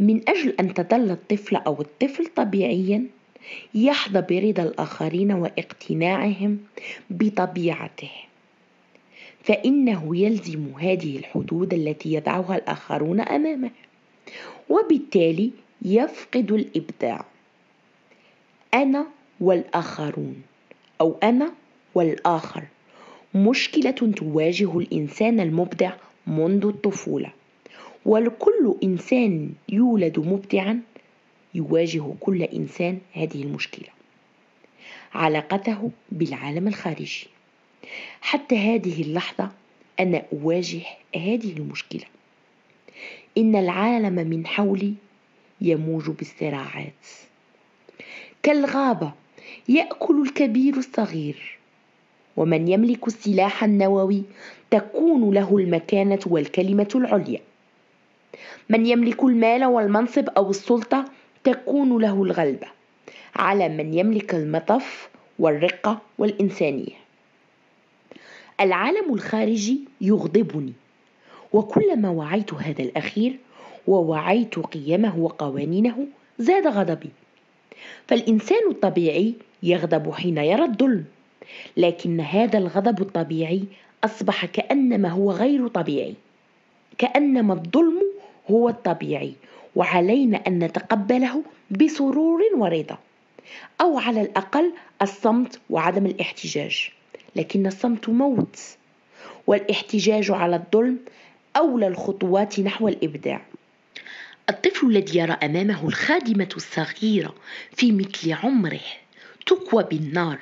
[0.00, 3.06] من أجل أن تظل الطفل أو الطفل طبيعيا
[3.74, 6.58] يحظى برضا الآخرين واقتناعهم
[7.10, 8.10] بطبيعته.
[9.44, 13.70] فإنه يلزم هذه الحدود التي يضعها الآخرون أمامه
[14.68, 15.50] وبالتالي
[15.82, 17.24] يفقد الإبداع.
[18.74, 19.06] أنا
[19.40, 20.42] والآخرون
[21.00, 21.52] أو أنا
[21.94, 22.62] والآخر.
[23.34, 25.92] مشكلة تواجه الإنسان المبدع
[26.26, 27.32] منذ الطفولة.
[28.06, 30.80] وكل إنسان يولد مبدعا
[31.54, 33.88] يواجه كل إنسان هذه المشكلة.
[35.14, 37.26] علاقته بالعالم الخارجي.
[38.20, 39.50] حتى هذه اللحظة
[40.00, 40.80] أنا أواجه
[41.16, 42.04] هذه المشكلة.
[43.38, 44.94] إن العالم من حولي
[45.60, 47.06] يموج بالصراعات.
[48.42, 49.12] كالغابة
[49.68, 51.58] يأكل الكبير الصغير
[52.36, 54.22] ومن يملك السلاح النووي
[54.70, 57.40] تكون له المكانة والكلمة العليا.
[58.68, 61.04] من يملك المال والمنصب أو السلطة
[61.44, 62.66] تكون له الغلبة
[63.36, 65.08] على من يملك المطف
[65.38, 67.00] والرقة والإنسانية.
[68.60, 70.72] العالم الخارجي يغضبني
[71.52, 73.38] وكلما وعيت هذا الأخير
[73.86, 76.06] ووعيت قيمه وقوانينه
[76.38, 77.10] زاد غضبي.
[78.08, 81.04] فالإنسان الطبيعي يغضب حين يرى الظلم
[81.76, 83.64] لكن هذا الغضب الطبيعي
[84.04, 86.14] أصبح كأنما هو غير طبيعي
[86.98, 88.02] كأنما الظلم
[88.50, 89.34] هو الطبيعي
[89.76, 92.98] وعلينا أن نتقبله بسرور ورضا
[93.80, 94.72] أو على الأقل
[95.02, 96.90] الصمت وعدم الاحتجاج.
[97.36, 98.58] لكن الصمت موت
[99.46, 100.98] والاحتجاج على الظلم
[101.56, 103.40] أولى الخطوات نحو الإبداع.
[104.50, 107.34] الطفل الذي يرى أمامه الخادمة الصغيرة
[107.76, 108.80] في مثل عمره
[109.46, 110.38] تكوى بالنار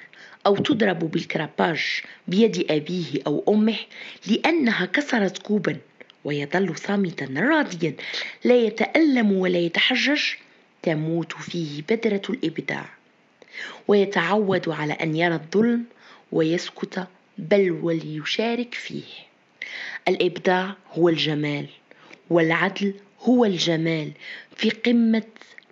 [0.47, 1.81] أو تضرب بالكراباج
[2.29, 3.77] بيد أبيه أو أمه
[4.27, 5.77] لأنها كسرت كوبا.
[6.29, 7.95] ويظل صامتا راضيا
[8.45, 10.21] لا يتألم ولا يتحجج
[10.83, 12.89] تموت فيه بذرة الإبداع.
[13.89, 15.85] ويتعود على أن يرى الظلم
[16.33, 17.07] ويسكت
[17.39, 19.13] بل وليشارك فيه.
[20.09, 21.67] الإبداع هو الجمال
[22.31, 24.13] والعدل هو الجمال
[24.57, 25.23] في قمة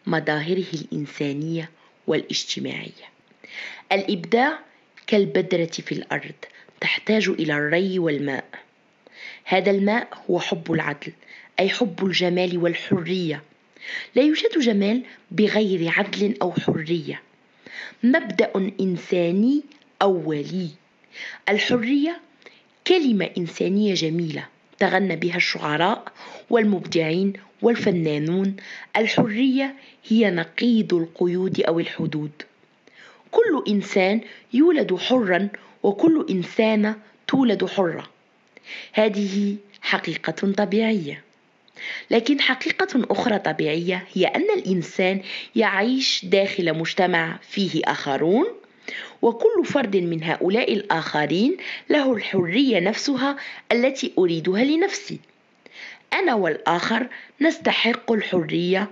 [0.07, 1.71] مظاهره الإنسانية
[2.07, 3.07] والاجتماعية.
[3.93, 4.59] الإبداع
[5.07, 6.35] كالبذرة في الأرض
[6.81, 8.66] تحتاج إلى الري والماء.
[9.49, 11.13] هذا الماء هو حب العدل
[11.61, 13.43] أي حب الجمال والحرية.
[14.15, 17.23] لا يوجد جمال بغير عدل أو حرية.
[18.03, 19.63] مبدأ إنساني
[20.03, 20.69] أولي.
[21.49, 22.21] الحرية
[22.87, 24.47] كلمة إنسانية جميلة
[24.79, 26.13] تغنى بها الشعراء
[26.51, 27.33] والمبدعين
[27.63, 28.57] والفنانون.
[28.97, 29.75] الحرية
[30.09, 32.31] هي نقيض القيود أو الحدود.
[33.31, 34.21] كل إنسان
[34.53, 35.49] يولد حرا
[35.83, 36.97] وكل إنسانة
[37.29, 38.16] تولد حرة.
[38.93, 41.23] هذه حقيقة طبيعية.
[42.11, 45.23] لكن حقيقة أخرى طبيعية هي أن الإنسان
[45.57, 48.47] يعيش داخل مجتمع فيه آخرون
[49.23, 51.57] وكل فرد من هؤلاء الآخرين
[51.91, 53.37] له الحرية نفسها
[53.73, 55.19] التي أريدها لنفسي.
[56.13, 57.07] أنا والآخر
[57.41, 58.91] نستحق الحرية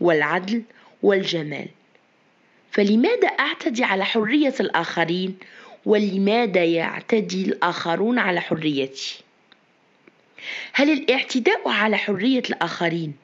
[0.00, 0.62] والعدل
[1.02, 1.68] والجمال.
[2.70, 5.36] فلماذا أعتدي على حرية الآخرين
[5.86, 9.18] ولماذا يعتدي الآخرون على حريتي؟
[10.72, 13.14] هل الاعتداء على حرية الآخرين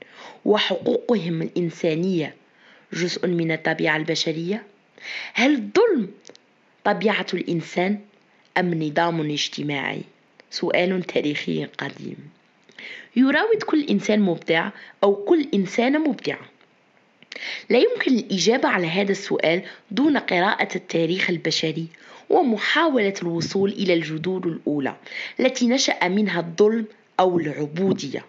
[0.45, 2.35] وحقوقهم الإنسانية
[2.93, 4.63] جزء من الطبيعة البشرية؟
[5.35, 6.11] هل الظلم
[6.85, 7.99] طبيعة الإنسان
[8.59, 10.03] أم نظام اجتماعي؟
[10.51, 12.17] سؤال تاريخي قديم
[13.17, 14.71] يراود كل إنسان مبدع
[15.05, 16.49] أو كل إنسانة مبدعة
[17.71, 21.87] لا يمكن الإجابة على هذا السؤال دون قراءة التاريخ البشري
[22.33, 24.97] ومحاولة الوصول إلى الجذور الأولى
[25.41, 26.85] التي نشأ منها الظلم
[27.21, 28.27] أو العبودية.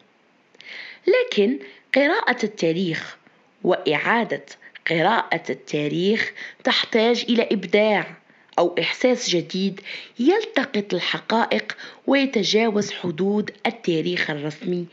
[1.07, 1.59] لكن
[1.95, 3.17] قراءة التاريخ
[3.63, 4.45] وإعادة
[4.89, 6.31] قراءة التاريخ
[6.63, 8.15] تحتاج إلى إبداع
[8.59, 9.81] أو إحساس جديد
[10.19, 11.77] يلتقط الحقائق
[12.07, 14.85] ويتجاوز حدود التاريخ الرسمي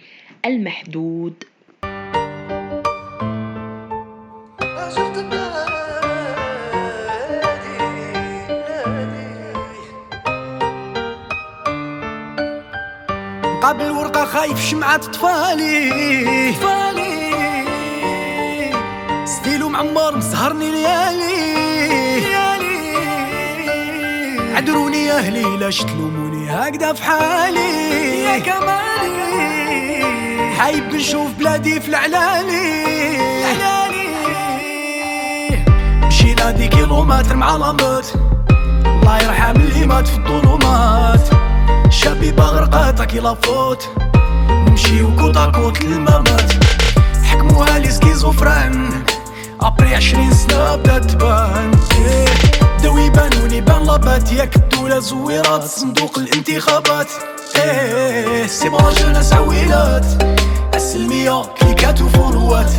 [0.47, 1.45] المحدود.
[13.63, 17.21] قبل ورقة خايف شمعة طفالي طفالي
[19.25, 22.21] ستيلو معمر مسهرني ليالي.
[22.21, 22.97] ليالي.
[24.57, 28.23] عذروني أهلي لاش تلوموني هكذا في حالي.
[28.25, 29.25] يا كمالي.
[30.59, 32.87] حايب نشوف بلادي في العلالي.
[33.41, 34.11] العلالي.
[36.07, 38.15] مشينا دي كيلومتر مع لاموت
[38.87, 41.40] الله يرحم اللي مات في الظلمات.
[42.05, 43.89] شابي بغرقات كي لافوت
[44.51, 46.53] نمشيو كوت كوت للممات
[47.25, 49.05] حكموها لي سكيزوفران.
[49.61, 51.71] أبري عشرين سنة بدات تبان.
[52.07, 52.29] إيه،
[52.79, 54.33] بداو يبانوني بان لابات.
[54.33, 55.65] ياك الدولة زويرات.
[55.65, 57.07] صندوق الانتخابات.
[57.57, 60.07] إيه سي بون جوناس عويلات
[60.75, 62.73] السلمية كليكات وفولوات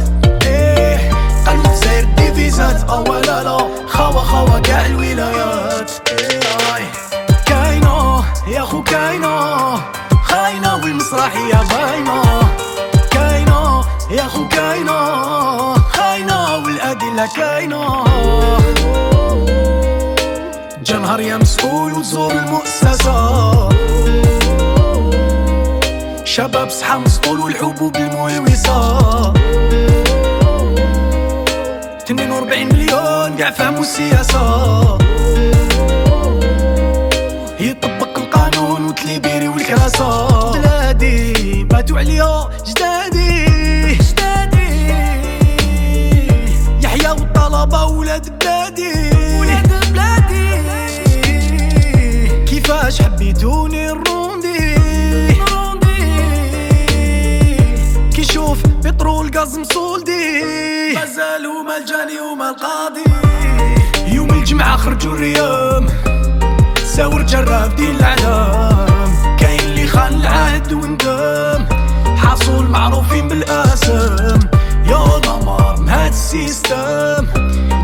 [0.45, 1.11] إيه
[1.45, 3.57] قالوا الجزائر ديفيزات آه لا لا
[3.87, 5.90] خوا خوا كاع الولايات.
[5.90, 5.90] إيه
[8.51, 9.75] يا خو كاينة
[10.23, 12.21] خاينة والمسرحية باينة
[13.11, 18.03] كاينة يا خو كاينة خاينة والأدلة كاينة
[20.83, 23.69] جا نهار يا مسؤول وتزور المؤسسة.
[26.25, 29.33] شباب صحى مسطول والحبوب المويوسة.
[32.05, 35.00] 42 مليون قاع فهموا السياسة
[39.81, 43.45] وتليبيري والكراسة بلادي ماتوا عليا جدادي
[43.95, 44.93] جدادي
[46.83, 48.93] يحيى والطلبة ولاد بلادي.
[49.39, 50.61] ولاد بلادي.
[52.45, 54.75] كيفاش حبيتوني الروندي؟
[58.15, 60.43] كي شوف بترول غاز مسولدي
[60.95, 63.03] مازال هما الجاني هما القاضي.
[64.15, 65.87] يوم الجمعة خرجوا الريام.
[66.85, 68.90] ساور جراف دين اللي
[69.91, 71.65] خان العهد وندم.
[72.17, 74.39] حاصل معروفين بالاسم
[74.85, 77.27] يا نمر من هاد السيستم.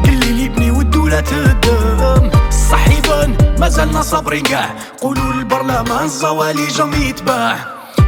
[0.08, 2.30] اللي يبني والدولة تهدم.
[2.48, 4.70] الصحيبان مازالنا صابرين قاع
[5.02, 7.56] قولوا للبرلمان الزوالي جم يتباع.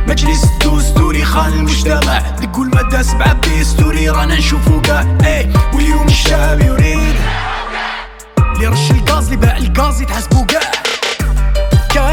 [0.07, 2.19] مجلس الدستوري خان المجتمع.
[2.19, 7.15] دقوا المادة سبعة بيستوري رانا نشوفو قاع إيه واليوم الشعب يريد.
[8.55, 10.78] اللي رش الغاز اللي باع الغاز يتحاسبو قاع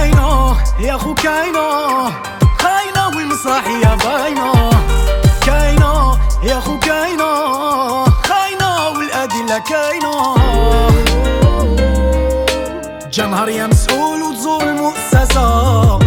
[0.07, 2.07] كاينة يا خو كاينة.
[2.59, 4.71] خاينة والمسرحية باينة؟
[5.47, 8.05] كاينة يا خو كاينة.
[8.05, 10.35] خاينة والأدلة كاينة.
[13.11, 15.99] جا نهار يا مسؤول وتزور المؤسسة.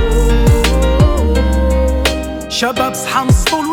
[2.49, 3.65] شباب صحى مسطول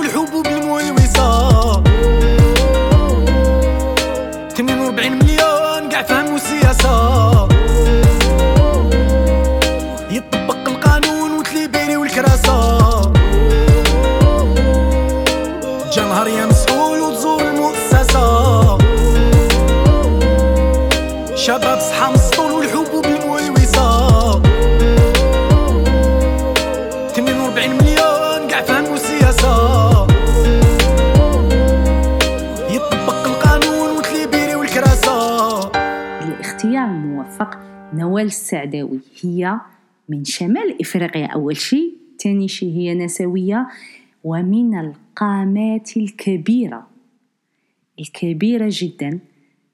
[38.17, 39.01] نوال السعداوي.
[39.23, 39.61] هي
[40.09, 43.69] من شمال إفريقيا أول شيء تاني شيء هي نسوية
[44.25, 46.87] ومن القامات الكبيرة
[48.01, 49.19] الكبيرة جدا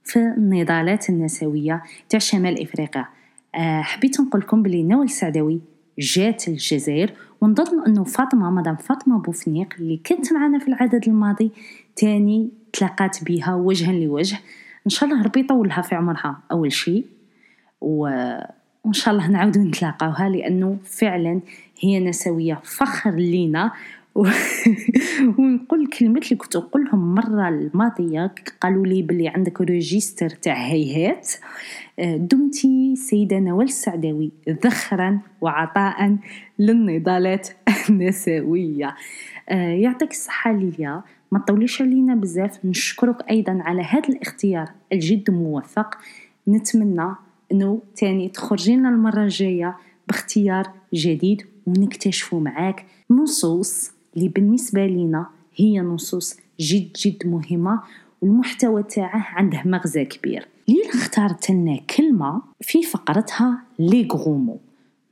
[0.05, 3.07] في النضالات النسوية تاع شمال إفريقيا.
[3.55, 5.61] آه، حبيت نقول لكم بلي نوال السعداوي
[5.99, 11.51] جات الجزائر ونظن أنه فاطمة مدام فاطمة بوفنيق اللي كانت معنا في العدد الماضي
[11.97, 14.39] تاني تلاقات بها وجها لوجه.
[14.87, 16.41] إن شاء الله ربي يطولها في عمرها.
[16.53, 17.22] أول شيء.
[17.83, 21.41] وإن شاء الله نعاودو نتلاقاوها لأنه فعلا
[21.81, 23.73] هي نسوية فخر لينا.
[24.15, 24.27] و...
[25.39, 31.31] ونقول الكلمات اللي كنت نقولهم مرة الماضية قالوا لي بلي عندك روجيستر تاع هيهات.
[31.99, 36.17] آه، دمتي سيدة نوال السعداوي ذخرا وعطاء
[36.59, 37.49] للنضالات
[37.89, 38.97] النسوية.
[39.49, 41.03] آه، يعطيك الصحة ليليا
[41.33, 42.65] ما تطوليش علينا بزاف.
[42.65, 45.99] نشكرك أيضا على هذا الاختيار الجد موفق.
[46.49, 47.15] نتمنى
[47.53, 49.77] انه تاني تخرجينا المرة الجاية
[50.09, 55.27] باختيار جديد ونكتشفوا معاك نصوص اللي بالنسبة لنا
[55.57, 57.83] هي نصوص جد جد مهمة
[58.23, 60.49] والمحتوى تاعه عنده مغزى كبير.
[60.69, 64.59] ليل اختارت لنا كلمة في فقرتها لي غرومو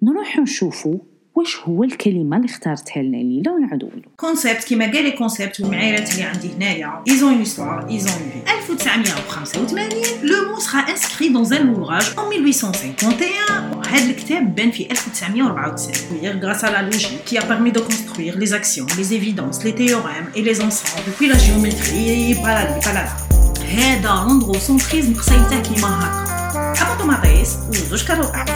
[0.03, 0.99] نروح نشوفوا
[1.35, 6.13] واش هو الكلمة اللي اختارتها لنا ليلى ونعودوا له concept كيما قال les concepts والمعايرات
[6.13, 7.03] اللي عندي هنايا.
[7.09, 7.91] ils ont une histoire.
[7.91, 8.51] ils ont une vie.
[8.51, 9.89] 1985
[10.23, 16.65] لو مو سera inscrit dans un ouvrage en 1851 هذا الكتاب بان في 1994 grâce
[16.65, 20.43] à la logique qui a permis de construire les actions les évidences les théorèmes et
[20.43, 23.31] les ensembles depuis la géométrie balala balala
[23.71, 28.51] هذا l'androcentrisme خصيته كيما هكا حبطوا مطيس وزوج كروات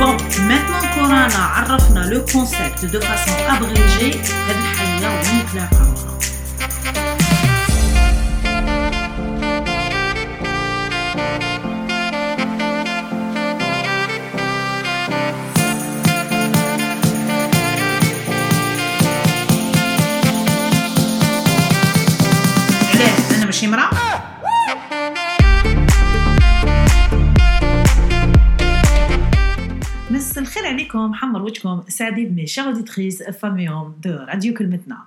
[0.00, 0.16] Bon,
[0.48, 4.16] maintenant qu'on a عرفنا le concept de façon abrégée,
[4.48, 6.18] هاد الحية وين نتلاقاوها.
[22.94, 24.09] علاه انا ماشي مرأة؟
[30.41, 34.97] الخير عليكم حمر وجهكم سعدي ب mes chères auditrices famille de radio كلمتنا.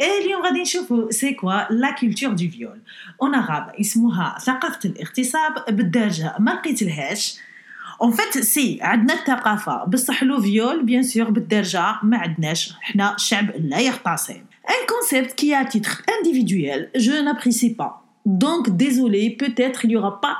[0.00, 2.80] اليوم غادي نشوفوا c'est quoi la culture du viol
[3.22, 7.38] en arabe اسمها ثقافة الاغتصاب بالدارجه ما لقيتلهاش؟
[8.02, 9.84] en fait si عندنا الثقافة.
[9.84, 12.72] بصح le viol bien sûr بالدارجه ما عندناش.
[12.80, 14.40] حنا شعب لا يغتصب.
[14.68, 17.92] Un concept qui, à titre individuel, je n'apprécie pas.
[18.26, 20.36] Donc, désolé, peut-être il n'y aura pas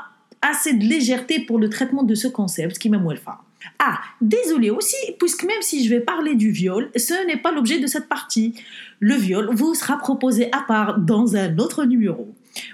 [0.51, 3.07] assez de légèreté pour le traitement de ce concept qui m'aime
[3.78, 7.78] Ah, désolé aussi, puisque même si je vais parler du viol, ce n'est pas l'objet
[7.78, 8.55] de cette partie.
[9.01, 12.28] Le viol vous sera proposé à part dans un autre numéro.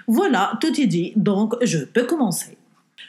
[0.07, 2.57] Voilà, tout est dit, donc je peux commencer.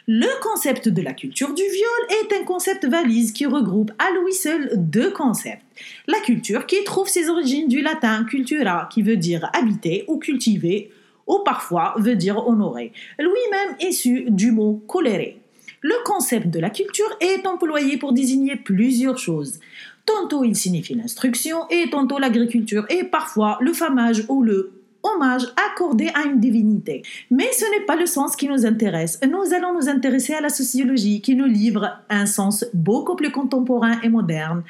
[0.06, 4.32] Le concept de la culture du viol est un concept valise qui regroupe à lui
[4.32, 5.62] seul deux concepts.
[6.06, 10.90] La culture qui trouve ses origines du latin cultura qui veut dire habiter ou cultiver
[11.26, 15.37] ou parfois veut dire honorer, lui-même issu du mot colérer.
[15.80, 19.60] Le concept de la culture est employé pour désigner plusieurs choses.
[20.06, 24.72] Tantôt il signifie l'instruction et tantôt l'agriculture et parfois le famage ou le
[25.04, 27.02] hommage accordé à une divinité.
[27.30, 29.20] Mais ce n'est pas le sens qui nous intéresse.
[29.22, 34.00] Nous allons nous intéresser à la sociologie qui nous livre un sens beaucoup plus contemporain
[34.02, 34.64] et moderne.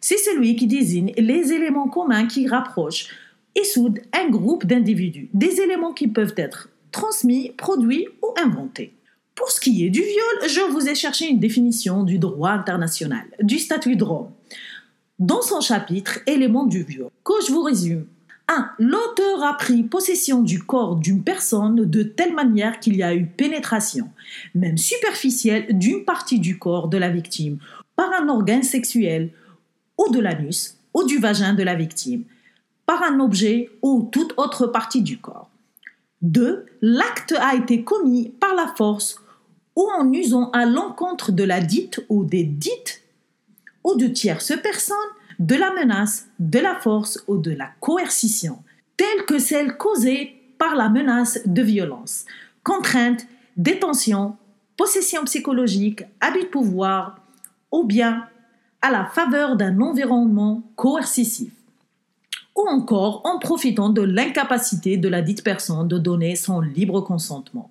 [0.00, 3.08] C'est celui qui désigne les éléments communs qui rapprochent
[3.56, 8.93] et soudent un groupe d'individus, des éléments qui peuvent être transmis, produits ou inventés.
[9.34, 13.24] Pour ce qui est du viol, je vous ai cherché une définition du droit international,
[13.40, 14.30] du statut de Rome.
[15.18, 18.06] Dans son chapitre Éléments du viol, que je vous résume.
[18.48, 18.70] 1.
[18.78, 23.26] L'auteur a pris possession du corps d'une personne de telle manière qu'il y a eu
[23.26, 24.10] pénétration,
[24.54, 27.58] même superficielle, d'une partie du corps de la victime
[27.96, 29.30] par un organe sexuel,
[29.98, 32.24] ou de l'anus, ou du vagin de la victime,
[32.86, 35.48] par un objet ou toute autre partie du corps.
[36.22, 36.66] 2.
[36.82, 39.20] L'acte a été commis par la force
[39.76, 43.02] ou en usant à l'encontre de la dite ou des dites
[43.82, 44.96] ou de tierces personnes
[45.38, 48.58] de la menace, de la force ou de la coercition,
[48.96, 52.24] telle que celle causée par la menace de violence,
[52.62, 53.26] contrainte,
[53.56, 54.36] détention,
[54.76, 57.18] possession psychologique, abus de pouvoir,
[57.72, 58.26] ou bien
[58.80, 61.52] à la faveur d'un environnement coercitif,
[62.54, 67.70] ou encore en profitant de l'incapacité de la dite personne de donner son libre consentement.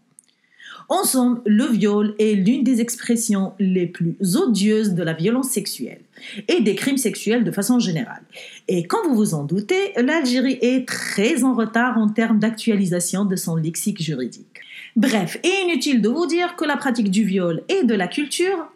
[0.88, 6.00] En somme, le viol est l'une des expressions les plus odieuses de la violence sexuelle
[6.48, 8.22] et des crimes sexuels de façon générale.
[8.68, 13.36] Et quand vous vous en doutez, l'Algérie est très en retard en termes d'actualisation de
[13.36, 14.60] son lexique juridique.
[14.96, 18.66] Bref, inutile de vous dire que la pratique du viol et de la culture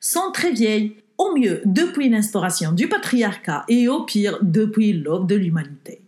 [0.00, 5.36] sont très vieilles, au mieux depuis l'instauration du patriarcat et au pire depuis l'aube de
[5.36, 6.00] l'humanité.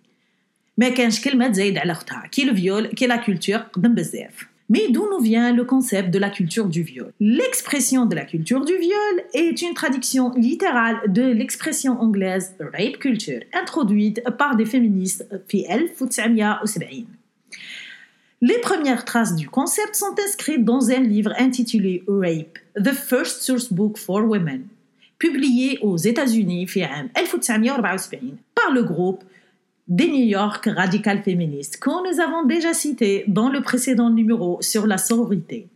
[0.78, 4.87] Mais كانش كلمة تزايد على اختها كي le viol كي la culture قدم بزاف mais
[4.89, 7.11] d'où nous vient le concept de la culture du viol?
[7.19, 13.41] L'expression de la culture du viol est une traduction littérale de l'expression anglaise rape culture,
[13.51, 15.65] introduite par des féministes fi
[18.43, 23.71] les premières traces du concept sont inscrites dans un livre intitulé Rape, The First Source
[23.73, 24.63] Book for Women,
[25.19, 26.65] publié aux États-Unis
[28.55, 29.23] par le groupe
[29.91, 34.87] des New York Radical Féministes que nous avons déjà cité dans le précédent numéro sur
[34.87, 35.67] la sororité.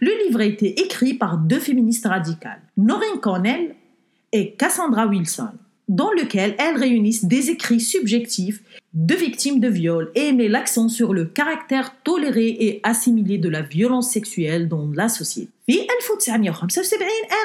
[0.00, 3.74] Le livre a été écrit par deux féministes radicales, Noreen Connell
[4.32, 5.50] et Cassandra Wilson,
[5.86, 8.62] dans lequel elles réunissent des écrits subjectifs
[8.94, 13.60] de victimes de viol et met l'accent sur le caractère toléré et assimilé de la
[13.60, 15.50] violence sexuelle dans la société.
[15.66, 16.94] في 1975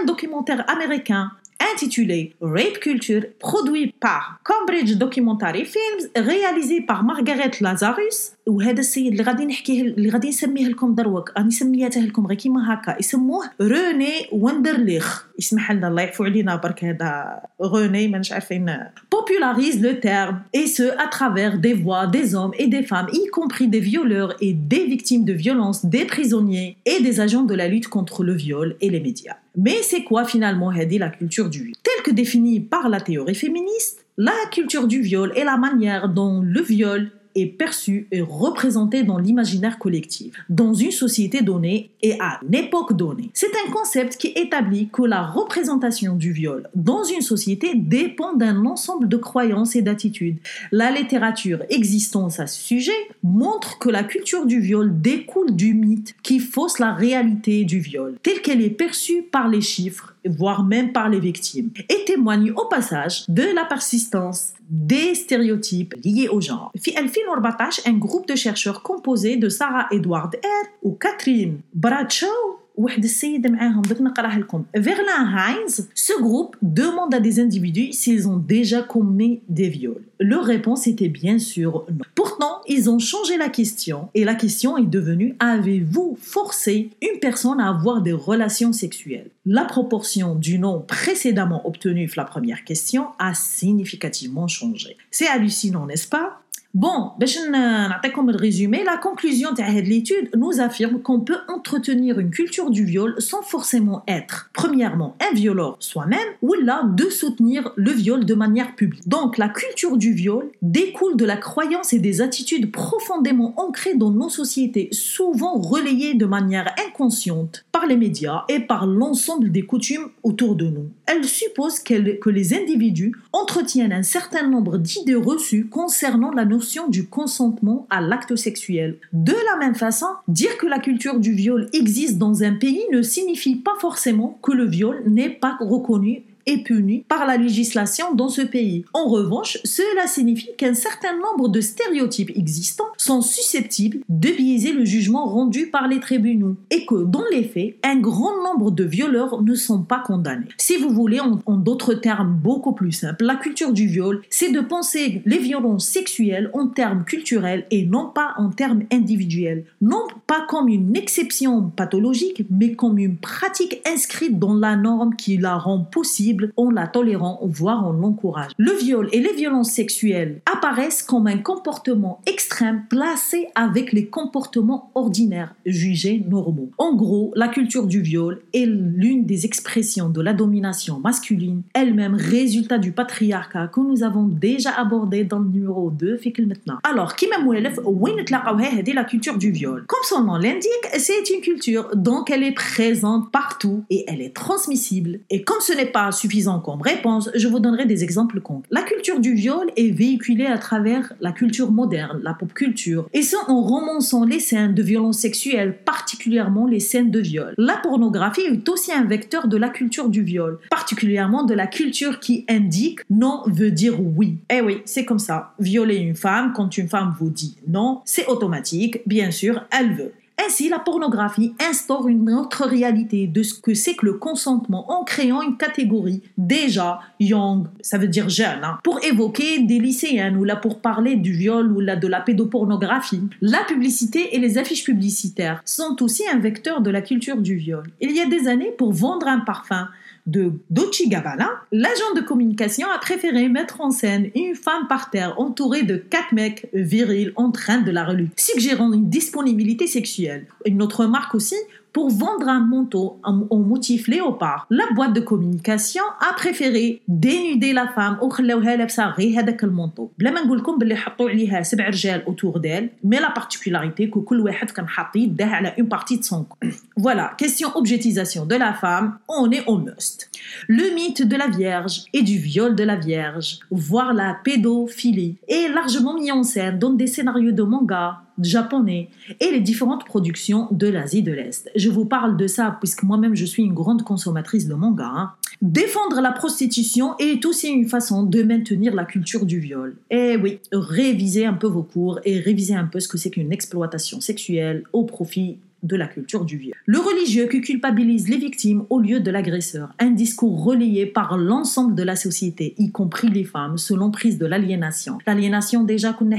[0.01, 1.31] un documentaire américain
[1.73, 9.22] intitulé Rape Culture, produit par Cambridge Documentary Films, réalisé par Margaret Lazarus وهذا السيد اللي
[9.22, 14.12] غادي نحكيه اللي غادي نسميه لكم دروك راني سميته لكم غير كيما هكا يسموه روني
[14.32, 18.78] وندرليخ يسمح لنا الله يعفو علينا برك هذا روني مانيش عارفين
[19.14, 23.26] popularise le terme et ce à travers des voix des hommes et des femmes y
[23.26, 27.68] compris des violeurs et des victimes de violences des prisonniers et des agents de la
[27.68, 31.64] lutte contre le viol et les médias mais c'est quoi finalement Hadi la culture du
[31.64, 36.08] viol Telle que définie par la théorie féministe, la culture du viol est la manière
[36.08, 42.19] dont le viol est perçu et représenté dans l'imaginaire collectif, dans une société donnée et
[42.19, 43.29] à une époque donnée.
[43.33, 48.65] C'est un concept qui établit que la représentation du viol dans une société dépend d'un
[48.65, 50.37] ensemble de croyances et d'attitudes.
[50.71, 52.91] La littérature existante à ce sujet
[53.21, 58.15] montre que la culture du viol découle du mythe qui fausse la réalité du viol,
[58.23, 62.65] telle qu'elle est perçue par les chiffres, voire même par les victimes, et témoigne au
[62.65, 66.71] passage de la persistance des stéréotypes liés au genre.
[66.77, 73.04] في 2014 un groupe de chercheurs composé de Sarah Edward R ou Catherine Bradshaw واحد
[73.04, 78.36] السيدة معاهم دوك نقراها لكم Verlin Hines ce groupe demande à des individus s'ils ont
[78.36, 83.48] déjà commis des viols leur réponse était bien sûr non pourtant ils ont changé la
[83.48, 89.30] question et la question est devenue avez-vous forcé une personne à avoir des relations sexuelles
[89.44, 95.86] la proportion du nom précédemment obtenu pour la première question a significativement changé c'est hallucinant
[95.86, 96.41] n'est-ce pas
[96.73, 102.83] Bon, résumé, la conclusion de cette étude nous affirme qu'on peut entretenir une culture du
[102.83, 108.33] viol sans forcément être, premièrement, un violeur soi-même, ou là, de soutenir le viol de
[108.33, 109.07] manière publique.
[109.07, 114.09] Donc, la culture du viol découle de la croyance et des attitudes profondément ancrées dans
[114.09, 120.09] nos sociétés, souvent relayées de manière inconsciente par les médias et par l'ensemble des coutumes
[120.23, 120.89] autour de nous.
[121.05, 127.07] Elle suppose que les individus entretiennent un certain nombre d'idées reçues concernant la notion du
[127.07, 128.97] consentement à l'acte sexuel.
[129.11, 133.01] De la même façon, dire que la culture du viol existe dans un pays ne
[133.01, 138.29] signifie pas forcément que le viol n'est pas reconnu et puni par la législation dans
[138.29, 138.85] ce pays.
[138.93, 144.85] En revanche, cela signifie qu'un certain nombre de stéréotypes existants sont susceptibles de biaiser le
[144.85, 149.41] jugement rendu par les tribunaux et que, dans les faits, un grand nombre de violeurs
[149.41, 150.47] ne sont pas condamnés.
[150.57, 154.51] Si vous voulez, en, en d'autres termes beaucoup plus simples, la culture du viol, c'est
[154.51, 159.65] de penser les violences sexuelles en termes culturels et non pas en termes individuels.
[159.81, 165.37] Non pas comme une exception pathologique, mais comme une pratique inscrite dans la norme qui
[165.37, 168.51] la rend possible visible, on la tolérant, voire on l'encourage.
[168.57, 174.91] Le viol et les violences sexuelles apparaissent comme un comportement extrême placé avec les comportements
[174.95, 176.71] ordinaires jugés normaux.
[176.77, 182.15] En gros, la culture du viol est l'une des expressions de la domination masculine, elle-même
[182.15, 186.77] résultat du patriarcat que nous avons déjà abordé dans le numéro 2 maintenant.
[186.83, 192.31] Alors, qui est la culture du viol Comme son nom l'indique, c'est une culture donc
[192.31, 195.19] elle est présente partout et elle est transmissible.
[195.29, 198.69] Et comme ce n'est pas suffisant comme réponse, je vous donnerai des exemples concrets.
[198.71, 203.23] La culture du viol est véhiculée à travers la culture moderne, la pop culture, et
[203.23, 207.53] ce en romançant les scènes de violence sexuelle, particulièrement les scènes de viol.
[207.57, 212.21] La pornographie est aussi un vecteur de la culture du viol, particulièrement de la culture
[212.21, 214.37] qui indique non veut dire oui.
[214.49, 215.53] Eh oui, c'est comme ça.
[215.59, 220.13] Violer une femme, quand une femme vous dit non, c'est automatique, bien sûr, elle veut.
[220.41, 225.03] Ainsi, la pornographie instaure une autre réalité de ce que c'est que le consentement en
[225.03, 230.43] créant une catégorie déjà young, ça veut dire jeune, hein, pour évoquer des lycéennes ou
[230.43, 233.21] là pour parler du viol ou là de la pédopornographie.
[233.41, 237.83] La publicité et les affiches publicitaires sont aussi un vecteur de la culture du viol.
[238.01, 239.87] Il y a des années, pour vendre un parfum,
[240.25, 245.39] de Dolce Gabbana, l'agent de communication a préféré mettre en scène une femme par terre
[245.39, 250.47] entourée de quatre mecs virils en train de la reluire, suggérant une disponibilité sexuelle.
[250.65, 251.55] Une autre marque aussi
[251.92, 254.66] pour vendre un manteau en, en motif léopard.
[254.70, 260.30] La boîte de communication a préféré dénuder la femme وخلاوها لابسه غير هذاك المونطو بلا
[260.30, 264.40] ما نقول لكم باللي حطوا عليها سبع رجال autour d'elle mais la particularité que كل
[264.40, 266.58] واحد كان حاط يده على une partie de son corps.
[266.96, 270.30] Voilà, question objectisation de la femme, on est au must.
[270.67, 275.69] le mythe de la Vierge et du viol de la Vierge, voire la pédophilie, est
[275.73, 280.87] largement mis en scène dans des scénarios de manga japonais et les différentes productions de
[280.87, 281.69] l'Asie de l'Est.
[281.75, 285.05] Je vous parle de ça puisque moi-même je suis une grande consommatrice de manga.
[285.05, 285.31] hein.
[285.61, 289.95] Défendre la prostitution est aussi une façon de maintenir la culture du viol.
[290.09, 293.53] Et oui, révisez un peu vos cours et révisez un peu ce que c'est qu'une
[293.53, 296.75] exploitation sexuelle au profit de la culture du viol.
[296.85, 301.95] Le religieux qui culpabilise les victimes au lieu de l'agresseur, un discours relayé par l'ensemble
[301.95, 305.17] de la société, y compris les femmes, sous l'emprise de l'aliénation.
[305.27, 306.37] L'aliénation déjà qu'on a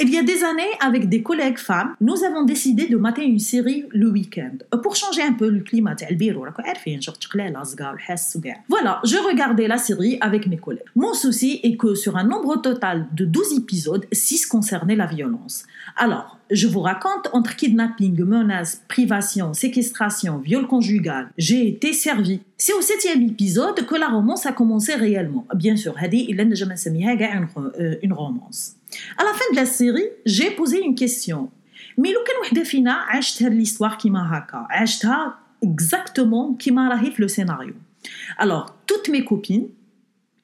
[0.00, 3.38] il y a des années, avec des collègues femmes, nous avons décidé de mater une
[3.38, 5.94] série le week-end pour changer un peu le climat.
[8.68, 10.84] Voilà, je regardais la série avec mes collègues.
[10.94, 15.64] Mon souci est que sur un nombre total de 12 épisodes, 6 concernaient la violence.
[15.97, 22.41] Alors, je vous raconte entre kidnapping, menaces, privation, séquestration, viol conjugal, j'ai été servi.
[22.57, 25.45] C'est au septième épisode que la romance a commencé réellement.
[25.55, 28.75] Bien sûr, هذه إلا نجم نسميها كاع une ro- euh, une romance.
[29.17, 31.49] À la fin de la série, j'ai posé une question.
[31.97, 37.23] Mais لو كان وحده فينا عاشت هاد l'histoire كيما هكا عاشتها exactement كيما راهي في
[37.25, 37.73] le scénario.
[38.37, 39.67] Alors, toutes mes copines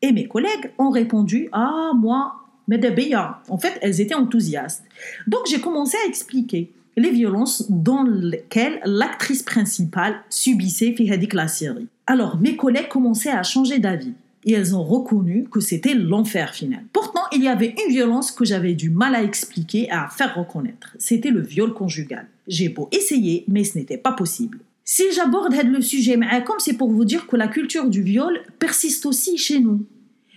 [0.01, 2.21] et mes collègues ont répondu Ah, moi,
[2.68, 3.40] mais des béats.
[3.48, 4.84] En fait, elles étaient enthousiastes.
[5.26, 11.88] Donc j'ai commencé à expliquer les violences dans lesquelles l'actrice principale subissait Fihadik la série.
[12.06, 14.12] Alors mes collègues commençaient à changer d'avis
[14.44, 16.82] et elles ont reconnu que c'était l'enfer final.
[16.92, 20.34] Pourtant, il y avait une violence que j'avais du mal à expliquer et à faire
[20.34, 20.96] reconnaître.
[20.98, 22.26] C'était le viol conjugal.
[22.48, 24.58] J'ai beau essayer, mais ce n'était pas possible.
[24.84, 29.06] Si j'aborde le sujet, comme c'est pour vous dire que la culture du viol persiste
[29.06, 29.86] aussi chez nous.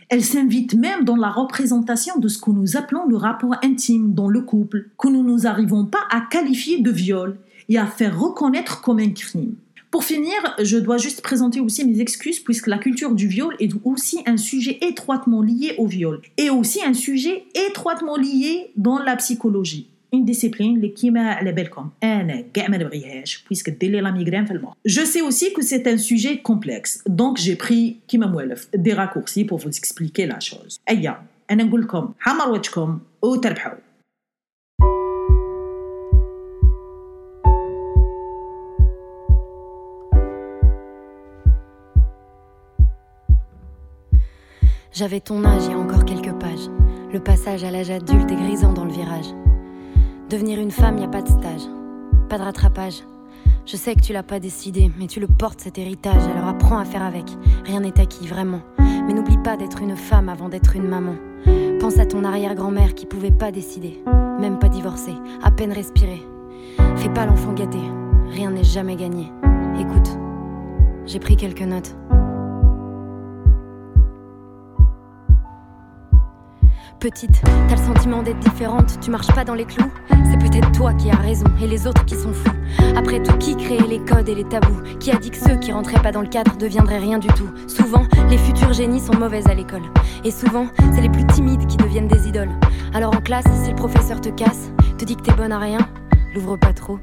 [0.10, 4.30] Elle s'invite même dans la représentation de ce que nous appelons le rapport intime dans
[4.30, 7.38] le couple, que nous nous arrivons pas à qualifier de viol
[7.70, 9.56] et à faire reconnaître comme un crime.
[9.90, 13.72] Pour finir, je dois juste présenter aussi mes excuses puisque la culture du viol est
[13.84, 19.16] aussi un sujet étroitement lié au viol et aussi un sujet étroitement lié dans la
[19.16, 24.11] psychologie Une discipline اللي كيما على بالكم انا كاع ما نبغيهاش puisque دير لي لا
[24.11, 24.73] ميغرين في المخ.
[24.89, 29.45] Je sais aussi que c'est un sujet complexe donc j'ai pris كيما موالف des raccourcis
[29.45, 30.79] pour vous expliquer la chose.
[30.89, 33.79] ايا انا نقول لكم حمر وجهكم وتربحوا.
[44.93, 46.67] J'avais ton âge il y a encore quelques pages.
[47.15, 49.31] Le passage à l'âge adulte est grisant dans le virage.
[50.30, 51.70] Devenir une femme, y a pas de stage,
[52.30, 53.04] pas de rattrapage.
[53.68, 56.80] Je sais que tu l'as pas décidé, mais tu le portes cet héritage, alors apprends
[56.80, 57.26] à faire avec.
[57.64, 58.62] Rien n'est acquis, vraiment.
[58.80, 61.14] Mais n'oublie pas d'être une femme avant d'être une maman.
[61.80, 64.02] Pense à ton arrière-grand-mère qui pouvait pas décider,
[64.40, 65.14] même pas divorcer,
[65.44, 66.24] à peine respirer.
[66.96, 67.80] Fais pas l'enfant gâté,
[68.32, 69.32] rien n'est jamais gagné.
[69.80, 70.18] Écoute,
[71.06, 71.96] j'ai pris quelques notes.
[77.00, 79.92] Petite, t'as le sentiment d'être différente, tu marches pas dans les clous.
[80.10, 82.56] C'est peut-être toi qui as raison et les autres qui sont fous.
[82.96, 84.82] Après tout, qui créait les codes et les tabous?
[85.00, 87.50] Qui a dit que ceux qui rentraient pas dans le cadre deviendraient rien du tout?
[87.68, 89.84] Souvent, les futurs génies sont mauvaises à l'école.
[90.24, 92.52] Et souvent, c'est les plus timides qui deviennent des idoles.
[92.94, 95.88] Alors en classe, si le professeur te casse, te dit que t'es bonne à rien,
[96.34, 97.00] l'ouvre pas trop.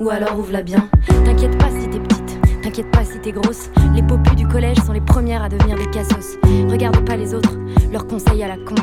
[0.00, 0.88] Ou alors ouvre-la bien.
[1.24, 2.35] T'inquiète pas si t'es petite,
[2.66, 3.70] t'inquiète pas si t'es grosse.
[3.94, 6.36] Les popus du collège sont les premières à devenir des cassos.
[6.68, 7.56] Regarde pas les autres,
[7.92, 8.74] leurs conseils à la con.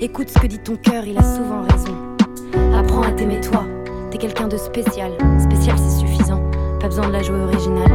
[0.00, 1.96] Écoute ce que dit ton cœur, il a souvent raison.
[2.72, 3.64] Apprends à t'aimer toi,
[4.12, 5.10] t'es quelqu'un de spécial.
[5.40, 6.40] Spécial c'est suffisant,
[6.78, 7.90] pas besoin de la jouer originale.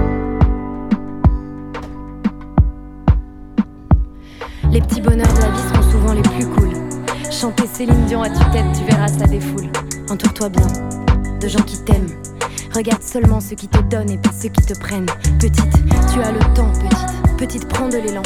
[4.70, 6.72] Les petits bonheurs de la vie seront souvent les plus cool.
[7.32, 9.70] Chanter Céline Dion à tue-tête, tu verras ça défoule.
[10.10, 10.68] Entoure-toi bien
[11.40, 12.10] de gens qui t'aiment.
[12.78, 15.08] Regarde seulement ceux qui te donnent et pas ceux qui te prennent.
[15.40, 15.66] Petite,
[16.14, 17.36] tu as le temps, petite.
[17.36, 18.22] Petite, prends de l'élan.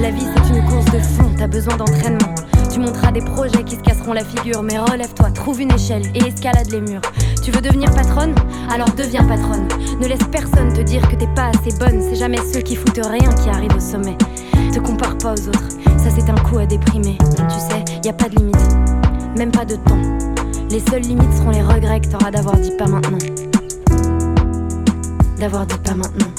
[0.00, 2.32] La vie c'est une course de fond, t'as besoin d'entraînement.
[2.72, 6.20] Tu monteras des projets qui se casseront la figure, mais relève-toi, trouve une échelle et
[6.20, 7.00] escalade les murs.
[7.42, 8.32] Tu veux devenir patronne?
[8.70, 9.66] Alors deviens patronne.
[10.00, 13.00] Ne laisse personne te dire que t'es pas assez bonne, c'est jamais ceux qui foutent
[13.04, 14.16] rien qui arrivent au sommet.
[14.72, 15.68] Te compare pas aux autres,
[15.98, 17.18] ça c'est un coup à déprimer.
[17.36, 18.76] Tu sais, y a pas de limite,
[19.36, 20.00] même pas de temps.
[20.70, 23.18] Les seules limites seront les regrets que t'auras d'avoir dit pas maintenant.
[25.38, 26.30] D'avoir dit pas maintenant.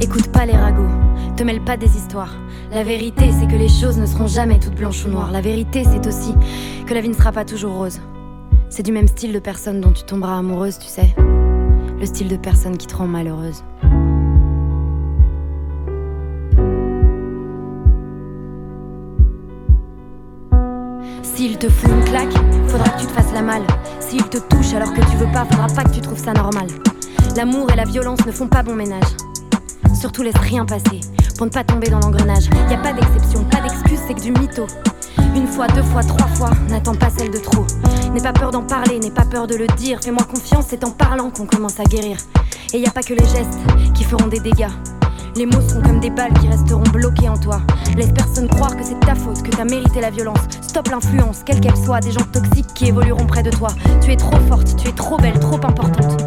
[0.00, 0.88] Écoute pas les ragots,
[1.36, 2.34] te mêle pas des histoires.
[2.70, 5.30] La vérité, c'est que les choses ne seront jamais toutes blanches ou noires.
[5.32, 6.34] La vérité, c'est aussi
[6.86, 8.00] que la vie ne sera pas toujours rose.
[8.68, 11.14] C'est du même style de personne dont tu tomberas amoureuse, tu sais.
[11.16, 13.64] Le style de personne qui te rend malheureuse.
[21.38, 22.32] S'il te fout une claque,
[22.66, 23.62] faudra que tu te fasses la malle.
[24.00, 26.66] S'il te touche alors que tu veux pas, faudra pas que tu trouves ça normal.
[27.36, 29.06] L'amour et la violence ne font pas bon ménage.
[29.94, 31.00] Surtout laisse rien passer
[31.36, 32.46] pour ne pas tomber dans l'engrenage.
[32.68, 34.66] Y a pas d'exception, pas d'excuse, c'est que du mytho.
[35.36, 37.64] Une fois, deux fois, trois fois, n'attends pas celle de trop.
[38.12, 40.00] N'aie pas peur d'en parler, n'aie pas peur de le dire.
[40.02, 42.16] Fais-moi confiance, c'est en parlant qu'on commence à guérir.
[42.74, 43.60] Et y a pas que les gestes
[43.94, 44.66] qui feront des dégâts.
[45.38, 47.60] Les mots seront comme des balles qui resteront bloquées en toi.
[47.96, 50.40] Laisse personne croire que c'est ta faute, que t'as mérité la violence.
[50.62, 53.68] Stop l'influence, quelle qu'elle soit, des gens toxiques qui évolueront près de toi.
[54.02, 56.24] Tu es trop forte, tu es trop belle, trop importante.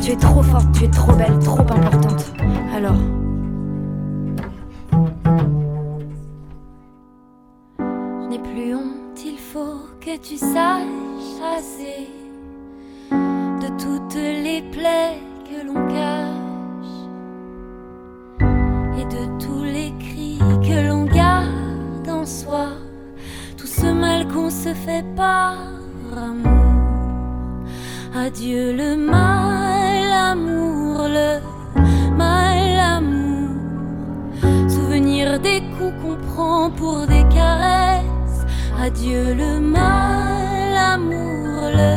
[0.00, 2.32] Tu es trop forte, tu es trop belle, trop importante.
[2.72, 2.94] Alors.
[7.80, 10.86] Je n'ai plus honte, il faut que tu saches
[11.58, 12.08] assez
[13.10, 15.18] de toutes les plaies
[15.50, 16.41] que l'on cache
[24.72, 25.54] se fait par
[26.16, 27.64] amour.
[28.14, 31.40] Adieu le mal amour, le
[32.16, 33.50] mal amour.
[34.68, 38.40] Souvenir des coups qu'on prend pour des caresses.
[38.80, 41.94] Adieu le mal amour, le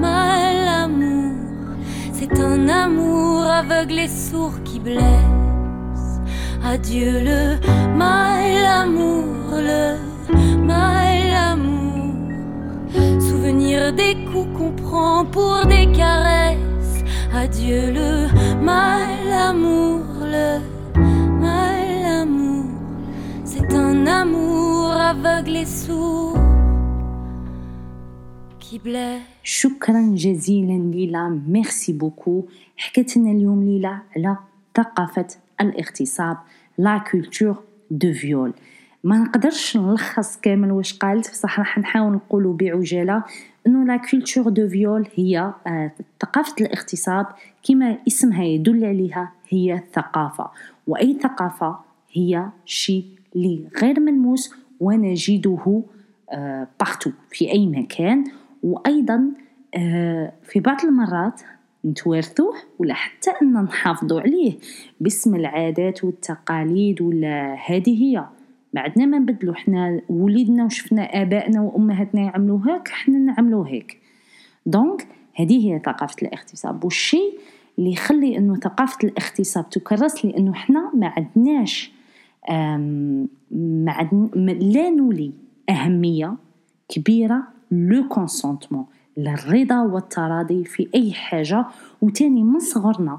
[0.00, 1.76] mal amour.
[2.12, 6.10] C'est un amour aveugle et sourd qui blesse.
[6.64, 7.42] Adieu le
[7.96, 9.82] mal amour, le
[10.58, 11.03] mal.
[13.84, 17.04] Souvenir des coups qu'on prend pour des caresses.
[17.34, 18.10] Adieu le
[18.62, 20.60] mal amour, le
[21.44, 22.64] mal amour.
[23.44, 26.38] C'est un amour aveugle et sourd
[28.58, 29.22] qui blesse.
[29.42, 32.44] شكرا جزيلا ليلى ميرسي بوكو
[32.76, 34.36] حكت لنا اليوم ليلى على
[34.76, 35.26] ثقافة
[35.60, 36.36] الاغتصاب
[36.78, 38.52] la culture du viol
[39.04, 43.24] ما نقدرش نلخص كامل واش قالت بصح راح نحاول نقولوا بعجالة
[43.66, 47.26] إنه la culture du viol هي آه، ثقافة الاغتصاب
[47.68, 50.50] كما اسمها يدل عليها هي ثقافة.
[50.86, 51.78] وأي ثقافة
[52.12, 53.04] هي شيء
[53.36, 55.82] اللي غير ملموس ونجده
[56.80, 58.24] partout في أي مكان.
[58.62, 59.30] وأيضا
[59.76, 61.40] آه، في بعض المرات
[61.84, 64.58] نتوارثوه ولا حتى أن نحافظوا عليه
[65.00, 68.24] باسم العادات والتقاليد ولا هذه هي.
[68.74, 74.00] ما عندنا ما نبدلو حنا وليدنا وشفنا آبائنا وأمهاتنا يعملوا هيك حنا نعملو هيك.
[74.66, 76.84] دونك هذه هي ثقافة الاغتصاب.
[76.84, 77.38] والشيء
[77.78, 81.92] اللي يخلي إنه ثقافة الاغتصاب تكرس لأنه حنا ما عندناش
[83.50, 85.32] ما عدن ما- لا نولي
[85.70, 86.34] أهمية
[86.88, 88.84] كبيرة le consentement
[89.16, 91.64] للرضا والتراضي في أي حاجة.
[92.02, 93.18] وتاني من صغرنا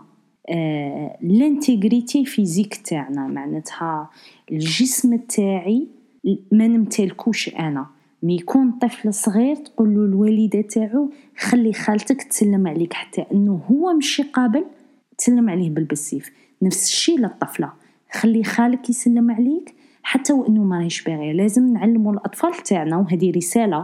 [1.21, 4.09] l'intégrité physique تاعنا معناتها
[4.51, 5.87] الجسم تاعي
[6.51, 7.85] ما نمتلكوش أنا.
[8.23, 13.93] mais يكون طفل صغير تقول له الوالدة تاعو خلي خالتك تسلم عليك حتى إنه هو
[13.93, 14.65] مشي قابل
[15.17, 16.31] تسلم عليه بالبسيف.
[16.61, 17.71] نفس الشيء للطفلة.
[18.11, 23.83] خلي خالك يسلم عليك حتى وإنه ما راهيش باغيه لازم نعلموا الأطفال تاعنا وهذه رسالة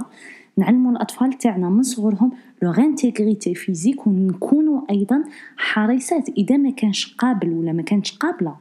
[0.58, 2.32] نعلموا الأطفال تاعنا من صغرهم
[2.62, 5.24] l'intégrité physique ونكونوا أيضا
[5.58, 6.30] حريصات.
[6.30, 8.56] إذا ما كانش قابل ولا ما كانش قابلة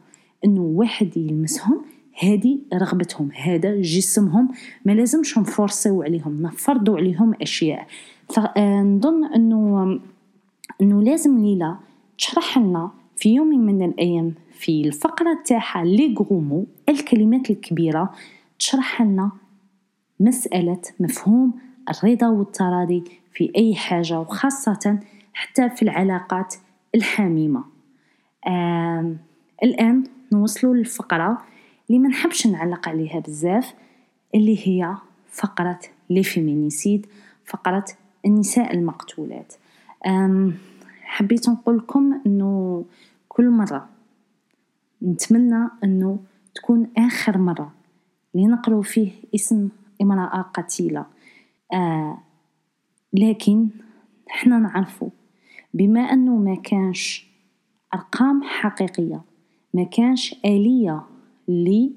[0.45, 1.83] إنه واحد يلمسهم
[2.23, 4.49] هذه رغبتهم هذا جسمهم.
[4.85, 7.87] ما لازمش نفورسيو عليهم نفرضوا عليهم أشياء.
[8.29, 10.01] فنظن إنه
[10.81, 11.77] إنه لازم ليلى
[12.19, 18.13] تشرح لنا في يوم من الأيام في الفقرة تاعها لي غرومو الكلمات الكبيرة
[18.59, 19.31] تشرح لنا
[20.21, 21.53] مسألة مفهوم
[21.91, 23.05] الرضا والتراضي.
[23.33, 24.99] في أي حاجة وخاصة
[25.35, 26.55] حتى في العلاقات
[26.95, 27.65] الحميمة.
[28.47, 29.19] آم
[29.63, 31.43] الآن نوصلوا للفقرة
[31.89, 33.75] اللي ما نحبش نعلق عليها بزاف
[34.35, 34.95] اللي هي
[35.31, 37.07] فقرة لي فيمينيسيد
[37.45, 37.85] فقرة
[38.27, 39.55] النساء المقتولات.
[41.03, 42.85] حبيت نقول لكم إنه
[43.29, 43.89] كل مرة
[45.03, 46.19] نتمنى إنه
[46.55, 47.73] تكون آخر مرة
[48.35, 49.69] اللي فيه اسم
[50.03, 51.07] امرأة قتيلة.
[51.73, 52.19] آه
[53.13, 53.69] لكن
[54.31, 55.09] إحنا نعرفوا
[55.75, 57.27] بما انه ما كانش
[57.95, 59.21] أرقام حقيقية
[59.75, 61.03] ما كانش آلية
[61.49, 61.93] اللي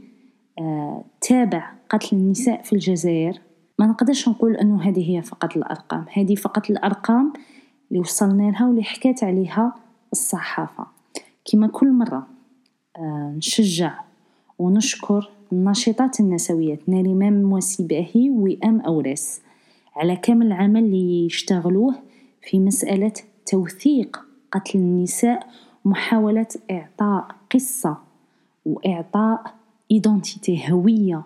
[0.59, 3.39] آه تابع قتل النساء في الجزائر
[3.79, 6.05] ما نقدرش نقول انه هذه هي فقط الأرقام.
[6.13, 7.33] هذه فقط الأرقام
[7.89, 9.75] اللي وصلنا لها واللي حكات عليها
[10.11, 10.85] الصحافة.
[11.45, 12.27] كما كل مرة
[12.97, 13.99] آه نشجع
[14.59, 19.41] ونشكر الناشطات النسويات ناريمان مواسي باهي وئام أورس.
[19.95, 21.95] على كامل العمل اللي يشتغلوه
[22.41, 23.13] في مسألة
[23.45, 24.19] توثيق
[24.51, 25.47] قتل النساء
[25.85, 27.97] محاولة إعطاء قصة
[28.65, 29.53] وإعطاء
[29.91, 31.21] إيدونتيتي هوية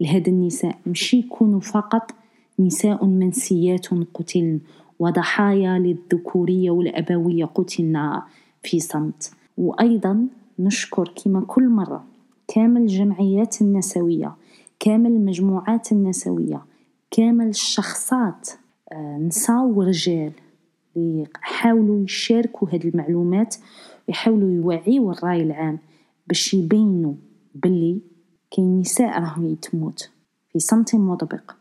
[0.00, 0.78] لهذا النساء.
[0.86, 2.10] مش يكونوا فقط
[2.58, 4.60] نساء منسيات قتلن
[4.98, 8.22] وضحايا للذكورية والأبوية قتلنا
[8.62, 9.32] في صمت.
[9.58, 10.26] وأيضا
[10.58, 12.04] نشكر كما كل مرة
[12.48, 14.34] كامل الجمعيات النسوية
[14.80, 16.62] كامل المجموعات النسوية
[17.10, 18.50] كامل الشخصات
[18.92, 20.32] آه، نساء ورجال
[20.96, 23.56] اللي حاولوا يشاركوا هذه المعلومات
[24.08, 25.78] ويحاولوا يوعيوا الرأي العام
[26.26, 27.14] باش يبينوا
[27.54, 28.00] باللي
[28.50, 30.10] كاين نساء راهم يتموت
[30.52, 31.54] في صمت مطبق.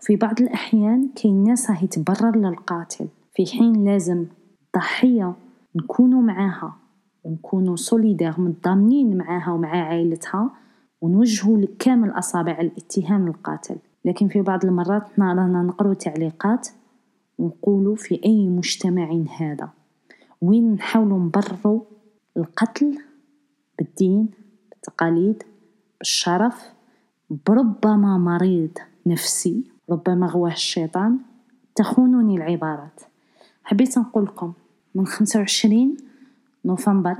[0.00, 4.26] في بعض الأحيان كاين ناس راهي تبرر للقاتل في حين لازم
[4.66, 5.34] الضحية
[5.76, 6.76] نكونوا معاها
[7.24, 10.50] ونكونوا سوليدير متضامنين معاها ومع عائلتها
[11.00, 16.68] ونوجهوا كامل أصابع الاتهام للقاتل لكن في بعض المرات رانا نقرأ تعليقات
[17.38, 19.70] ونقولوا في أي مجتمع هذا.
[20.42, 21.80] وين نحاولوا نبرروا
[22.36, 22.98] القتل
[23.78, 24.28] بالدين
[24.70, 25.42] بالتقاليد
[25.98, 26.72] بالشرف
[27.48, 31.18] بربما مريض نفسي ربما غواه الشيطان
[31.74, 33.00] تخونني العبارات.
[33.64, 34.52] حبيت نقول لكم
[34.94, 35.96] من 25
[36.64, 37.16] نوفمبر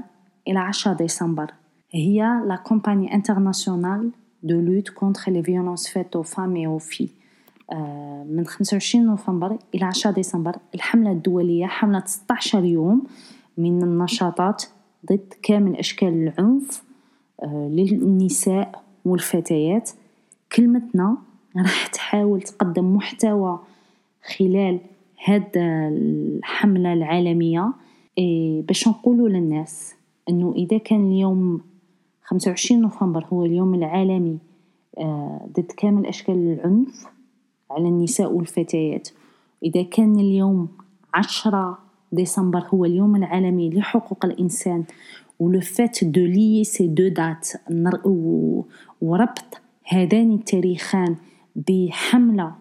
[0.48, 1.54] إلى 10 ديسمبر
[1.90, 4.10] هي la campagne internationale
[4.42, 7.22] de lutte contre les violences faites aux femmes et aux filles.
[7.72, 13.04] آه، من 25 نوفمبر إلى 10 ديسمبر الحملة الدولية حملة 16 يوم
[13.58, 14.64] من النشاطات
[15.06, 16.82] ضد كامل أشكال العنف
[17.42, 19.90] آه، للنساء والفتيات.
[20.56, 21.16] كلمتنا
[21.56, 23.58] راح تحاول تقدم محتوى
[24.36, 24.80] خلال
[25.24, 27.72] هاد الحملة العالمية
[28.18, 29.94] إيه باش نقولوا للناس
[30.28, 31.60] إنه إذا كان اليوم
[32.32, 34.38] 25 نوفمبر هو اليوم العالمي
[34.98, 37.06] آه، ضد كامل أشكال العنف
[37.70, 39.08] على النساء والفتيات.
[39.62, 40.68] إذا كان اليوم
[41.14, 41.78] 10
[42.12, 44.84] ديسمبر هو اليوم العالمي لحقوق الإنسان
[45.38, 47.48] و le fait de lier ces deux dates
[49.02, 51.16] وربط هذان التاريخان
[51.56, 52.54] بحملة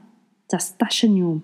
[0.50, 1.42] تاع 16 يوم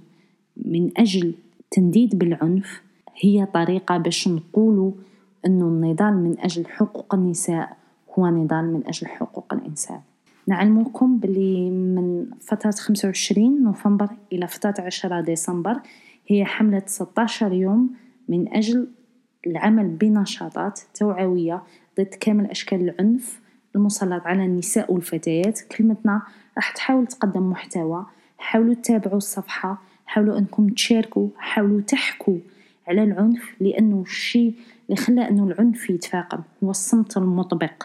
[0.57, 1.33] من أجل
[1.71, 2.81] تنديد بالعنف
[3.21, 4.91] هي طريقة باش نقولوا
[5.45, 7.86] أنه النضال من أجل حقوق النساء.
[8.19, 9.99] هو نضال من أجل حقوق الإنسان.
[10.47, 15.79] نعلمكم بلي من فترة 25 نوفمبر إلى فترة 10 ديسمبر
[16.27, 17.89] هي حملة 16 يوم
[18.29, 18.87] من أجل
[19.47, 21.63] العمل بنشاطات توعوية
[21.99, 23.39] ضد كامل أشكال العنف
[23.75, 25.59] المسلط على النساء والفتيات.
[25.59, 26.21] كلمتنا
[26.55, 28.05] راح تحاول تقدم محتوى.
[28.37, 29.81] حاولوا تتابعوا الصفحة.
[30.05, 31.27] حاولوا أنكم تشاركوا.
[31.37, 32.37] حاولوا تحكوا
[32.87, 34.53] على العنف لأنه الشيء
[34.85, 36.41] اللي خلى أنه العنف يتفاقم.
[36.63, 37.83] هو الصمت المطبق.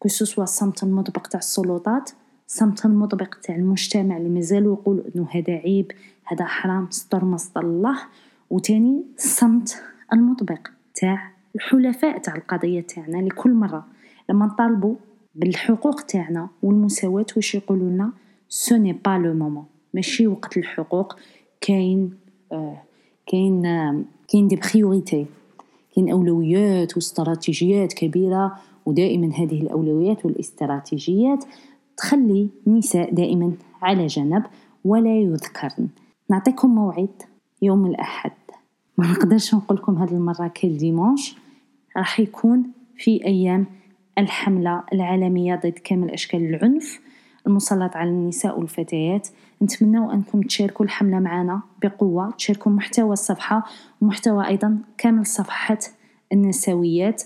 [0.00, 2.10] كسوسوا الصمت المطبق تاع السلطات
[2.48, 5.92] الصمت المطبق تاع المجتمع اللي مازالوا يقولوا إنه هذا عيب
[6.24, 7.98] هذا حرام ستر مصدر الله.
[8.50, 13.86] وتاني الصمت المطبق تاع الحلفاء تاع القضية تاعنا لكل مرة
[14.30, 14.94] لما نطالبوا
[15.34, 18.12] بالحقوق تاعنا والمساواة واش يقولوا لنا
[18.48, 21.16] سوني با لو مومون ماشي وقت الحقوق
[21.60, 22.14] كاين
[22.52, 22.82] آه
[23.26, 25.26] كاين آه كاين des priorités
[25.94, 31.44] كاين أولويات واستراتيجيات كبيرة ودائما هذه الأولويات والاستراتيجيات
[31.96, 34.42] تخلي النساء دائما على جنب
[34.84, 35.88] ولا يذكرن.
[36.30, 37.22] نعطيكم موعد
[37.62, 38.32] يوم الأحد.
[38.98, 41.36] ما نقدرش نقول لكم هذه المرة كل dimanche
[41.96, 42.62] راح يكون
[42.96, 43.66] في أيام
[44.18, 47.00] الحملة العالمية ضد كامل أشكال العنف
[47.46, 49.28] المسلط على النساء والفتيات.
[49.62, 53.64] نتمنى أنكم تشاركوا الحملة معنا بقوة تشاركوا محتوى الصفحة
[54.00, 55.78] ومحتوى أيضا كامل صفحة
[56.32, 57.22] النسويات.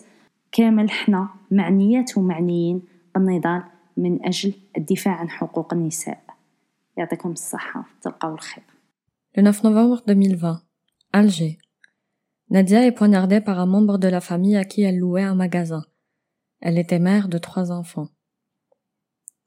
[0.51, 2.82] كامل حنا معنيات ومعنيين
[3.16, 3.64] بالنضال
[3.98, 6.24] من أجل الدفاع عن حقوق النساء
[6.98, 8.64] يعطيكم الصحة تلقاو الخير
[9.38, 10.61] Le 9 novembre 2020,
[11.11, 11.58] Alger.
[12.50, 15.84] Nadia est poignardée par un membre de la famille à qui elle louait un magasin.
[16.61, 18.08] Elle était mère de trois enfants.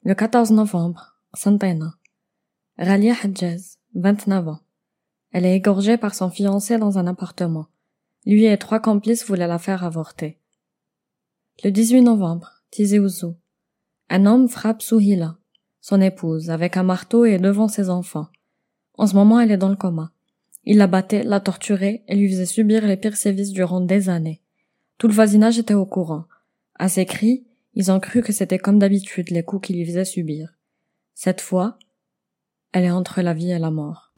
[0.03, 1.95] Le 14 novembre, Santana.
[2.77, 4.59] Ralia Hadjaz, 29 ans.
[5.31, 7.67] Elle est égorgée par son fiancé dans un appartement.
[8.25, 10.39] Lui et trois complices voulaient la faire avorter.
[11.62, 12.98] Le 18 novembre, Tizi.
[14.10, 15.38] Un homme frappe Souhila,
[15.80, 18.26] son épouse, avec un marteau et devant ses enfants.
[18.98, 20.10] En ce moment, elle est dans le coma.
[20.64, 24.42] Il la battait, la torturait et lui faisait subir les pires sévices durant des années.
[24.98, 26.24] Tout le voisinage était au courant.
[26.74, 30.04] À ses cris, ils ont cru que c'était comme d'habitude les coups qu'il lui faisait
[30.04, 30.54] subir.
[31.14, 31.78] Cette fois,
[32.72, 34.12] elle est entre la vie et la mort.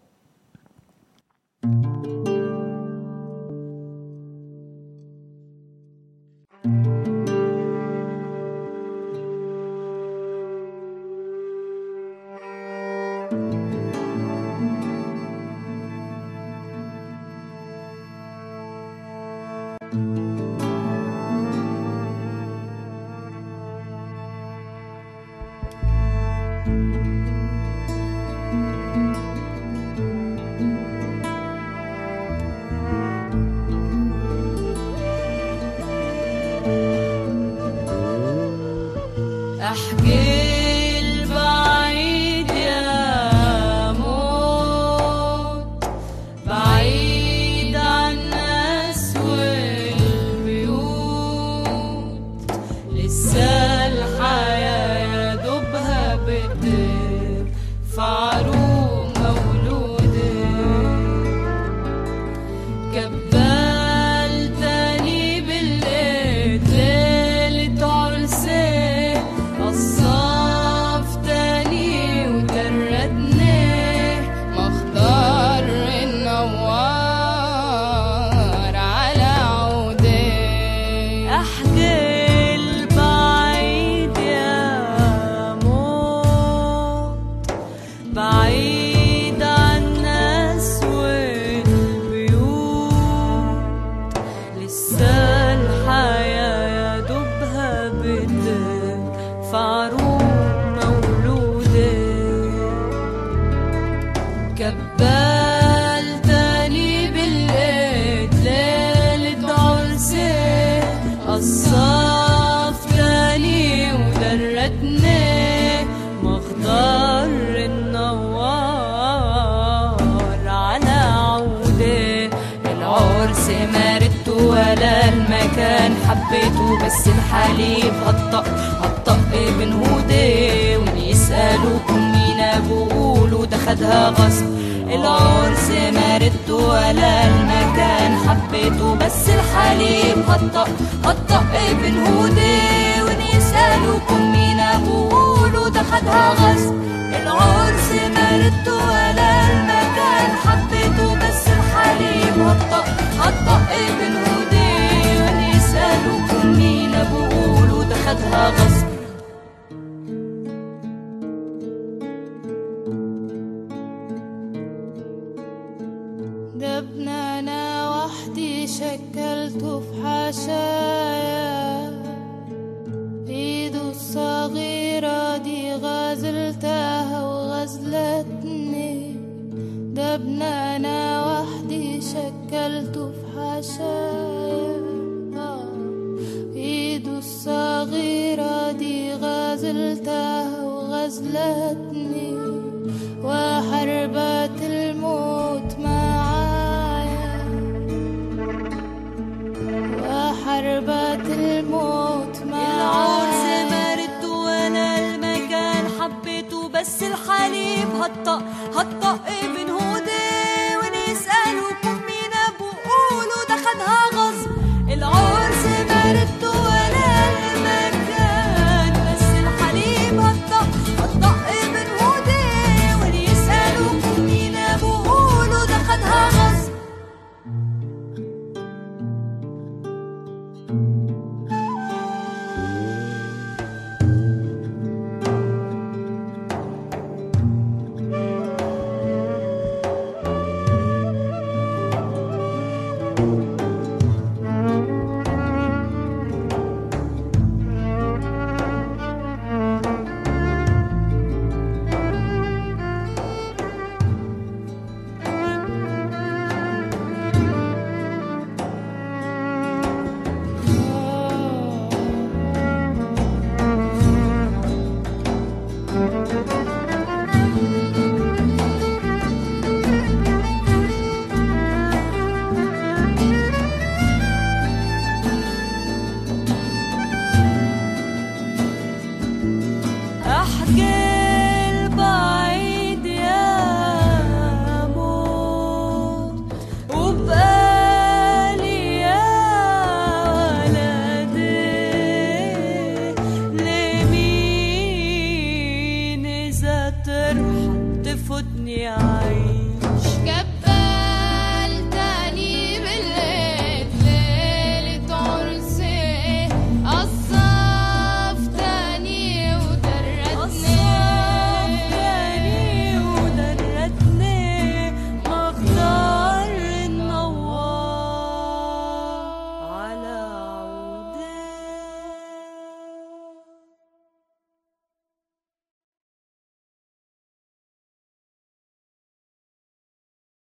[39.77, 40.26] gosh, good.